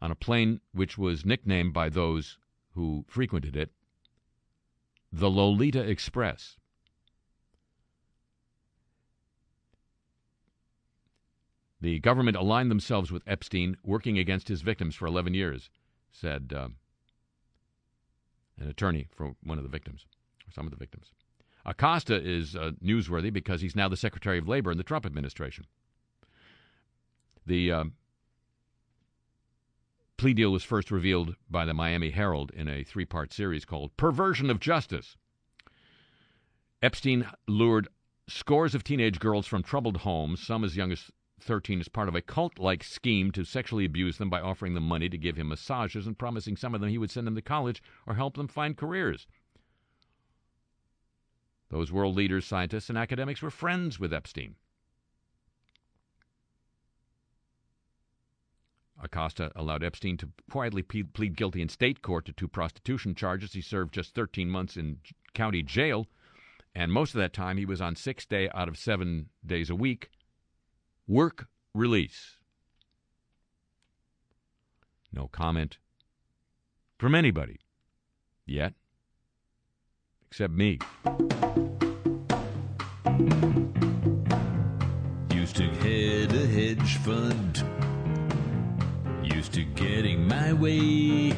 on 0.02 0.10
a 0.10 0.16
plane 0.16 0.60
which 0.72 0.96
was 0.96 1.24
nicknamed 1.24 1.72
by 1.72 1.88
those 1.88 2.38
who 2.72 3.04
frequented 3.08 3.56
it 3.56 3.70
the 5.12 5.30
Lolita 5.30 5.80
Express. 5.80 6.56
The 11.80 11.98
government 11.98 12.36
aligned 12.36 12.70
themselves 12.70 13.10
with 13.10 13.22
Epstein, 13.26 13.76
working 13.82 14.18
against 14.18 14.48
his 14.48 14.60
victims 14.60 14.94
for 14.94 15.06
11 15.06 15.34
years, 15.34 15.70
said 16.12 16.52
uh, 16.54 16.68
an 18.58 18.68
attorney 18.68 19.08
for 19.14 19.34
one 19.42 19.58
of 19.58 19.64
the 19.64 19.70
victims, 19.70 20.06
or 20.46 20.52
some 20.52 20.66
of 20.66 20.70
the 20.70 20.76
victims. 20.76 21.12
Acosta 21.64 22.20
is 22.20 22.56
uh, 22.56 22.72
newsworthy 22.82 23.32
because 23.32 23.60
he's 23.60 23.76
now 23.76 23.88
the 23.88 23.96
Secretary 23.96 24.38
of 24.38 24.48
Labor 24.48 24.72
in 24.72 24.78
the 24.78 24.84
Trump 24.84 25.04
administration. 25.04 25.66
The 27.46 27.72
um, 27.72 27.92
plea 30.16 30.34
deal 30.34 30.52
was 30.52 30.62
first 30.62 30.90
revealed 30.90 31.34
by 31.50 31.64
the 31.64 31.74
Miami 31.74 32.10
Herald 32.10 32.50
in 32.52 32.68
a 32.68 32.84
three 32.84 33.04
part 33.04 33.32
series 33.32 33.64
called 33.64 33.96
Perversion 33.96 34.50
of 34.50 34.60
Justice. 34.60 35.16
Epstein 36.82 37.26
lured 37.46 37.88
scores 38.28 38.74
of 38.74 38.84
teenage 38.84 39.18
girls 39.18 39.46
from 39.46 39.62
troubled 39.62 39.98
homes, 39.98 40.46
some 40.46 40.64
as 40.64 40.76
young 40.76 40.92
as 40.92 41.10
13, 41.40 41.80
as 41.80 41.88
part 41.88 42.08
of 42.08 42.14
a 42.14 42.20
cult 42.20 42.58
like 42.58 42.84
scheme 42.84 43.30
to 43.32 43.44
sexually 43.44 43.84
abuse 43.84 44.18
them 44.18 44.30
by 44.30 44.40
offering 44.40 44.74
them 44.74 44.86
money 44.86 45.08
to 45.08 45.18
give 45.18 45.36
him 45.36 45.48
massages 45.48 46.06
and 46.06 46.18
promising 46.18 46.56
some 46.56 46.74
of 46.74 46.80
them 46.80 46.90
he 46.90 46.98
would 46.98 47.10
send 47.10 47.26
them 47.26 47.34
to 47.34 47.42
college 47.42 47.82
or 48.06 48.14
help 48.14 48.36
them 48.36 48.48
find 48.48 48.76
careers. 48.76 49.26
Those 51.70 51.92
world 51.92 52.16
leaders, 52.16 52.46
scientists, 52.46 52.88
and 52.88 52.98
academics 52.98 53.42
were 53.42 53.50
friends 53.50 53.98
with 53.98 54.12
Epstein. 54.12 54.56
Acosta 59.02 59.50
allowed 59.56 59.82
Epstein 59.82 60.16
to 60.18 60.28
quietly 60.50 60.82
plead 60.82 61.36
guilty 61.36 61.62
in 61.62 61.68
state 61.68 62.02
court 62.02 62.26
to 62.26 62.32
two 62.32 62.48
prostitution 62.48 63.14
charges. 63.14 63.54
He 63.54 63.62
served 63.62 63.94
just 63.94 64.14
13 64.14 64.50
months 64.50 64.76
in 64.76 64.98
county 65.32 65.62
jail, 65.62 66.06
and 66.74 66.92
most 66.92 67.14
of 67.14 67.20
that 67.20 67.32
time 67.32 67.56
he 67.56 67.64
was 67.64 67.80
on 67.80 67.96
six 67.96 68.26
day 68.26 68.50
out 68.52 68.68
of 68.68 68.76
seven 68.76 69.30
days 69.44 69.70
a 69.70 69.74
week 69.74 70.10
work 71.06 71.48
release. 71.74 72.36
No 75.12 75.28
comment 75.28 75.78
from 76.98 77.14
anybody 77.14 77.60
yet, 78.44 78.74
except 80.30 80.54
me. 80.54 80.78
Used 85.34 85.56
to 85.56 85.66
head 85.82 86.32
a 86.32 86.46
hedge 86.46 86.98
fund. 86.98 87.64
Used 89.24 89.52
to 89.54 89.64
getting 89.64 90.28
my 90.28 90.52
way. 90.52 91.30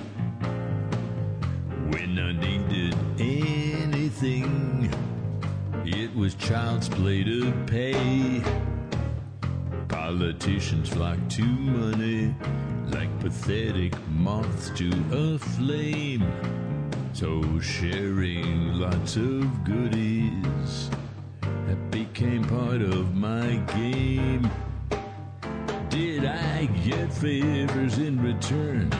When 1.88 2.18
I 2.18 2.32
needed 2.32 2.94
anything, 3.18 4.92
it 5.86 6.14
was 6.14 6.34
child's 6.34 6.90
play 6.90 7.24
to 7.24 7.50
pay. 7.66 8.42
Politicians 9.88 10.90
flock 10.90 11.16
to 11.30 11.42
money 11.42 12.34
like 12.90 13.08
pathetic 13.20 13.94
moths 14.10 14.68
to 14.76 14.90
a 15.12 15.38
flame. 15.38 16.30
So 17.14 17.60
sharing 17.60 18.72
lots 18.80 19.16
of 19.16 19.64
goodies 19.64 20.90
that 21.42 21.90
became 21.90 22.42
part 22.42 22.80
of 22.80 23.14
my 23.14 23.56
game. 23.76 24.50
did 25.90 26.24
I 26.24 26.64
get 26.84 27.12
favors 27.12 27.98
in 27.98 28.20
return? 28.22 28.90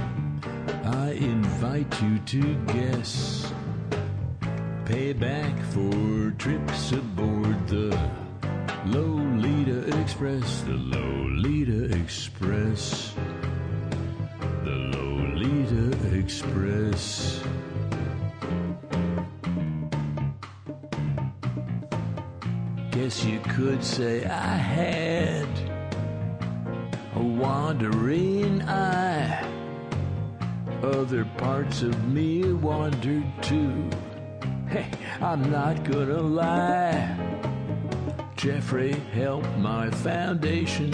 I 0.85 1.13
invite 1.13 2.03
you 2.03 2.19
to 2.19 2.55
guess. 2.67 3.51
Payback 4.85 5.59
for 5.73 6.33
trips 6.33 6.93
aboard 6.93 7.67
the 7.67 7.99
Lolita 8.85 10.01
Express, 10.03 10.61
the 10.63 10.77
Lolita 10.77 11.97
Express, 11.97 13.15
the 14.65 14.77
Lolita 14.95 16.19
Express. 16.19 17.43
Guess 22.93 23.25
you 23.25 23.41
could 23.41 23.83
say 23.83 24.23
I 24.27 24.55
had 24.55 25.49
a 27.17 27.23
wandering 27.23 28.61
eye. 28.69 29.49
Other 30.83 31.25
parts 31.39 31.81
of 31.81 32.07
me 32.09 32.53
wandered 32.53 33.25
too. 33.41 33.89
Hey, 34.69 34.91
I'm 35.23 35.51
not 35.51 35.85
gonna 35.85 36.21
lie. 36.21 37.17
Jeffrey 38.37 38.93
helped 39.15 39.57
my 39.57 39.91
foundation. 39.91 40.93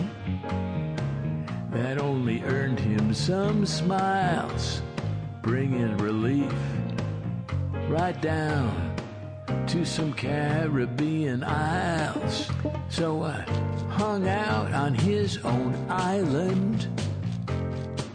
That 1.72 1.98
only 1.98 2.44
earned 2.44 2.78
him 2.78 3.12
some 3.12 3.66
smiles, 3.66 4.82
bringing 5.42 5.96
relief 5.96 6.54
right 7.88 8.18
down 8.22 8.87
to 9.68 9.84
some 9.84 10.14
Caribbean 10.14 11.44
isles. 11.44 12.50
So 12.88 13.22
I 13.24 13.42
hung 13.90 14.26
out 14.26 14.72
on 14.72 14.94
his 14.94 15.36
own 15.44 15.74
island, 15.90 16.88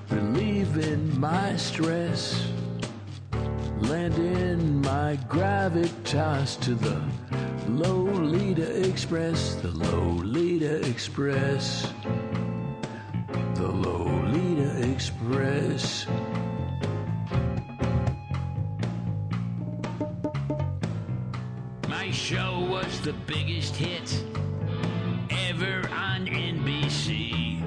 relieving 0.10 1.20
my 1.20 1.56
stress, 1.56 2.48
lending 3.82 4.82
my 4.82 5.20
gravitas 5.30 6.60
to 6.62 6.74
the 6.74 7.00
Lolita 7.68 8.90
Express, 8.90 9.54
the 9.56 9.70
Lolita 9.70 10.90
Express, 10.90 11.94
the 13.54 13.68
Lolita 13.68 14.92
Express. 14.92 16.08
The 23.04 23.12
biggest 23.28 23.76
hit 23.76 24.24
ever 25.30 25.90
on 25.90 26.26
NBC. 26.26 27.62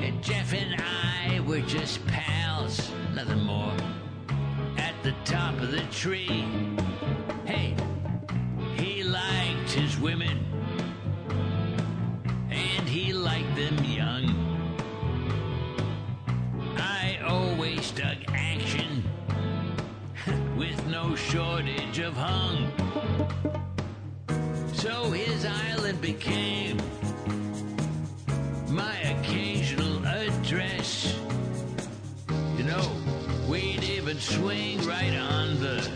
And 0.00 0.22
Jeff 0.22 0.54
and 0.54 0.80
I 0.80 1.40
were 1.40 1.62
just 1.62 2.06
pals, 2.06 2.92
nothing 3.12 3.40
more. 3.40 3.72
At 4.76 4.94
the 5.02 5.12
top 5.24 5.54
of 5.60 5.72
the 5.72 5.82
tree. 5.90 6.46
Hey, 7.44 7.74
he 8.76 9.02
liked 9.02 9.72
his 9.72 9.98
women. 9.98 10.46
And 12.50 12.88
he 12.88 13.12
liked 13.12 13.56
them 13.56 13.82
young. 13.82 14.26
I 16.76 17.18
always 17.26 17.90
dug 17.90 18.18
action 18.28 19.02
with 20.56 20.86
no 20.86 21.16
shortage 21.16 21.98
of 21.98 22.14
hung. 22.14 23.67
So 24.78 25.10
his 25.10 25.44
island 25.44 26.00
became 26.00 26.76
my 28.68 28.96
occasional 29.00 30.06
address. 30.06 31.18
You 32.56 32.62
know, 32.62 32.88
we'd 33.48 33.82
even 33.82 34.20
swing 34.20 34.80
right 34.86 35.16
on 35.16 35.58
the 35.58 35.90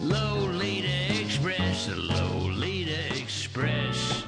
Lolita 0.00 1.20
Express, 1.20 1.86
the 1.86 1.94
Lolita 1.94 3.16
Express, 3.16 4.24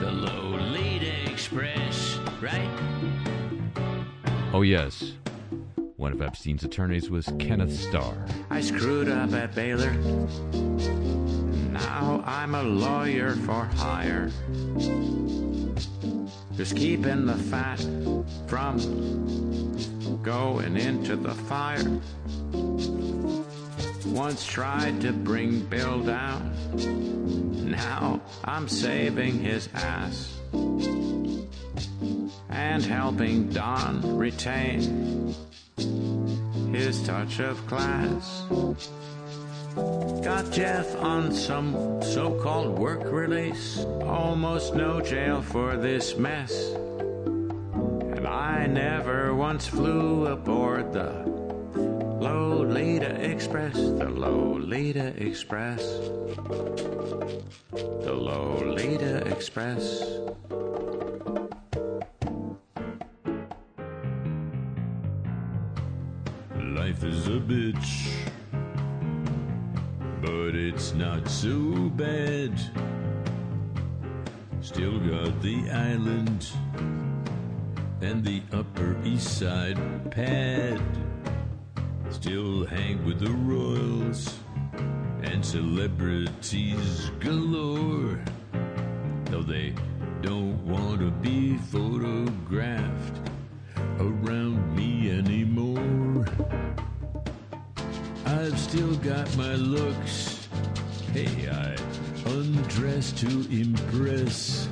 the 0.00 0.10
Lolita 0.10 1.30
Express, 1.30 2.18
right? 2.42 2.68
Oh, 4.52 4.62
yes. 4.62 5.12
One 5.94 6.12
of 6.12 6.20
Epstein's 6.20 6.64
attorneys 6.64 7.08
was 7.08 7.32
Kenneth 7.38 7.72
Starr. 7.72 8.26
I 8.50 8.62
screwed 8.62 9.08
up 9.08 9.32
at 9.32 9.54
Baylor. 9.54 9.94
Now 11.86 12.20
I'm 12.26 12.54
a 12.56 12.64
lawyer 12.64 13.36
for 13.46 13.64
hire. 13.64 14.30
Just 16.56 16.76
keeping 16.76 17.26
the 17.26 17.36
fat 17.50 17.80
from 18.48 18.76
going 20.22 20.76
into 20.76 21.14
the 21.14 21.34
fire. 21.34 22.00
Once 24.06 24.44
tried 24.44 25.00
to 25.02 25.12
bring 25.12 25.60
Bill 25.66 26.02
down. 26.02 26.52
Now 27.70 28.20
I'm 28.44 28.68
saving 28.68 29.38
his 29.38 29.68
ass. 29.72 30.34
And 32.50 32.84
helping 32.84 33.50
Don 33.50 34.18
retain 34.18 35.34
his 36.74 37.00
touch 37.06 37.38
of 37.38 37.64
class. 37.68 38.42
Got 39.76 40.50
Jeff 40.50 40.96
on 40.96 41.32
some 41.32 42.02
so 42.02 42.40
called 42.42 42.78
work 42.78 43.12
release. 43.12 43.84
Almost 44.02 44.74
no 44.74 45.02
jail 45.02 45.42
for 45.42 45.76
this 45.76 46.16
mess. 46.16 46.72
And 46.72 48.26
I 48.26 48.66
never 48.66 49.34
once 49.34 49.66
flew 49.66 50.28
aboard 50.28 50.94
the 50.94 51.12
Lolita 51.76 53.22
Express. 53.22 53.74
The 53.74 54.08
Lolita 54.08 55.12
Express. 55.22 55.82
The 57.72 58.14
Lolita 58.14 59.26
Express. 59.26 60.00
Life 66.76 67.04
is 67.04 67.26
a 67.26 67.40
bitch, 67.40 68.12
but 70.26 70.56
it's 70.56 70.92
not 70.92 71.28
so 71.28 71.54
bad. 71.94 72.52
Still 74.60 74.98
got 74.98 75.40
the 75.40 75.70
island 75.70 76.48
and 78.00 78.24
the 78.24 78.42
Upper 78.52 78.96
East 79.04 79.38
Side 79.38 79.78
pad. 80.10 80.82
Still 82.10 82.66
hang 82.66 83.04
with 83.04 83.20
the 83.20 83.30
royals 83.30 84.36
and 85.22 85.44
celebrities 85.44 87.10
galore. 87.20 88.20
Though 89.26 89.42
they 89.42 89.74
don't 90.22 90.58
want 90.66 91.00
to 91.00 91.10
be 91.12 91.56
photographed 91.56 93.20
around 94.00 94.74
me 94.74 95.10
anymore. 95.10 96.26
I've 98.26 98.58
still 98.58 98.96
got 98.96 99.36
my 99.36 99.54
looks. 99.54 100.48
Hey, 101.12 101.48
I 101.48 101.76
undress 102.26 103.12
to 103.20 103.28
impress. 103.50 104.68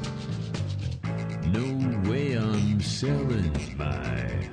No 1.46 2.10
way 2.10 2.36
I'm 2.36 2.80
selling 2.80 3.52
my 3.78 4.50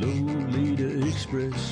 Lolita 0.00 1.06
Express, 1.06 1.71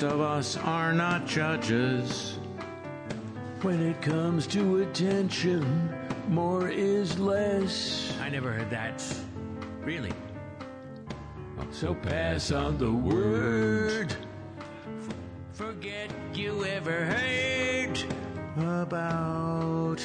Most 0.00 0.14
of 0.14 0.20
us 0.22 0.56
are 0.56 0.94
not 0.94 1.26
judges. 1.26 2.38
When 3.60 3.82
it 3.82 4.00
comes 4.00 4.46
to 4.46 4.80
attention, 4.80 5.94
more 6.26 6.70
is 6.70 7.18
less. 7.18 8.16
I 8.18 8.30
never 8.30 8.50
heard 8.50 8.70
that. 8.70 9.04
Really? 9.82 10.10
Oh, 11.58 11.66
so 11.70 11.94
pass 11.94 12.50
on 12.50 12.78
the 12.78 12.90
word. 12.90 14.16
Forget 15.52 16.10
you 16.32 16.64
ever 16.64 17.04
heard 17.04 18.02
about 18.56 19.98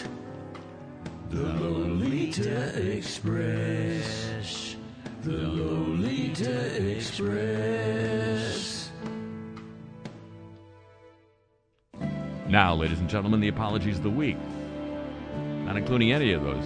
The 1.30 1.42
Lolita 1.42 2.98
Express. 2.98 4.76
The 5.22 5.38
Lolita 5.38 6.92
Express. 6.98 8.65
Now, 12.48 12.76
ladies 12.76 13.00
and 13.00 13.10
gentlemen, 13.10 13.40
the 13.40 13.48
apologies 13.48 13.98
of 13.98 14.04
the 14.04 14.10
week. 14.10 14.38
Not 15.64 15.78
including 15.78 16.12
any 16.12 16.32
of 16.34 16.44
those 16.44 16.64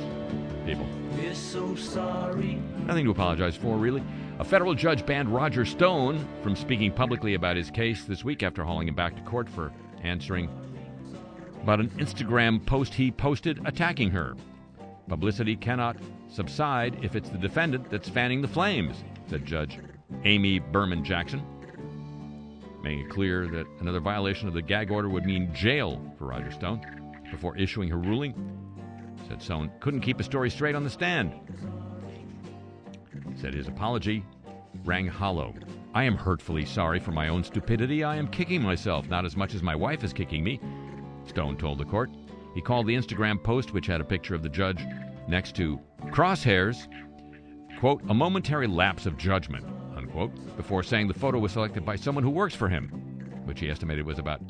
people. 0.65 0.85
We're 1.15 1.33
so 1.33 1.73
sorry. 1.75 2.61
Nothing 2.85 3.05
to 3.05 3.11
apologize 3.11 3.55
for, 3.55 3.77
really. 3.77 4.03
A 4.39 4.43
federal 4.43 4.73
judge 4.73 5.05
banned 5.05 5.33
Roger 5.33 5.63
Stone 5.63 6.27
from 6.43 6.55
speaking 6.55 6.91
publicly 6.91 7.33
about 7.33 7.55
his 7.55 7.71
case 7.71 8.03
this 8.03 8.25
week 8.25 8.43
after 8.43 8.63
hauling 8.63 8.89
him 8.89 8.95
back 8.95 9.15
to 9.15 9.21
court 9.21 9.47
for 9.49 9.71
answering 10.03 10.49
about 11.63 11.79
an 11.79 11.89
Instagram 11.91 12.65
post 12.65 12.93
he 12.93 13.09
posted 13.11 13.59
attacking 13.65 14.11
her. 14.11 14.35
Publicity 15.07 15.55
cannot 15.55 15.97
subside 16.29 16.97
if 17.03 17.15
it's 17.15 17.29
the 17.29 17.37
defendant 17.37 17.89
that's 17.89 18.09
fanning 18.09 18.41
the 18.41 18.47
flames, 18.47 19.03
said 19.29 19.45
Judge 19.45 19.79
Amy 20.25 20.59
Berman 20.59 21.03
Jackson, 21.03 21.41
making 22.81 23.05
it 23.05 23.09
clear 23.09 23.47
that 23.47 23.67
another 23.79 23.99
violation 23.99 24.47
of 24.47 24.53
the 24.53 24.61
gag 24.61 24.91
order 24.91 25.09
would 25.09 25.25
mean 25.25 25.53
jail 25.53 26.01
for 26.17 26.27
Roger 26.27 26.51
Stone. 26.51 26.81
Before 27.31 27.57
issuing 27.57 27.89
her 27.89 27.97
ruling, 27.97 28.33
said 29.27 29.41
Stone 29.41 29.71
couldn't 29.79 30.01
keep 30.01 30.19
a 30.19 30.23
story 30.23 30.49
straight 30.49 30.75
on 30.75 30.83
the 30.83 30.89
stand. 30.89 31.33
Said 33.35 33.53
his 33.53 33.67
apology 33.67 34.25
rang 34.85 35.07
hollow. 35.07 35.53
I 35.93 36.03
am 36.03 36.15
hurtfully 36.15 36.65
sorry 36.65 36.99
for 36.99 37.11
my 37.11 37.27
own 37.29 37.43
stupidity. 37.43 38.03
I 38.03 38.15
am 38.15 38.27
kicking 38.27 38.61
myself, 38.61 39.09
not 39.09 39.25
as 39.25 39.35
much 39.35 39.55
as 39.55 39.63
my 39.63 39.75
wife 39.75 40.03
is 40.03 40.13
kicking 40.13 40.43
me, 40.43 40.59
Stone 41.25 41.57
told 41.57 41.79
the 41.79 41.85
court. 41.85 42.09
He 42.55 42.61
called 42.61 42.87
the 42.87 42.95
Instagram 42.95 43.41
post, 43.43 43.73
which 43.73 43.87
had 43.87 44.01
a 44.01 44.05
picture 44.05 44.35
of 44.35 44.43
the 44.43 44.49
judge 44.49 44.83
next 45.27 45.55
to 45.57 45.79
crosshairs, 46.07 46.87
quote, 47.79 48.01
a 48.09 48.13
momentary 48.13 48.67
lapse 48.67 49.05
of 49.05 49.17
judgment, 49.17 49.65
unquote, 50.19 50.57
before 50.57 50.83
saying 50.83 51.07
the 51.07 51.13
photo 51.13 51.39
was 51.39 51.51
selected 51.51 51.85
by 51.85 51.95
someone 51.95 52.23
who 52.23 52.29
works 52.29 52.55
for 52.55 52.67
him, 52.69 52.89
which 53.45 53.59
he 53.59 53.69
estimated 53.69 54.05
was 54.05 54.19
about 54.19 54.41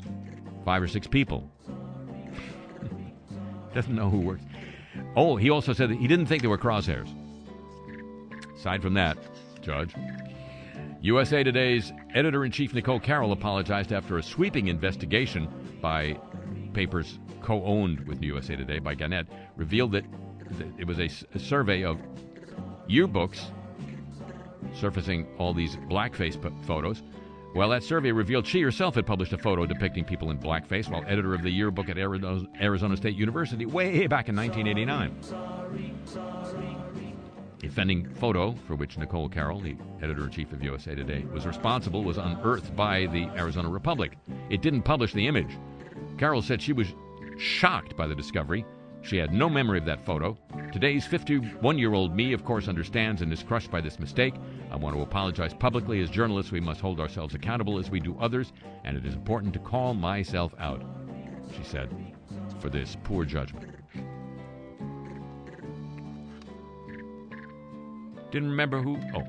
five 0.64 0.82
or 0.82 0.88
six 0.88 1.06
people. 1.06 1.50
Doesn't 3.74 3.94
know 3.94 4.10
who 4.10 4.20
works. 4.20 4.42
Oh, 5.16 5.36
he 5.36 5.50
also 5.50 5.72
said 5.72 5.90
that 5.90 5.98
he 5.98 6.08
didn't 6.08 6.26
think 6.26 6.42
they 6.42 6.48
were 6.48 6.58
crosshairs. 6.58 7.08
Aside 8.56 8.82
from 8.82 8.94
that, 8.94 9.16
Judge, 9.62 9.94
USA 11.00 11.42
Today's 11.42 11.92
editor 12.14 12.44
in 12.44 12.52
chief 12.52 12.74
Nicole 12.74 13.00
Carroll 13.00 13.32
apologized 13.32 13.92
after 13.92 14.18
a 14.18 14.22
sweeping 14.22 14.68
investigation 14.68 15.48
by 15.80 16.18
papers 16.74 17.18
co 17.42 17.64
owned 17.64 18.06
with 18.06 18.22
USA 18.22 18.56
Today 18.56 18.78
by 18.78 18.94
Gannett 18.94 19.26
revealed 19.56 19.92
that, 19.92 20.04
it 20.78 20.86
was 20.86 20.98
a 20.98 21.08
survey 21.38 21.84
of 21.84 21.98
yearbooks 22.88 23.50
surfacing 24.74 25.26
all 25.38 25.52
these 25.54 25.76
blackface 25.76 26.40
p- 26.40 26.50
photos. 26.66 27.02
Well, 27.54 27.68
that 27.70 27.82
survey 27.82 28.12
revealed 28.12 28.46
she 28.46 28.60
herself 28.62 28.94
had 28.94 29.06
published 29.06 29.32
a 29.32 29.38
photo 29.38 29.66
depicting 29.66 30.04
people 30.04 30.30
in 30.30 30.38
blackface 30.38 30.88
while 30.88 31.02
editor 31.08 31.34
of 31.34 31.42
the 31.42 31.50
yearbook 31.50 31.88
at 31.88 31.98
Arizona 31.98 32.96
State 32.96 33.16
University 33.16 33.66
way 33.66 34.06
back 34.06 34.28
in 34.28 34.36
1989. 34.36 35.16
The 37.58 37.66
offending 37.66 38.08
photo, 38.14 38.54
for 38.66 38.74
which 38.76 38.96
Nicole 38.96 39.28
Carroll, 39.28 39.60
the 39.60 39.76
editor 40.00 40.24
in 40.24 40.30
chief 40.30 40.52
of 40.52 40.62
USA 40.62 40.94
Today, 40.94 41.26
was 41.32 41.44
responsible, 41.44 42.04
was 42.04 42.16
unearthed 42.16 42.74
by 42.74 43.06
the 43.06 43.24
Arizona 43.36 43.68
Republic. 43.68 44.16
It 44.48 44.62
didn't 44.62 44.82
publish 44.82 45.12
the 45.12 45.26
image. 45.26 45.58
Carroll 46.16 46.42
said 46.42 46.62
she 46.62 46.72
was 46.72 46.94
shocked 47.36 47.96
by 47.96 48.06
the 48.06 48.14
discovery. 48.14 48.64
She 49.02 49.16
had 49.16 49.32
no 49.32 49.48
memory 49.48 49.78
of 49.78 49.86
that 49.86 50.04
photo. 50.04 50.36
Today's 50.72 51.06
51 51.06 51.78
year 51.78 51.94
old 51.94 52.14
me, 52.14 52.32
of 52.32 52.44
course, 52.44 52.68
understands 52.68 53.22
and 53.22 53.32
is 53.32 53.42
crushed 53.42 53.70
by 53.70 53.80
this 53.80 53.98
mistake. 53.98 54.34
I 54.70 54.76
want 54.76 54.94
to 54.94 55.02
apologize 55.02 55.54
publicly. 55.54 56.00
As 56.00 56.10
journalists, 56.10 56.52
we 56.52 56.60
must 56.60 56.80
hold 56.80 57.00
ourselves 57.00 57.34
accountable 57.34 57.78
as 57.78 57.90
we 57.90 57.98
do 57.98 58.16
others, 58.20 58.52
and 58.84 58.96
it 58.96 59.04
is 59.06 59.14
important 59.14 59.52
to 59.54 59.58
call 59.58 59.94
myself 59.94 60.54
out, 60.58 60.82
she 61.56 61.64
said, 61.64 61.88
for 62.60 62.68
this 62.68 62.96
poor 63.02 63.24
judgment. 63.24 63.74
Didn't 68.30 68.50
remember 68.50 68.80
who. 68.80 68.96
Oh. 69.14 69.26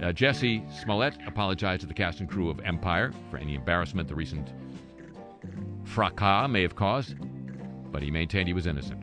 Uh, 0.00 0.12
Jussie 0.12 0.62
Smollett 0.82 1.18
apologized 1.26 1.82
to 1.82 1.86
the 1.86 1.92
cast 1.92 2.20
and 2.20 2.28
crew 2.28 2.48
of 2.48 2.58
Empire 2.60 3.12
for 3.30 3.36
any 3.36 3.54
embarrassment 3.54 4.08
the 4.08 4.14
recent 4.14 4.48
fracas 5.84 6.48
may 6.48 6.62
have 6.62 6.74
caused, 6.74 7.16
but 7.92 8.02
he 8.02 8.10
maintained 8.10 8.48
he 8.48 8.54
was 8.54 8.66
innocent. 8.66 8.99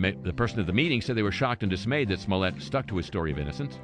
The, 0.00 0.32
person 0.32 0.60
at 0.60 0.66
the 0.66 0.72
meeting 0.72 1.00
said 1.00 1.16
they 1.16 1.22
were 1.22 1.32
shocked 1.32 1.62
and 1.64 1.70
dismayed 1.70 2.08
that 2.08 2.20
Smollett 2.20 2.62
stuck 2.62 2.86
to 2.86 2.96
his 2.96 3.06
story 3.06 3.32
of 3.32 3.38
innocence. 3.38 3.80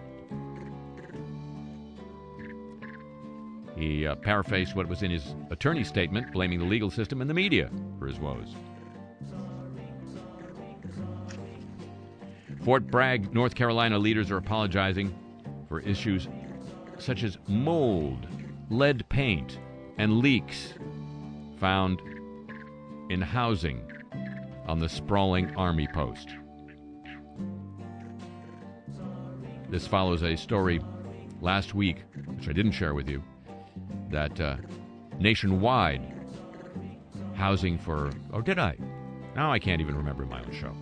He 3.77 4.07
uh, 4.07 4.15
paraphrased 4.15 4.77
what 4.77 4.89
was 4.89 5.03
in 5.03 5.11
his 5.11 5.35
attorney's 5.51 5.89
statement, 5.89 6.33
blaming 6.33 6.61
the 6.61 6.65
legal 6.65 6.89
system 6.89 7.21
and 7.21 7.29
the 7.29 7.35
media 7.35 7.69
for 7.99 8.07
his 8.07 8.21
woes. 8.21 8.55
Fort 12.65 12.87
Bragg, 12.87 13.35
North 13.35 13.57
Carolina 13.57 13.99
leaders 13.99 14.31
are 14.31 14.37
apologizing 14.37 15.13
for 15.69 15.81
issues 15.81 16.29
such 16.99 17.25
as 17.25 17.39
mold, 17.49 18.29
lead 18.71 19.07
paint, 19.09 19.59
and 19.99 20.19
leaks 20.19 20.75
found 21.59 22.01
in 23.11 23.21
housing 23.21 23.83
on 24.67 24.79
the 24.79 24.89
sprawling 24.89 25.55
Army 25.57 25.87
post. 25.87 26.29
This 29.69 29.87
follows 29.87 30.23
a 30.23 30.37
story 30.37 30.81
last 31.41 31.75
week, 31.75 32.03
which 32.37 32.49
I 32.49 32.53
didn't 32.53 32.73
share 32.73 32.95
with 32.95 33.09
you, 33.09 33.23
that 34.11 34.41
uh, 34.41 34.57
nationwide 35.19 36.03
housing 37.35 37.79
for. 37.79 38.11
Oh, 38.33 38.41
did 38.41 38.59
I? 38.59 38.77
Now 39.35 39.53
I 39.53 39.59
can't 39.59 39.81
even 39.81 39.97
remember 39.97 40.25
my 40.25 40.41
own 40.41 40.53
show. 40.53 40.73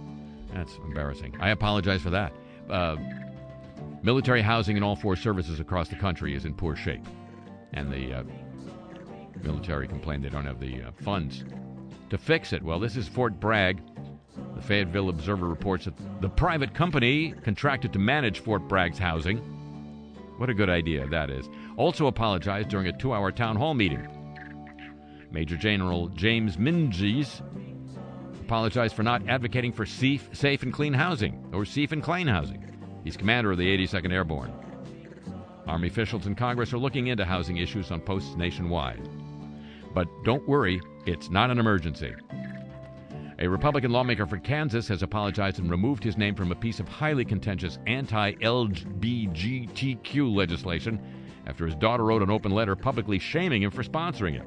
That's 0.52 0.76
embarrassing. 0.84 1.34
I 1.40 1.50
apologize 1.50 2.02
for 2.02 2.10
that. 2.10 2.32
Uh, 2.68 2.96
military 4.02 4.42
housing 4.42 4.76
in 4.76 4.82
all 4.82 4.96
four 4.96 5.16
services 5.16 5.60
across 5.60 5.88
the 5.88 5.96
country 5.96 6.34
is 6.34 6.44
in 6.44 6.54
poor 6.54 6.76
shape, 6.76 7.04
and 7.72 7.90
the 7.90 8.12
uh, 8.12 8.22
military 9.42 9.88
complain 9.88 10.20
they 10.20 10.28
don't 10.28 10.44
have 10.44 10.60
the 10.60 10.82
uh, 10.82 10.90
funds 11.02 11.44
to 12.12 12.18
fix 12.18 12.52
it. 12.52 12.62
Well, 12.62 12.78
this 12.78 12.98
is 12.98 13.08
Fort 13.08 13.40
Bragg. 13.40 13.80
The 14.54 14.60
Fayetteville 14.60 15.08
Observer 15.08 15.48
reports 15.48 15.86
that 15.86 15.94
the 16.20 16.28
private 16.28 16.74
company 16.74 17.32
contracted 17.42 17.94
to 17.94 17.98
manage 17.98 18.40
Fort 18.40 18.68
Bragg's 18.68 18.98
housing. 18.98 19.38
What 20.36 20.50
a 20.50 20.54
good 20.54 20.68
idea 20.68 21.06
that 21.06 21.30
is. 21.30 21.48
Also 21.78 22.08
apologized 22.08 22.68
during 22.68 22.86
a 22.86 22.92
two 22.92 23.14
hour 23.14 23.32
town 23.32 23.56
hall 23.56 23.72
meeting. 23.72 24.06
Major 25.30 25.56
General 25.56 26.08
James 26.08 26.58
Mingus 26.58 27.40
apologized 28.42 28.94
for 28.94 29.02
not 29.02 29.26
advocating 29.26 29.72
for 29.72 29.86
safe, 29.86 30.28
safe 30.34 30.62
and 30.62 30.72
clean 30.72 30.92
housing, 30.92 31.42
or 31.54 31.64
safe 31.64 31.92
and 31.92 32.02
clean 32.02 32.26
housing. 32.26 32.62
He's 33.04 33.16
commander 33.16 33.52
of 33.52 33.58
the 33.58 33.78
82nd 33.78 34.12
Airborne. 34.12 34.52
Army 35.66 35.88
officials 35.88 36.26
in 36.26 36.34
Congress 36.34 36.74
are 36.74 36.78
looking 36.78 37.06
into 37.06 37.24
housing 37.24 37.56
issues 37.56 37.90
on 37.90 38.02
posts 38.02 38.36
nationwide. 38.36 39.00
But 39.94 40.08
don't 40.24 40.46
worry, 40.48 40.80
it's 41.06 41.30
not 41.30 41.50
an 41.50 41.58
emergency. 41.58 42.14
A 43.38 43.48
Republican 43.48 43.90
lawmaker 43.90 44.26
for 44.26 44.38
Kansas 44.38 44.86
has 44.88 45.02
apologized 45.02 45.58
and 45.58 45.70
removed 45.70 46.04
his 46.04 46.16
name 46.16 46.34
from 46.34 46.52
a 46.52 46.56
piece 46.56 46.78
of 46.78 46.88
highly 46.88 47.24
contentious 47.24 47.78
anti 47.86 48.32
LGBTQ 48.34 50.34
legislation 50.34 51.00
after 51.46 51.66
his 51.66 51.74
daughter 51.74 52.04
wrote 52.04 52.22
an 52.22 52.30
open 52.30 52.52
letter 52.52 52.76
publicly 52.76 53.18
shaming 53.18 53.62
him 53.62 53.70
for 53.70 53.82
sponsoring 53.82 54.40
it. 54.40 54.46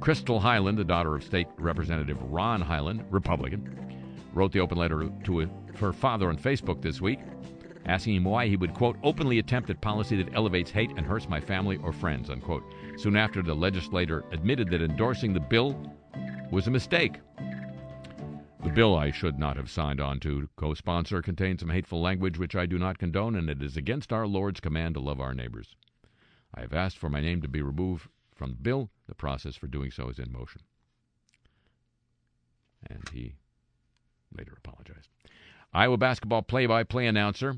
Crystal 0.00 0.40
Highland, 0.40 0.78
the 0.78 0.84
daughter 0.84 1.14
of 1.14 1.24
State 1.24 1.48
Representative 1.58 2.22
Ron 2.22 2.60
Highland, 2.60 3.04
Republican, 3.10 3.98
wrote 4.32 4.52
the 4.52 4.60
open 4.60 4.78
letter 4.78 5.10
to 5.24 5.48
her 5.78 5.92
father 5.92 6.28
on 6.28 6.38
Facebook 6.38 6.80
this 6.80 7.00
week, 7.00 7.18
asking 7.86 8.14
him 8.14 8.24
why 8.24 8.46
he 8.46 8.56
would, 8.56 8.74
quote, 8.74 8.96
openly 9.02 9.38
attempt 9.38 9.70
at 9.70 9.80
policy 9.80 10.16
that 10.16 10.34
elevates 10.34 10.70
hate 10.70 10.90
and 10.96 11.06
hurts 11.06 11.28
my 11.28 11.40
family 11.40 11.76
or 11.78 11.92
friends, 11.92 12.30
unquote. 12.30 12.64
Soon 12.96 13.16
after, 13.16 13.42
the 13.42 13.54
legislator 13.54 14.24
admitted 14.32 14.70
that 14.70 14.80
endorsing 14.80 15.32
the 15.32 15.40
bill 15.40 15.94
was 16.50 16.66
a 16.66 16.70
mistake. 16.70 17.16
The 18.64 18.70
bill 18.70 18.96
I 18.96 19.10
should 19.10 19.38
not 19.38 19.56
have 19.56 19.70
signed 19.70 20.00
on 20.00 20.18
to 20.20 20.48
co 20.56 20.74
sponsor 20.74 21.20
contains 21.22 21.60
some 21.60 21.70
hateful 21.70 22.00
language 22.00 22.38
which 22.38 22.56
I 22.56 22.66
do 22.66 22.78
not 22.78 22.98
condone, 22.98 23.36
and 23.36 23.50
it 23.50 23.62
is 23.62 23.76
against 23.76 24.12
our 24.12 24.26
Lord's 24.26 24.60
command 24.60 24.94
to 24.94 25.00
love 25.00 25.20
our 25.20 25.34
neighbors. 25.34 25.76
I 26.54 26.62
have 26.62 26.72
asked 26.72 26.98
for 26.98 27.10
my 27.10 27.20
name 27.20 27.42
to 27.42 27.48
be 27.48 27.62
removed 27.62 28.08
from 28.34 28.50
the 28.50 28.56
bill. 28.56 28.90
The 29.06 29.14
process 29.14 29.56
for 29.56 29.66
doing 29.66 29.90
so 29.90 30.08
is 30.08 30.18
in 30.18 30.32
motion. 30.32 30.62
And 32.88 33.08
he 33.12 33.34
later 34.36 34.54
apologized. 34.56 35.10
Iowa 35.72 35.98
basketball 35.98 36.42
play 36.42 36.66
by 36.66 36.82
play 36.82 37.06
announcer 37.06 37.56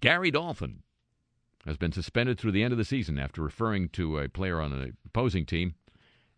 Gary 0.00 0.30
Dolphin 0.30 0.82
has 1.66 1.76
been 1.76 1.92
suspended 1.92 2.38
through 2.38 2.52
the 2.52 2.62
end 2.62 2.72
of 2.72 2.78
the 2.78 2.84
season 2.84 3.18
after 3.18 3.42
referring 3.42 3.88
to 3.90 4.18
a 4.18 4.28
player 4.28 4.60
on 4.60 4.72
an 4.72 4.96
opposing 5.06 5.46
team 5.46 5.74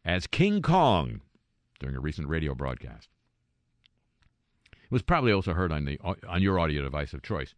as 0.05 0.27
King 0.27 0.62
Kong 0.62 1.20
during 1.81 1.97
a 1.97 2.01
recent 2.01 2.29
radio 2.29 2.55
broadcast. 2.55 3.09
It 4.72 4.93
was 4.93 5.03
probably 5.03 5.33
also 5.33 5.53
heard 5.53 5.72
on 5.72 5.85
the 5.85 5.99
on 6.29 6.43
your 6.43 6.61
audio 6.61 6.83
device 6.83 7.12
of 7.12 7.22
choice. 7.22 7.55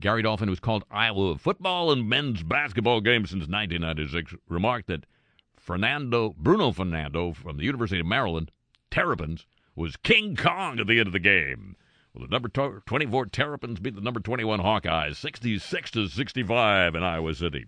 Gary 0.00 0.22
Dolphin, 0.22 0.48
who's 0.48 0.60
called 0.60 0.84
Iowa 0.90 1.38
football 1.38 1.90
and 1.90 2.08
men's 2.08 2.42
basketball 2.42 3.00
games 3.00 3.30
since 3.30 3.48
1996, 3.48 4.34
remarked 4.48 4.88
that 4.88 5.06
Fernando 5.56 6.34
Bruno 6.36 6.72
Fernando 6.72 7.32
from 7.32 7.56
the 7.56 7.64
University 7.64 8.00
of 8.00 8.06
Maryland 8.06 8.50
Terrapins 8.90 9.46
was 9.76 9.96
King 9.96 10.34
Kong 10.34 10.80
at 10.80 10.86
the 10.86 10.98
end 10.98 11.06
of 11.06 11.12
the 11.12 11.18
game. 11.20 11.76
Well, 12.18 12.26
the 12.26 12.32
number 12.32 12.48
24 12.48 13.26
Terrapins 13.26 13.78
beat 13.78 13.94
the 13.94 14.00
number 14.00 14.18
21 14.18 14.58
Hawkeyes 14.58 15.14
66 15.14 15.90
to 15.92 16.08
65 16.08 16.96
in 16.96 17.02
Iowa 17.04 17.32
City. 17.32 17.66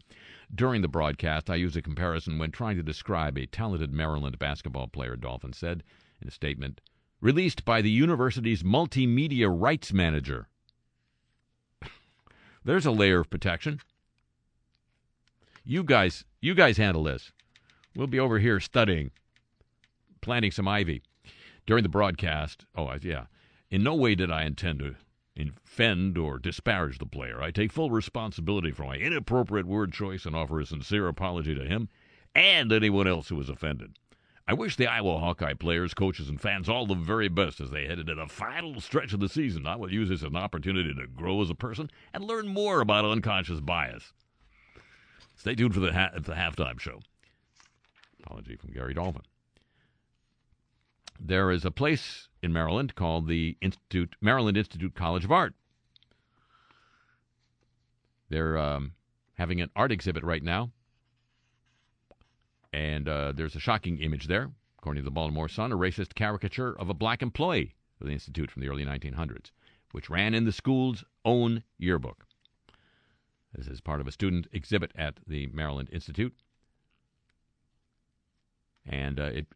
During 0.53 0.82
the 0.82 0.88
broadcast, 0.88 1.48
I 1.48 1.55
used 1.55 1.76
a 1.76 1.82
comparison 1.82 2.36
when 2.36 2.51
trying 2.51 2.76
to 2.76 2.82
describe 2.82 3.38
a 3.38 3.46
talented 3.46 3.92
Maryland 3.92 4.40
basketball 4.40 4.88
player, 4.88 5.14
Dolphin 5.14 5.53
said 5.53 5.84
in 6.20 6.26
a 6.26 6.32
statement 6.32 6.80
released 7.20 7.64
by 7.64 7.80
the 7.80 7.90
university's 7.90 8.64
multimedia 8.64 9.48
rights 9.48 9.92
manager. 9.92 10.48
There's 12.64 12.86
a 12.86 12.90
layer 12.90 13.20
of 13.20 13.30
protection. 13.30 13.78
You 15.64 15.84
guys, 15.84 16.24
you 16.40 16.57
guys 16.57 16.76
handle 16.76 17.05
this. 17.05 17.30
We'll 17.94 18.09
be 18.09 18.18
over 18.18 18.40
here 18.40 18.59
studying, 18.59 19.12
planting 20.20 20.51
some 20.51 20.66
ivy. 20.66 21.03
During 21.66 21.84
the 21.84 21.88
broadcast, 21.88 22.64
oh, 22.74 22.92
yeah, 23.01 23.26
in 23.71 23.83
no 23.83 23.95
way 23.95 24.14
did 24.14 24.31
I 24.31 24.45
intend 24.45 24.81
to 24.81 24.97
offend 25.39 26.18
or 26.18 26.39
disparage 26.39 26.99
the 26.99 27.07
player. 27.07 27.41
I 27.41 27.51
take 27.51 27.73
full 27.73 27.91
responsibility 27.91 28.73
for 28.73 28.85
my 28.85 28.97
inappropriate 28.97 29.66
word 29.66 29.93
choice 29.93 30.27
and 30.27 30.37
offer 30.37 30.61
a 30.61 30.66
sincere 30.66 31.09
apology 31.09 31.55
to 31.55 31.64
him 31.64 31.89
and 32.35 32.73
anyone 32.73 33.07
else 33.07 33.29
who 33.29 33.37
was 33.37 33.49
offended. 33.49 33.97
I 34.47 34.55
wish 34.55 34.77
the 34.77 34.89
Iowa 34.89 35.18
Hawkeye 35.18 35.55
players, 35.55 35.95
coaches, 35.95 36.29
and 36.29 36.41
fans 36.41 36.68
all 36.68 36.85
the 36.85 36.95
very 36.97 37.29
best 37.29 37.61
as 37.61 37.71
they 37.71 37.87
head 37.87 38.01
into 38.01 38.16
the 38.16 38.27
final 38.27 38.81
stretch 38.81 39.12
of 39.12 39.21
the 39.21 39.29
season. 39.29 39.66
I 39.66 39.77
will 39.77 39.93
use 39.93 40.09
this 40.09 40.23
as 40.23 40.29
an 40.29 40.37
opportunity 40.37 40.93
to 40.93 41.07
grow 41.07 41.41
as 41.41 41.51
a 41.51 41.55
person 41.55 41.89
and 42.12 42.25
learn 42.25 42.49
more 42.49 42.81
about 42.81 43.05
unconscious 43.05 43.61
bias. 43.61 44.12
Stay 45.37 45.55
tuned 45.55 45.75
for 45.75 45.81
the, 45.81 45.93
ha- 45.93 46.11
the 46.14 46.35
halftime 46.35 46.81
show. 46.81 47.01
Apology 48.25 48.57
from 48.57 48.73
Gary 48.73 48.93
Dolphin. 48.93 49.23
There 51.23 51.51
is 51.51 51.66
a 51.66 51.71
place 51.71 52.29
in 52.43 52.51
Maryland 52.51 52.95
called 52.95 53.29
the 53.29 53.57
Institute 53.61 54.16
Maryland 54.23 54.57
Institute 54.57 54.95
College 54.95 55.25
of 55.25 55.31
Art. 55.31 55.55
They're 58.31 58.57
um, 58.57 58.93
having 59.35 59.61
an 59.61 59.71
art 59.77 59.93
exhibit 59.93 60.25
right 60.25 60.43
now, 60.43 60.71
and 62.73 63.07
uh, 63.07 63.33
there's 63.33 63.55
a 63.55 63.61
shocking 63.61 63.99
image 63.99 64.29
there, 64.29 64.51
according 64.79 65.03
to 65.03 65.05
the 65.05 65.11
Baltimore 65.11 65.49
Sun, 65.49 65.73
a 65.73 65.77
racist 65.77 66.14
caricature 66.14 66.73
of 66.79 66.89
a 66.89 66.95
black 66.95 67.21
employee 67.21 67.75
of 68.01 68.07
the 68.07 68.14
institute 68.14 68.51
from 68.51 68.62
the 68.62 68.68
early 68.68 68.87
1900s, 68.87 69.51
which 69.93 70.09
ran 70.09 70.33
in 70.33 70.47
the 70.47 70.53
school's 70.53 71.05
own 71.25 71.64
yearbook. 71.77 72.25
This 73.55 73.66
is 73.66 73.81
part 73.83 74.01
of 74.01 74.07
a 74.07 74.12
student 74.12 74.47
exhibit 74.53 74.93
at 74.97 75.18
the 75.27 75.49
Maryland 75.49 75.91
Institute, 75.93 76.35
and 78.87 79.21
uh, 79.21 79.25
it 79.25 79.47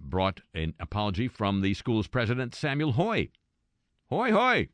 brought 0.00 0.40
an 0.54 0.74
apology 0.80 1.28
from 1.28 1.60
the 1.60 1.74
school's 1.74 2.08
president, 2.08 2.54
Samuel 2.54 2.92
Hoi. 2.92 3.28
Hoy, 4.08 4.32
hoy! 4.32 4.68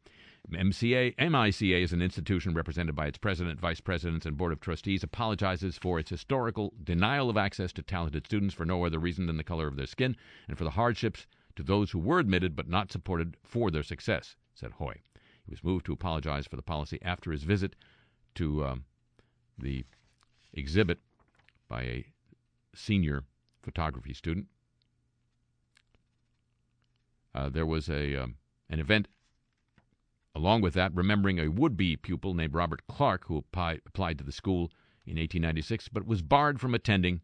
MCA, 0.52 1.14
MICA 1.18 1.76
is 1.76 1.92
an 1.92 2.00
institution 2.00 2.54
represented 2.54 2.94
by 2.94 3.06
its 3.06 3.18
president, 3.18 3.60
vice 3.60 3.80
presidents, 3.80 4.24
and 4.26 4.36
board 4.36 4.52
of 4.52 4.60
trustees, 4.60 5.02
apologizes 5.02 5.76
for 5.76 5.98
its 5.98 6.10
historical 6.10 6.72
denial 6.82 7.28
of 7.28 7.36
access 7.36 7.72
to 7.72 7.82
talented 7.82 8.26
students 8.26 8.54
for 8.54 8.64
no 8.64 8.84
other 8.84 8.98
reason 8.98 9.26
than 9.26 9.36
the 9.36 9.44
color 9.44 9.66
of 9.66 9.76
their 9.76 9.86
skin 9.86 10.16
and 10.46 10.56
for 10.56 10.64
the 10.64 10.70
hardships 10.70 11.26
to 11.56 11.62
those 11.62 11.90
who 11.90 11.98
were 11.98 12.20
admitted 12.20 12.54
but 12.54 12.68
not 12.68 12.92
supported 12.92 13.36
for 13.42 13.70
their 13.70 13.82
success, 13.82 14.36
said 14.54 14.72
Hoi. 14.72 15.00
He 15.44 15.50
was 15.50 15.64
moved 15.64 15.86
to 15.86 15.92
apologize 15.92 16.46
for 16.46 16.56
the 16.56 16.62
policy 16.62 16.98
after 17.02 17.32
his 17.32 17.42
visit 17.42 17.74
to 18.36 18.64
um, 18.64 18.84
the 19.58 19.84
exhibit 20.52 20.98
by 21.68 21.82
a 21.82 22.06
senior 22.74 23.24
photography 23.62 24.14
student. 24.14 24.46
Uh, 27.36 27.50
there 27.50 27.66
was 27.66 27.90
a 27.90 28.16
um, 28.16 28.36
an 28.70 28.80
event 28.80 29.08
along 30.34 30.62
with 30.62 30.74
that, 30.74 30.94
remembering 30.94 31.38
a 31.38 31.48
would-be 31.48 31.96
pupil 31.96 32.34
named 32.34 32.54
Robert 32.54 32.86
Clark 32.88 33.24
who 33.26 33.38
applied, 33.38 33.80
applied 33.86 34.18
to 34.18 34.24
the 34.24 34.32
school 34.32 34.70
in 35.06 35.16
1896 35.16 35.88
but 35.88 36.06
was 36.06 36.22
barred 36.22 36.60
from 36.60 36.74
attending 36.74 37.20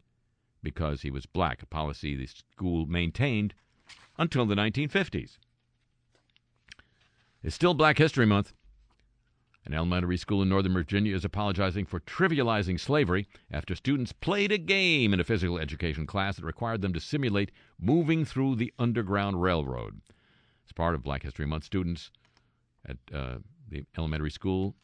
because 0.61 1.01
he 1.01 1.11
was 1.11 1.25
black, 1.25 1.61
a 1.61 1.65
policy 1.65 2.15
the 2.15 2.27
school 2.27 2.85
maintained 2.85 3.53
until 4.17 4.45
the 4.45 4.55
1950s. 4.55 5.37
It's 7.43 7.55
still 7.55 7.73
Black 7.73 7.97
History 7.97 8.25
Month. 8.25 8.53
An 9.65 9.73
elementary 9.73 10.17
school 10.17 10.41
in 10.41 10.49
Northern 10.49 10.73
Virginia 10.73 11.15
is 11.15 11.23
apologizing 11.23 11.85
for 11.85 12.01
trivializing 12.01 12.77
slavery 12.77 13.27
after 13.49 13.75
students 13.75 14.11
played 14.11 14.51
a 14.51 14.57
game 14.57 15.13
in 15.13 15.21
a 15.21 15.23
physical 15.23 15.57
education 15.57 16.05
class 16.05 16.35
that 16.35 16.43
required 16.43 16.81
them 16.81 16.91
to 16.91 16.99
simulate 16.99 17.49
moving 17.79 18.25
through 18.25 18.55
the 18.57 18.73
Underground 18.77 19.41
Railroad. 19.41 20.01
As 20.65 20.73
part 20.73 20.95
of 20.95 21.03
Black 21.03 21.23
History 21.23 21.45
Month, 21.45 21.63
students 21.63 22.11
at 22.85 22.97
uh, 23.13 23.37
the 23.69 23.85
elementary 23.97 24.31
school, 24.31 24.75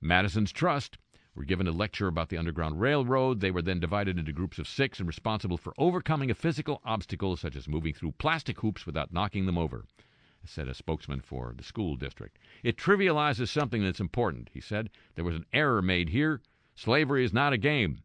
Madison's 0.00 0.50
Trust, 0.50 0.96
were 1.34 1.44
given 1.44 1.68
a 1.68 1.72
lecture 1.72 2.08
about 2.08 2.30
the 2.30 2.38
Underground 2.38 2.80
Railroad. 2.80 3.40
They 3.40 3.50
were 3.50 3.62
then 3.62 3.80
divided 3.80 4.18
into 4.18 4.32
groups 4.32 4.58
of 4.58 4.66
six 4.66 4.98
and 4.98 5.06
responsible 5.06 5.58
for 5.58 5.74
overcoming 5.76 6.30
a 6.30 6.34
physical 6.34 6.80
obstacle 6.86 7.36
such 7.36 7.54
as 7.54 7.68
moving 7.68 7.92
through 7.92 8.12
plastic 8.12 8.60
hoops 8.60 8.86
without 8.86 9.12
knocking 9.12 9.44
them 9.44 9.58
over 9.58 9.84
said 10.44 10.68
a 10.68 10.74
spokesman 10.74 11.20
for 11.20 11.54
the 11.56 11.62
school 11.62 11.96
district. 11.96 12.38
It 12.62 12.76
trivializes 12.76 13.48
something 13.48 13.82
that's 13.82 14.00
important, 14.00 14.50
he 14.52 14.60
said. 14.60 14.90
There 15.14 15.24
was 15.24 15.36
an 15.36 15.46
error 15.52 15.82
made 15.82 16.08
here. 16.08 16.40
Slavery 16.74 17.24
is 17.24 17.32
not 17.32 17.52
a 17.52 17.58
game. 17.58 18.02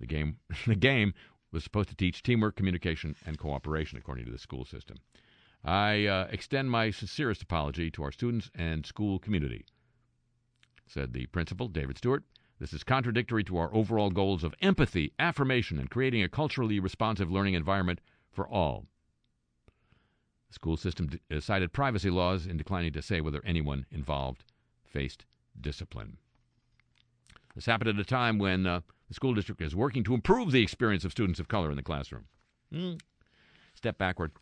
The 0.00 0.06
game 0.06 0.38
the 0.66 0.74
game 0.74 1.14
was 1.52 1.64
supposed 1.64 1.88
to 1.88 1.96
teach 1.96 2.22
teamwork, 2.22 2.56
communication, 2.56 3.16
and 3.24 3.38
cooperation, 3.38 3.98
according 3.98 4.26
to 4.26 4.32
the 4.32 4.38
school 4.38 4.64
system. 4.64 4.98
I 5.64 6.06
uh, 6.06 6.28
extend 6.30 6.70
my 6.70 6.90
sincerest 6.90 7.42
apology 7.42 7.90
to 7.92 8.02
our 8.02 8.12
students 8.12 8.50
and 8.54 8.86
school 8.86 9.18
community, 9.18 9.64
said 10.86 11.12
the 11.12 11.26
principal, 11.26 11.68
David 11.68 11.98
Stewart. 11.98 12.24
This 12.58 12.72
is 12.72 12.84
contradictory 12.84 13.44
to 13.44 13.58
our 13.58 13.74
overall 13.74 14.10
goals 14.10 14.44
of 14.44 14.54
empathy, 14.62 15.12
affirmation, 15.18 15.78
and 15.78 15.90
creating 15.90 16.22
a 16.22 16.28
culturally 16.28 16.80
responsive 16.80 17.30
learning 17.30 17.54
environment 17.54 18.00
for 18.30 18.48
all. 18.48 18.86
The 20.48 20.54
school 20.54 20.76
system 20.76 21.10
uh, 21.30 21.40
cited 21.40 21.72
privacy 21.72 22.10
laws 22.10 22.46
in 22.46 22.56
declining 22.56 22.92
to 22.92 23.02
say 23.02 23.20
whether 23.20 23.42
anyone 23.44 23.86
involved 23.90 24.44
faced 24.84 25.24
discipline. 25.60 26.18
This 27.54 27.66
happened 27.66 27.90
at 27.90 27.98
a 27.98 28.04
time 28.04 28.38
when 28.38 28.66
uh, 28.66 28.80
the 29.08 29.14
school 29.14 29.34
district 29.34 29.62
is 29.62 29.74
working 29.74 30.04
to 30.04 30.14
improve 30.14 30.52
the 30.52 30.62
experience 30.62 31.04
of 31.04 31.12
students 31.12 31.40
of 31.40 31.48
color 31.48 31.70
in 31.70 31.76
the 31.76 31.82
classroom. 31.82 32.26
Hmm. 32.72 32.94
Step 33.74 33.98
backward. 33.98 34.32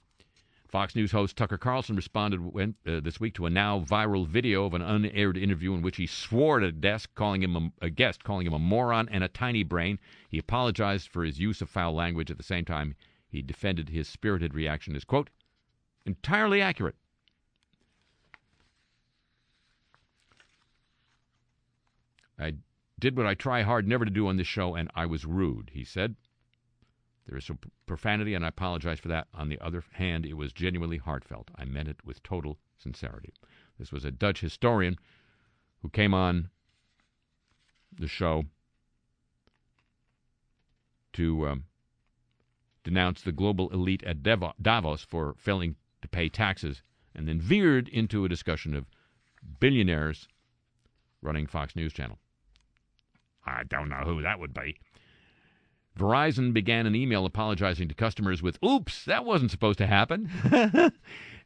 Fox 0.69 0.97
News 0.97 1.13
host 1.13 1.37
Tucker 1.37 1.57
Carlson 1.57 1.95
responded 1.95 2.41
when, 2.41 2.75
uh, 2.85 2.99
this 2.99 3.21
week 3.21 3.35
to 3.35 3.47
a 3.47 3.51
now 3.51 3.79
viral 3.79 4.27
video 4.27 4.65
of 4.65 4.75
an 4.75 4.83
unaired 4.83 5.37
interview 5.37 5.73
in 5.73 5.83
which 5.83 5.97
he 5.97 6.07
swore 6.07 6.59
at 6.59 6.65
a 6.65 6.73
desk, 6.73 7.15
calling 7.15 7.43
him 7.43 7.57
a, 7.57 7.87
a 7.87 7.91
guest, 7.91 8.25
calling 8.25 8.47
him 8.47 8.53
a 8.53 8.59
moron 8.59 9.09
and 9.11 9.23
a 9.23 9.29
tiny 9.29 9.63
brain. 9.63 10.01
He 10.29 10.39
apologized 10.39 11.09
for 11.09 11.25
his 11.25 11.39
use 11.39 11.61
of 11.61 11.71
foul 11.71 11.95
language. 11.95 12.31
At 12.31 12.39
the 12.39 12.43
same 12.43 12.65
time, 12.65 12.97
he 13.29 13.41
defended 13.41 13.91
his 13.91 14.09
spirited 14.09 14.53
reaction 14.53 14.97
as 14.97 15.05
quote 15.05 15.31
entirely 16.07 16.61
accurate. 16.61 16.97
I 22.39 22.55
did 22.99 23.17
what 23.17 23.27
I 23.27 23.35
try 23.35 23.63
hard 23.63 23.87
never 23.87 24.05
to 24.05 24.11
do 24.11 24.29
on 24.29 24.37
this 24.37 24.47
show, 24.47 24.75
and 24.75 24.91
I 24.95 25.07
was 25.07 25.25
rude, 25.25 25.71
he 25.73 25.85
said. 25.85 26.17
There 27.27 27.39
is 27.39 27.45
some 27.45 27.59
profanity, 27.87 28.35
and 28.35 28.45
I 28.45 28.49
apologize 28.49 29.01
for 29.01 29.09
that. 29.09 29.29
On 29.33 29.49
the 29.49 29.61
other 29.61 29.83
hand, 29.93 30.27
it 30.27 30.35
was 30.35 30.53
genuinely 30.53 30.99
heartfelt. 30.99 31.51
I 31.57 31.65
meant 31.65 31.89
it 31.89 32.05
with 32.05 32.23
total 32.23 32.59
sincerity. 32.77 33.33
This 33.79 33.93
was 33.93 34.05
a 34.05 34.11
Dutch 34.11 34.41
historian 34.41 34.97
who 35.81 35.89
came 35.89 36.13
on 36.13 36.51
the 37.99 38.09
show 38.09 38.45
to 41.15 41.49
um, 41.49 41.65
denounce 42.83 43.23
the 43.23 43.33
global 43.33 43.71
elite 43.71 44.03
at 44.05 44.23
Davos 44.23 45.05
for 45.05 45.35
failing 45.39 45.77
to 46.05 46.09
pay 46.09 46.29
taxes, 46.29 46.83
and 47.15 47.27
then 47.27 47.41
veered 47.41 47.89
into 47.89 48.25
a 48.25 48.29
discussion 48.29 48.75
of 48.75 48.85
billionaires 49.59 50.29
running 51.23 51.47
Fox 51.47 51.75
News 51.75 51.95
Channel. 51.95 52.19
I 53.47 53.63
don't 53.65 53.89
know 53.89 54.03
who 54.05 54.23
that 54.23 54.39
would 54.39 54.53
be. 54.53 54.77
Verizon 55.99 56.53
began 56.53 56.87
an 56.87 56.95
email 56.95 57.25
apologizing 57.25 57.89
to 57.89 57.95
customers 57.95 58.43
with, 58.43 58.63
oops, 58.63 59.05
that 59.07 59.25
wasn't 59.25 59.51
supposed 59.51 59.79
to 59.79 59.87
happen. 59.87 60.31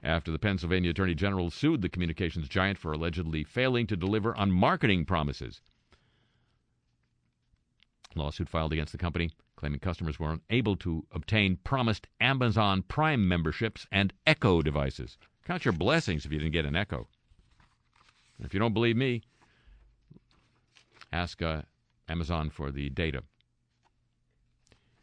After 0.03 0.33
the 0.33 0.39
Pennsylvania 0.39 0.91
Attorney 0.91 1.15
General 1.15 1.51
sued 1.51 1.83
the 1.83 1.89
communications 1.89 2.49
giant 2.49 2.79
for 2.79 2.93
allegedly 2.93 3.45
failing 3.45 3.87
to 3.87 3.97
deliver 3.97 4.35
on 4.37 4.51
marketing 4.51 5.05
promises. 5.05 5.61
Lawsuit 8.17 8.49
filed 8.49 8.73
against 8.73 8.93
the 8.93 8.99
company 8.99 9.31
claiming 9.59 9.81
customers 9.81 10.21
were 10.21 10.39
unable 10.49 10.77
to 10.77 11.05
obtain 11.11 11.57
promised 11.65 12.07
Amazon 12.21 12.81
Prime 12.81 13.27
memberships 13.27 13.89
and 13.91 14.13
Echo 14.25 14.63
devices. 14.63 15.19
Count 15.45 15.65
your 15.65 15.73
blessings 15.73 16.25
if 16.25 16.31
you 16.31 16.39
didn't 16.39 16.53
get 16.53 16.65
an 16.65 16.77
Echo. 16.77 17.09
If 18.39 18.55
you 18.55 18.61
don't 18.61 18.73
believe 18.73 18.97
me, 18.97 19.23
ask 21.13 21.43
uh, 21.43 21.63
Amazon 22.09 22.51
for 22.51 22.71
the 22.71 22.89
data. 22.91 23.25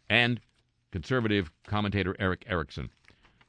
And 0.10 0.40
conservative 0.90 1.52
commentator 1.68 2.16
Erick 2.18 2.46
Erickson 2.48 2.90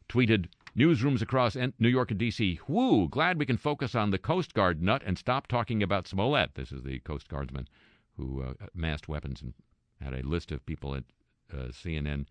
tweeted 0.09 0.47
Newsrooms 0.77 1.23
across 1.23 1.57
New 1.79 1.89
York 1.89 2.11
and 2.11 2.19
D.C. 2.19 2.59
Whoo! 2.67 3.09
Glad 3.09 3.39
we 3.39 3.47
can 3.47 3.57
focus 3.57 3.95
on 3.95 4.11
the 4.11 4.19
Coast 4.19 4.55
Guard 4.55 4.83
nut 4.83 5.03
and 5.07 5.17
stop 5.17 5.47
talking 5.47 5.85
about 5.85 6.09
Smollett. 6.09 6.57
This 6.57 6.73
is 6.73 6.83
the 6.83 6.99
Coast 6.99 7.29
Guardsman 7.29 7.69
who 8.17 8.43
uh, 8.43 8.55
amassed 8.75 9.07
weapons 9.07 9.41
and 9.41 9.55
had 10.03 10.15
a 10.15 10.27
list 10.27 10.53
of 10.53 10.65
people 10.67 10.95
at 10.95 11.05
uh, 11.53 11.69
CNN 11.69 12.27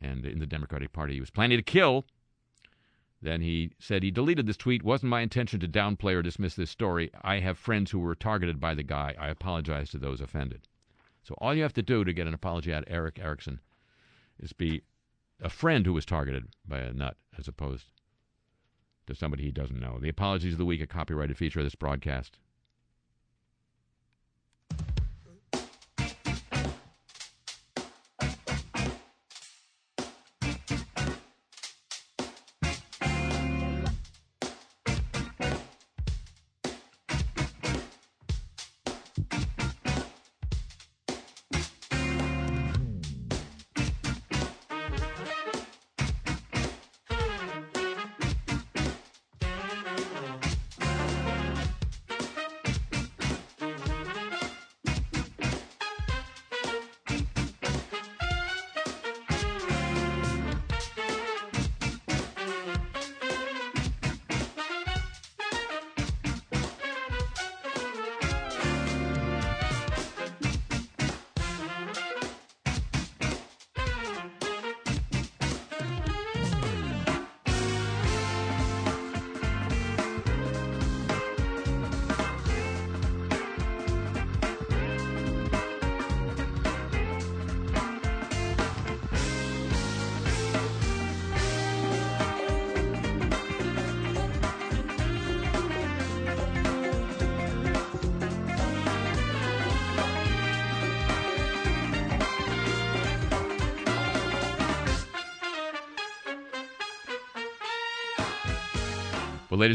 and 0.00 0.26
in 0.26 0.38
the 0.38 0.46
Democratic 0.46 0.92
Party 0.92 1.14
he 1.14 1.20
was 1.20 1.30
planning 1.30 1.58
to 1.58 1.62
kill. 1.62 2.04
Then 3.22 3.40
he 3.40 3.72
said 3.78 4.02
he 4.02 4.10
deleted 4.10 4.46
this 4.46 4.56
tweet. 4.56 4.82
Wasn't 4.82 5.10
my 5.10 5.22
intention 5.22 5.58
to 5.60 5.68
downplay 5.68 6.14
or 6.14 6.22
dismiss 6.22 6.54
this 6.54 6.70
story. 6.70 7.10
I 7.22 7.40
have 7.40 7.58
friends 7.58 7.90
who 7.90 7.98
were 7.98 8.14
targeted 8.14 8.60
by 8.60 8.74
the 8.74 8.82
guy. 8.82 9.14
I 9.18 9.28
apologize 9.28 9.90
to 9.90 9.98
those 9.98 10.20
offended. 10.20 10.68
So 11.22 11.34
all 11.38 11.54
you 11.54 11.62
have 11.62 11.72
to 11.74 11.82
do 11.82 12.04
to 12.04 12.12
get 12.12 12.26
an 12.26 12.34
apology 12.34 12.72
out 12.72 12.84
of 12.84 12.92
Erick 12.92 13.18
Erickson 13.18 13.60
is 14.38 14.52
be 14.52 14.82
a 15.40 15.48
friend 15.48 15.84
who 15.84 15.92
was 15.92 16.04
targeted 16.04 16.48
by 16.66 16.78
a 16.78 16.92
nut 16.92 17.16
as 17.38 17.48
opposed 17.48 17.86
to 19.06 19.14
somebody 19.14 19.44
he 19.44 19.50
doesn't 19.50 19.80
know. 19.80 19.98
The 19.98 20.08
apologies 20.08 20.54
of 20.54 20.58
the 20.58 20.64
week, 20.64 20.80
a 20.80 20.86
copyrighted 20.86 21.36
feature 21.36 21.60
of 21.60 21.66
this 21.66 21.74
broadcast. 21.74 22.38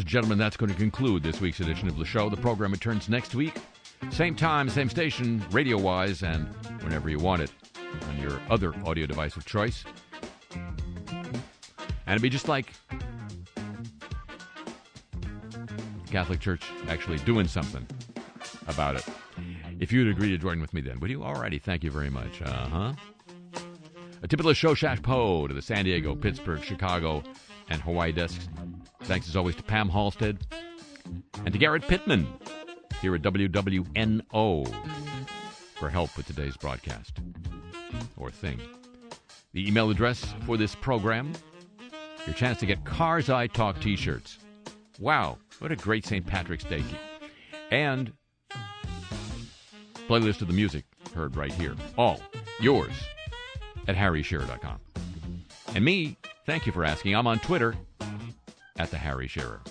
And 0.02 0.10
gentlemen, 0.10 0.39
that's 0.39 0.58
going 0.58 0.72
to 0.72 0.76
conclude 0.76 1.22
this 1.22 1.39
week's 1.39 1.60
edition 1.60 1.88
of 1.88 1.95
the 1.95 2.06
show. 2.06 2.28
The 2.28 2.36
program 2.36 2.72
returns 2.72 3.08
next 3.08 3.36
week. 3.36 3.54
Same 4.10 4.36
time, 4.36 4.68
same 4.68 4.89
station, 4.89 5.45
radio 5.52 5.78
wise, 5.78 6.24
and 6.24 6.47
whenever 6.82 7.08
you 7.08 7.20
want 7.20 7.43
it 7.43 7.52
on 8.10 8.18
your 8.18 8.41
other 8.49 8.74
audio 8.84 9.06
device 9.06 9.36
of 9.36 9.45
choice. 9.45 9.84
And 10.56 10.74
it'd 12.08 12.24
be 12.24 12.30
just 12.30 12.47
like 12.47 12.74
Catholic 16.10 16.39
Church 16.39 16.64
actually 16.88 17.20
doing 17.20 17.47
something 17.47 17.86
about 18.68 18.95
it. 18.95 19.06
If 19.80 19.91
you'd 19.91 20.08
agree 20.08 20.32
to 20.32 20.38
join 20.39 20.60
with 20.62 20.74
me 20.74 20.82
then, 20.82 20.99
would 20.99 21.12
you? 21.12 21.20
Alrighty, 21.20 21.62
thank 21.62 21.84
you 21.84 21.91
very 21.91 22.10
much. 22.10 22.41
Uh 22.41 22.68
huh. 22.68 22.93
A 24.24 24.28
tip 24.28 24.39
of 24.39 24.47
the 24.47 24.56
show, 24.56 24.74
chapeau, 24.74 25.45
to 25.45 25.54
the 25.54 25.62
San 25.62 25.86
Diego, 25.86 26.16
Pittsburgh, 26.16 26.64
Chicago, 26.64 27.22
and 27.70 27.80
Hawaii 27.84 28.12
desks. 28.12 28.49
Thanks 29.12 29.28
as 29.28 29.36
always 29.36 29.57
to 29.57 29.64
Pam 29.64 29.89
Halstead 29.89 30.38
and 31.43 31.51
to 31.51 31.59
Garrett 31.59 31.86
Pittman 31.86 32.26
here 33.01 33.14
at 33.14 33.22
WWNO 33.22 34.74
for 35.76 35.89
help 35.89 36.16
with 36.16 36.28
today's 36.28 36.55
broadcast 36.55 37.20
or 38.16 38.32
thing. 38.32 38.57
The 39.51 39.68
email 39.68 39.89
address 39.89 40.34
for 40.45 40.55
this 40.55 40.76
program, 40.76 41.34
your 42.26 42.34
chance 42.36 42.57
to 42.62 42.66
get 42.66 42.86
Cars 42.86 43.30
I 43.30 43.47
Talk 43.47 43.82
t 43.82 43.97
shirts. 43.97 44.38
Wow, 44.97 45.39
what 45.59 45.74
a 45.74 45.76
great 45.76 46.05
St. 46.05 46.26
Patrick's 46.26 46.64
Day. 46.64 46.86
And 47.70 48.14
playlist 50.07 50.41
of 50.41 50.47
the 50.47 50.53
music 50.53 50.86
heard 51.14 51.36
right 51.36 51.51
here. 51.51 51.76
All 51.97 52.22
yours 52.62 52.93
at 53.89 53.97
harryshearer.com. 53.97 54.80
And 55.76 55.84
me, 55.84 56.16
thank 56.45 56.66
you 56.66 56.72
for 56.72 56.86
asking. 56.86 57.14
I'm 57.14 57.28
on 57.28 57.39
Twitter 57.39 57.76
at 58.78 58.91
the 58.91 58.97
Harry 58.97 59.28
Shearer. 59.28 59.61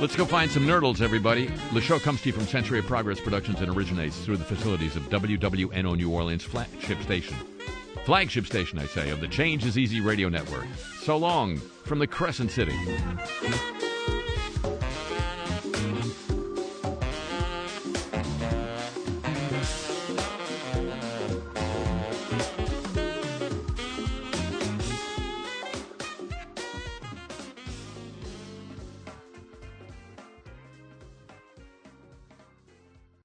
Let's 0.00 0.14
go 0.14 0.24
find 0.24 0.48
some 0.48 0.64
nurdles, 0.64 1.00
everybody. 1.00 1.50
The 1.74 1.80
show 1.80 1.98
comes 1.98 2.22
to 2.22 2.28
you 2.28 2.32
from 2.32 2.46
Century 2.46 2.78
of 2.78 2.86
Progress 2.86 3.20
Productions 3.20 3.60
and 3.60 3.68
originates 3.68 4.16
through 4.18 4.36
the 4.36 4.44
facilities 4.44 4.94
of 4.94 5.02
WWNO 5.10 5.96
New 5.96 6.10
Orleans 6.12 6.44
flagship 6.44 7.02
station. 7.02 7.36
Flagship 8.04 8.46
station, 8.46 8.78
I 8.78 8.86
say, 8.86 9.10
of 9.10 9.20
the 9.20 9.28
Change 9.28 9.64
is 9.64 9.76
Easy 9.76 10.00
radio 10.00 10.28
network. 10.28 10.66
So 11.02 11.16
long 11.16 11.58
from 11.58 11.98
the 11.98 12.06
Crescent 12.06 12.50
City. 12.50 12.76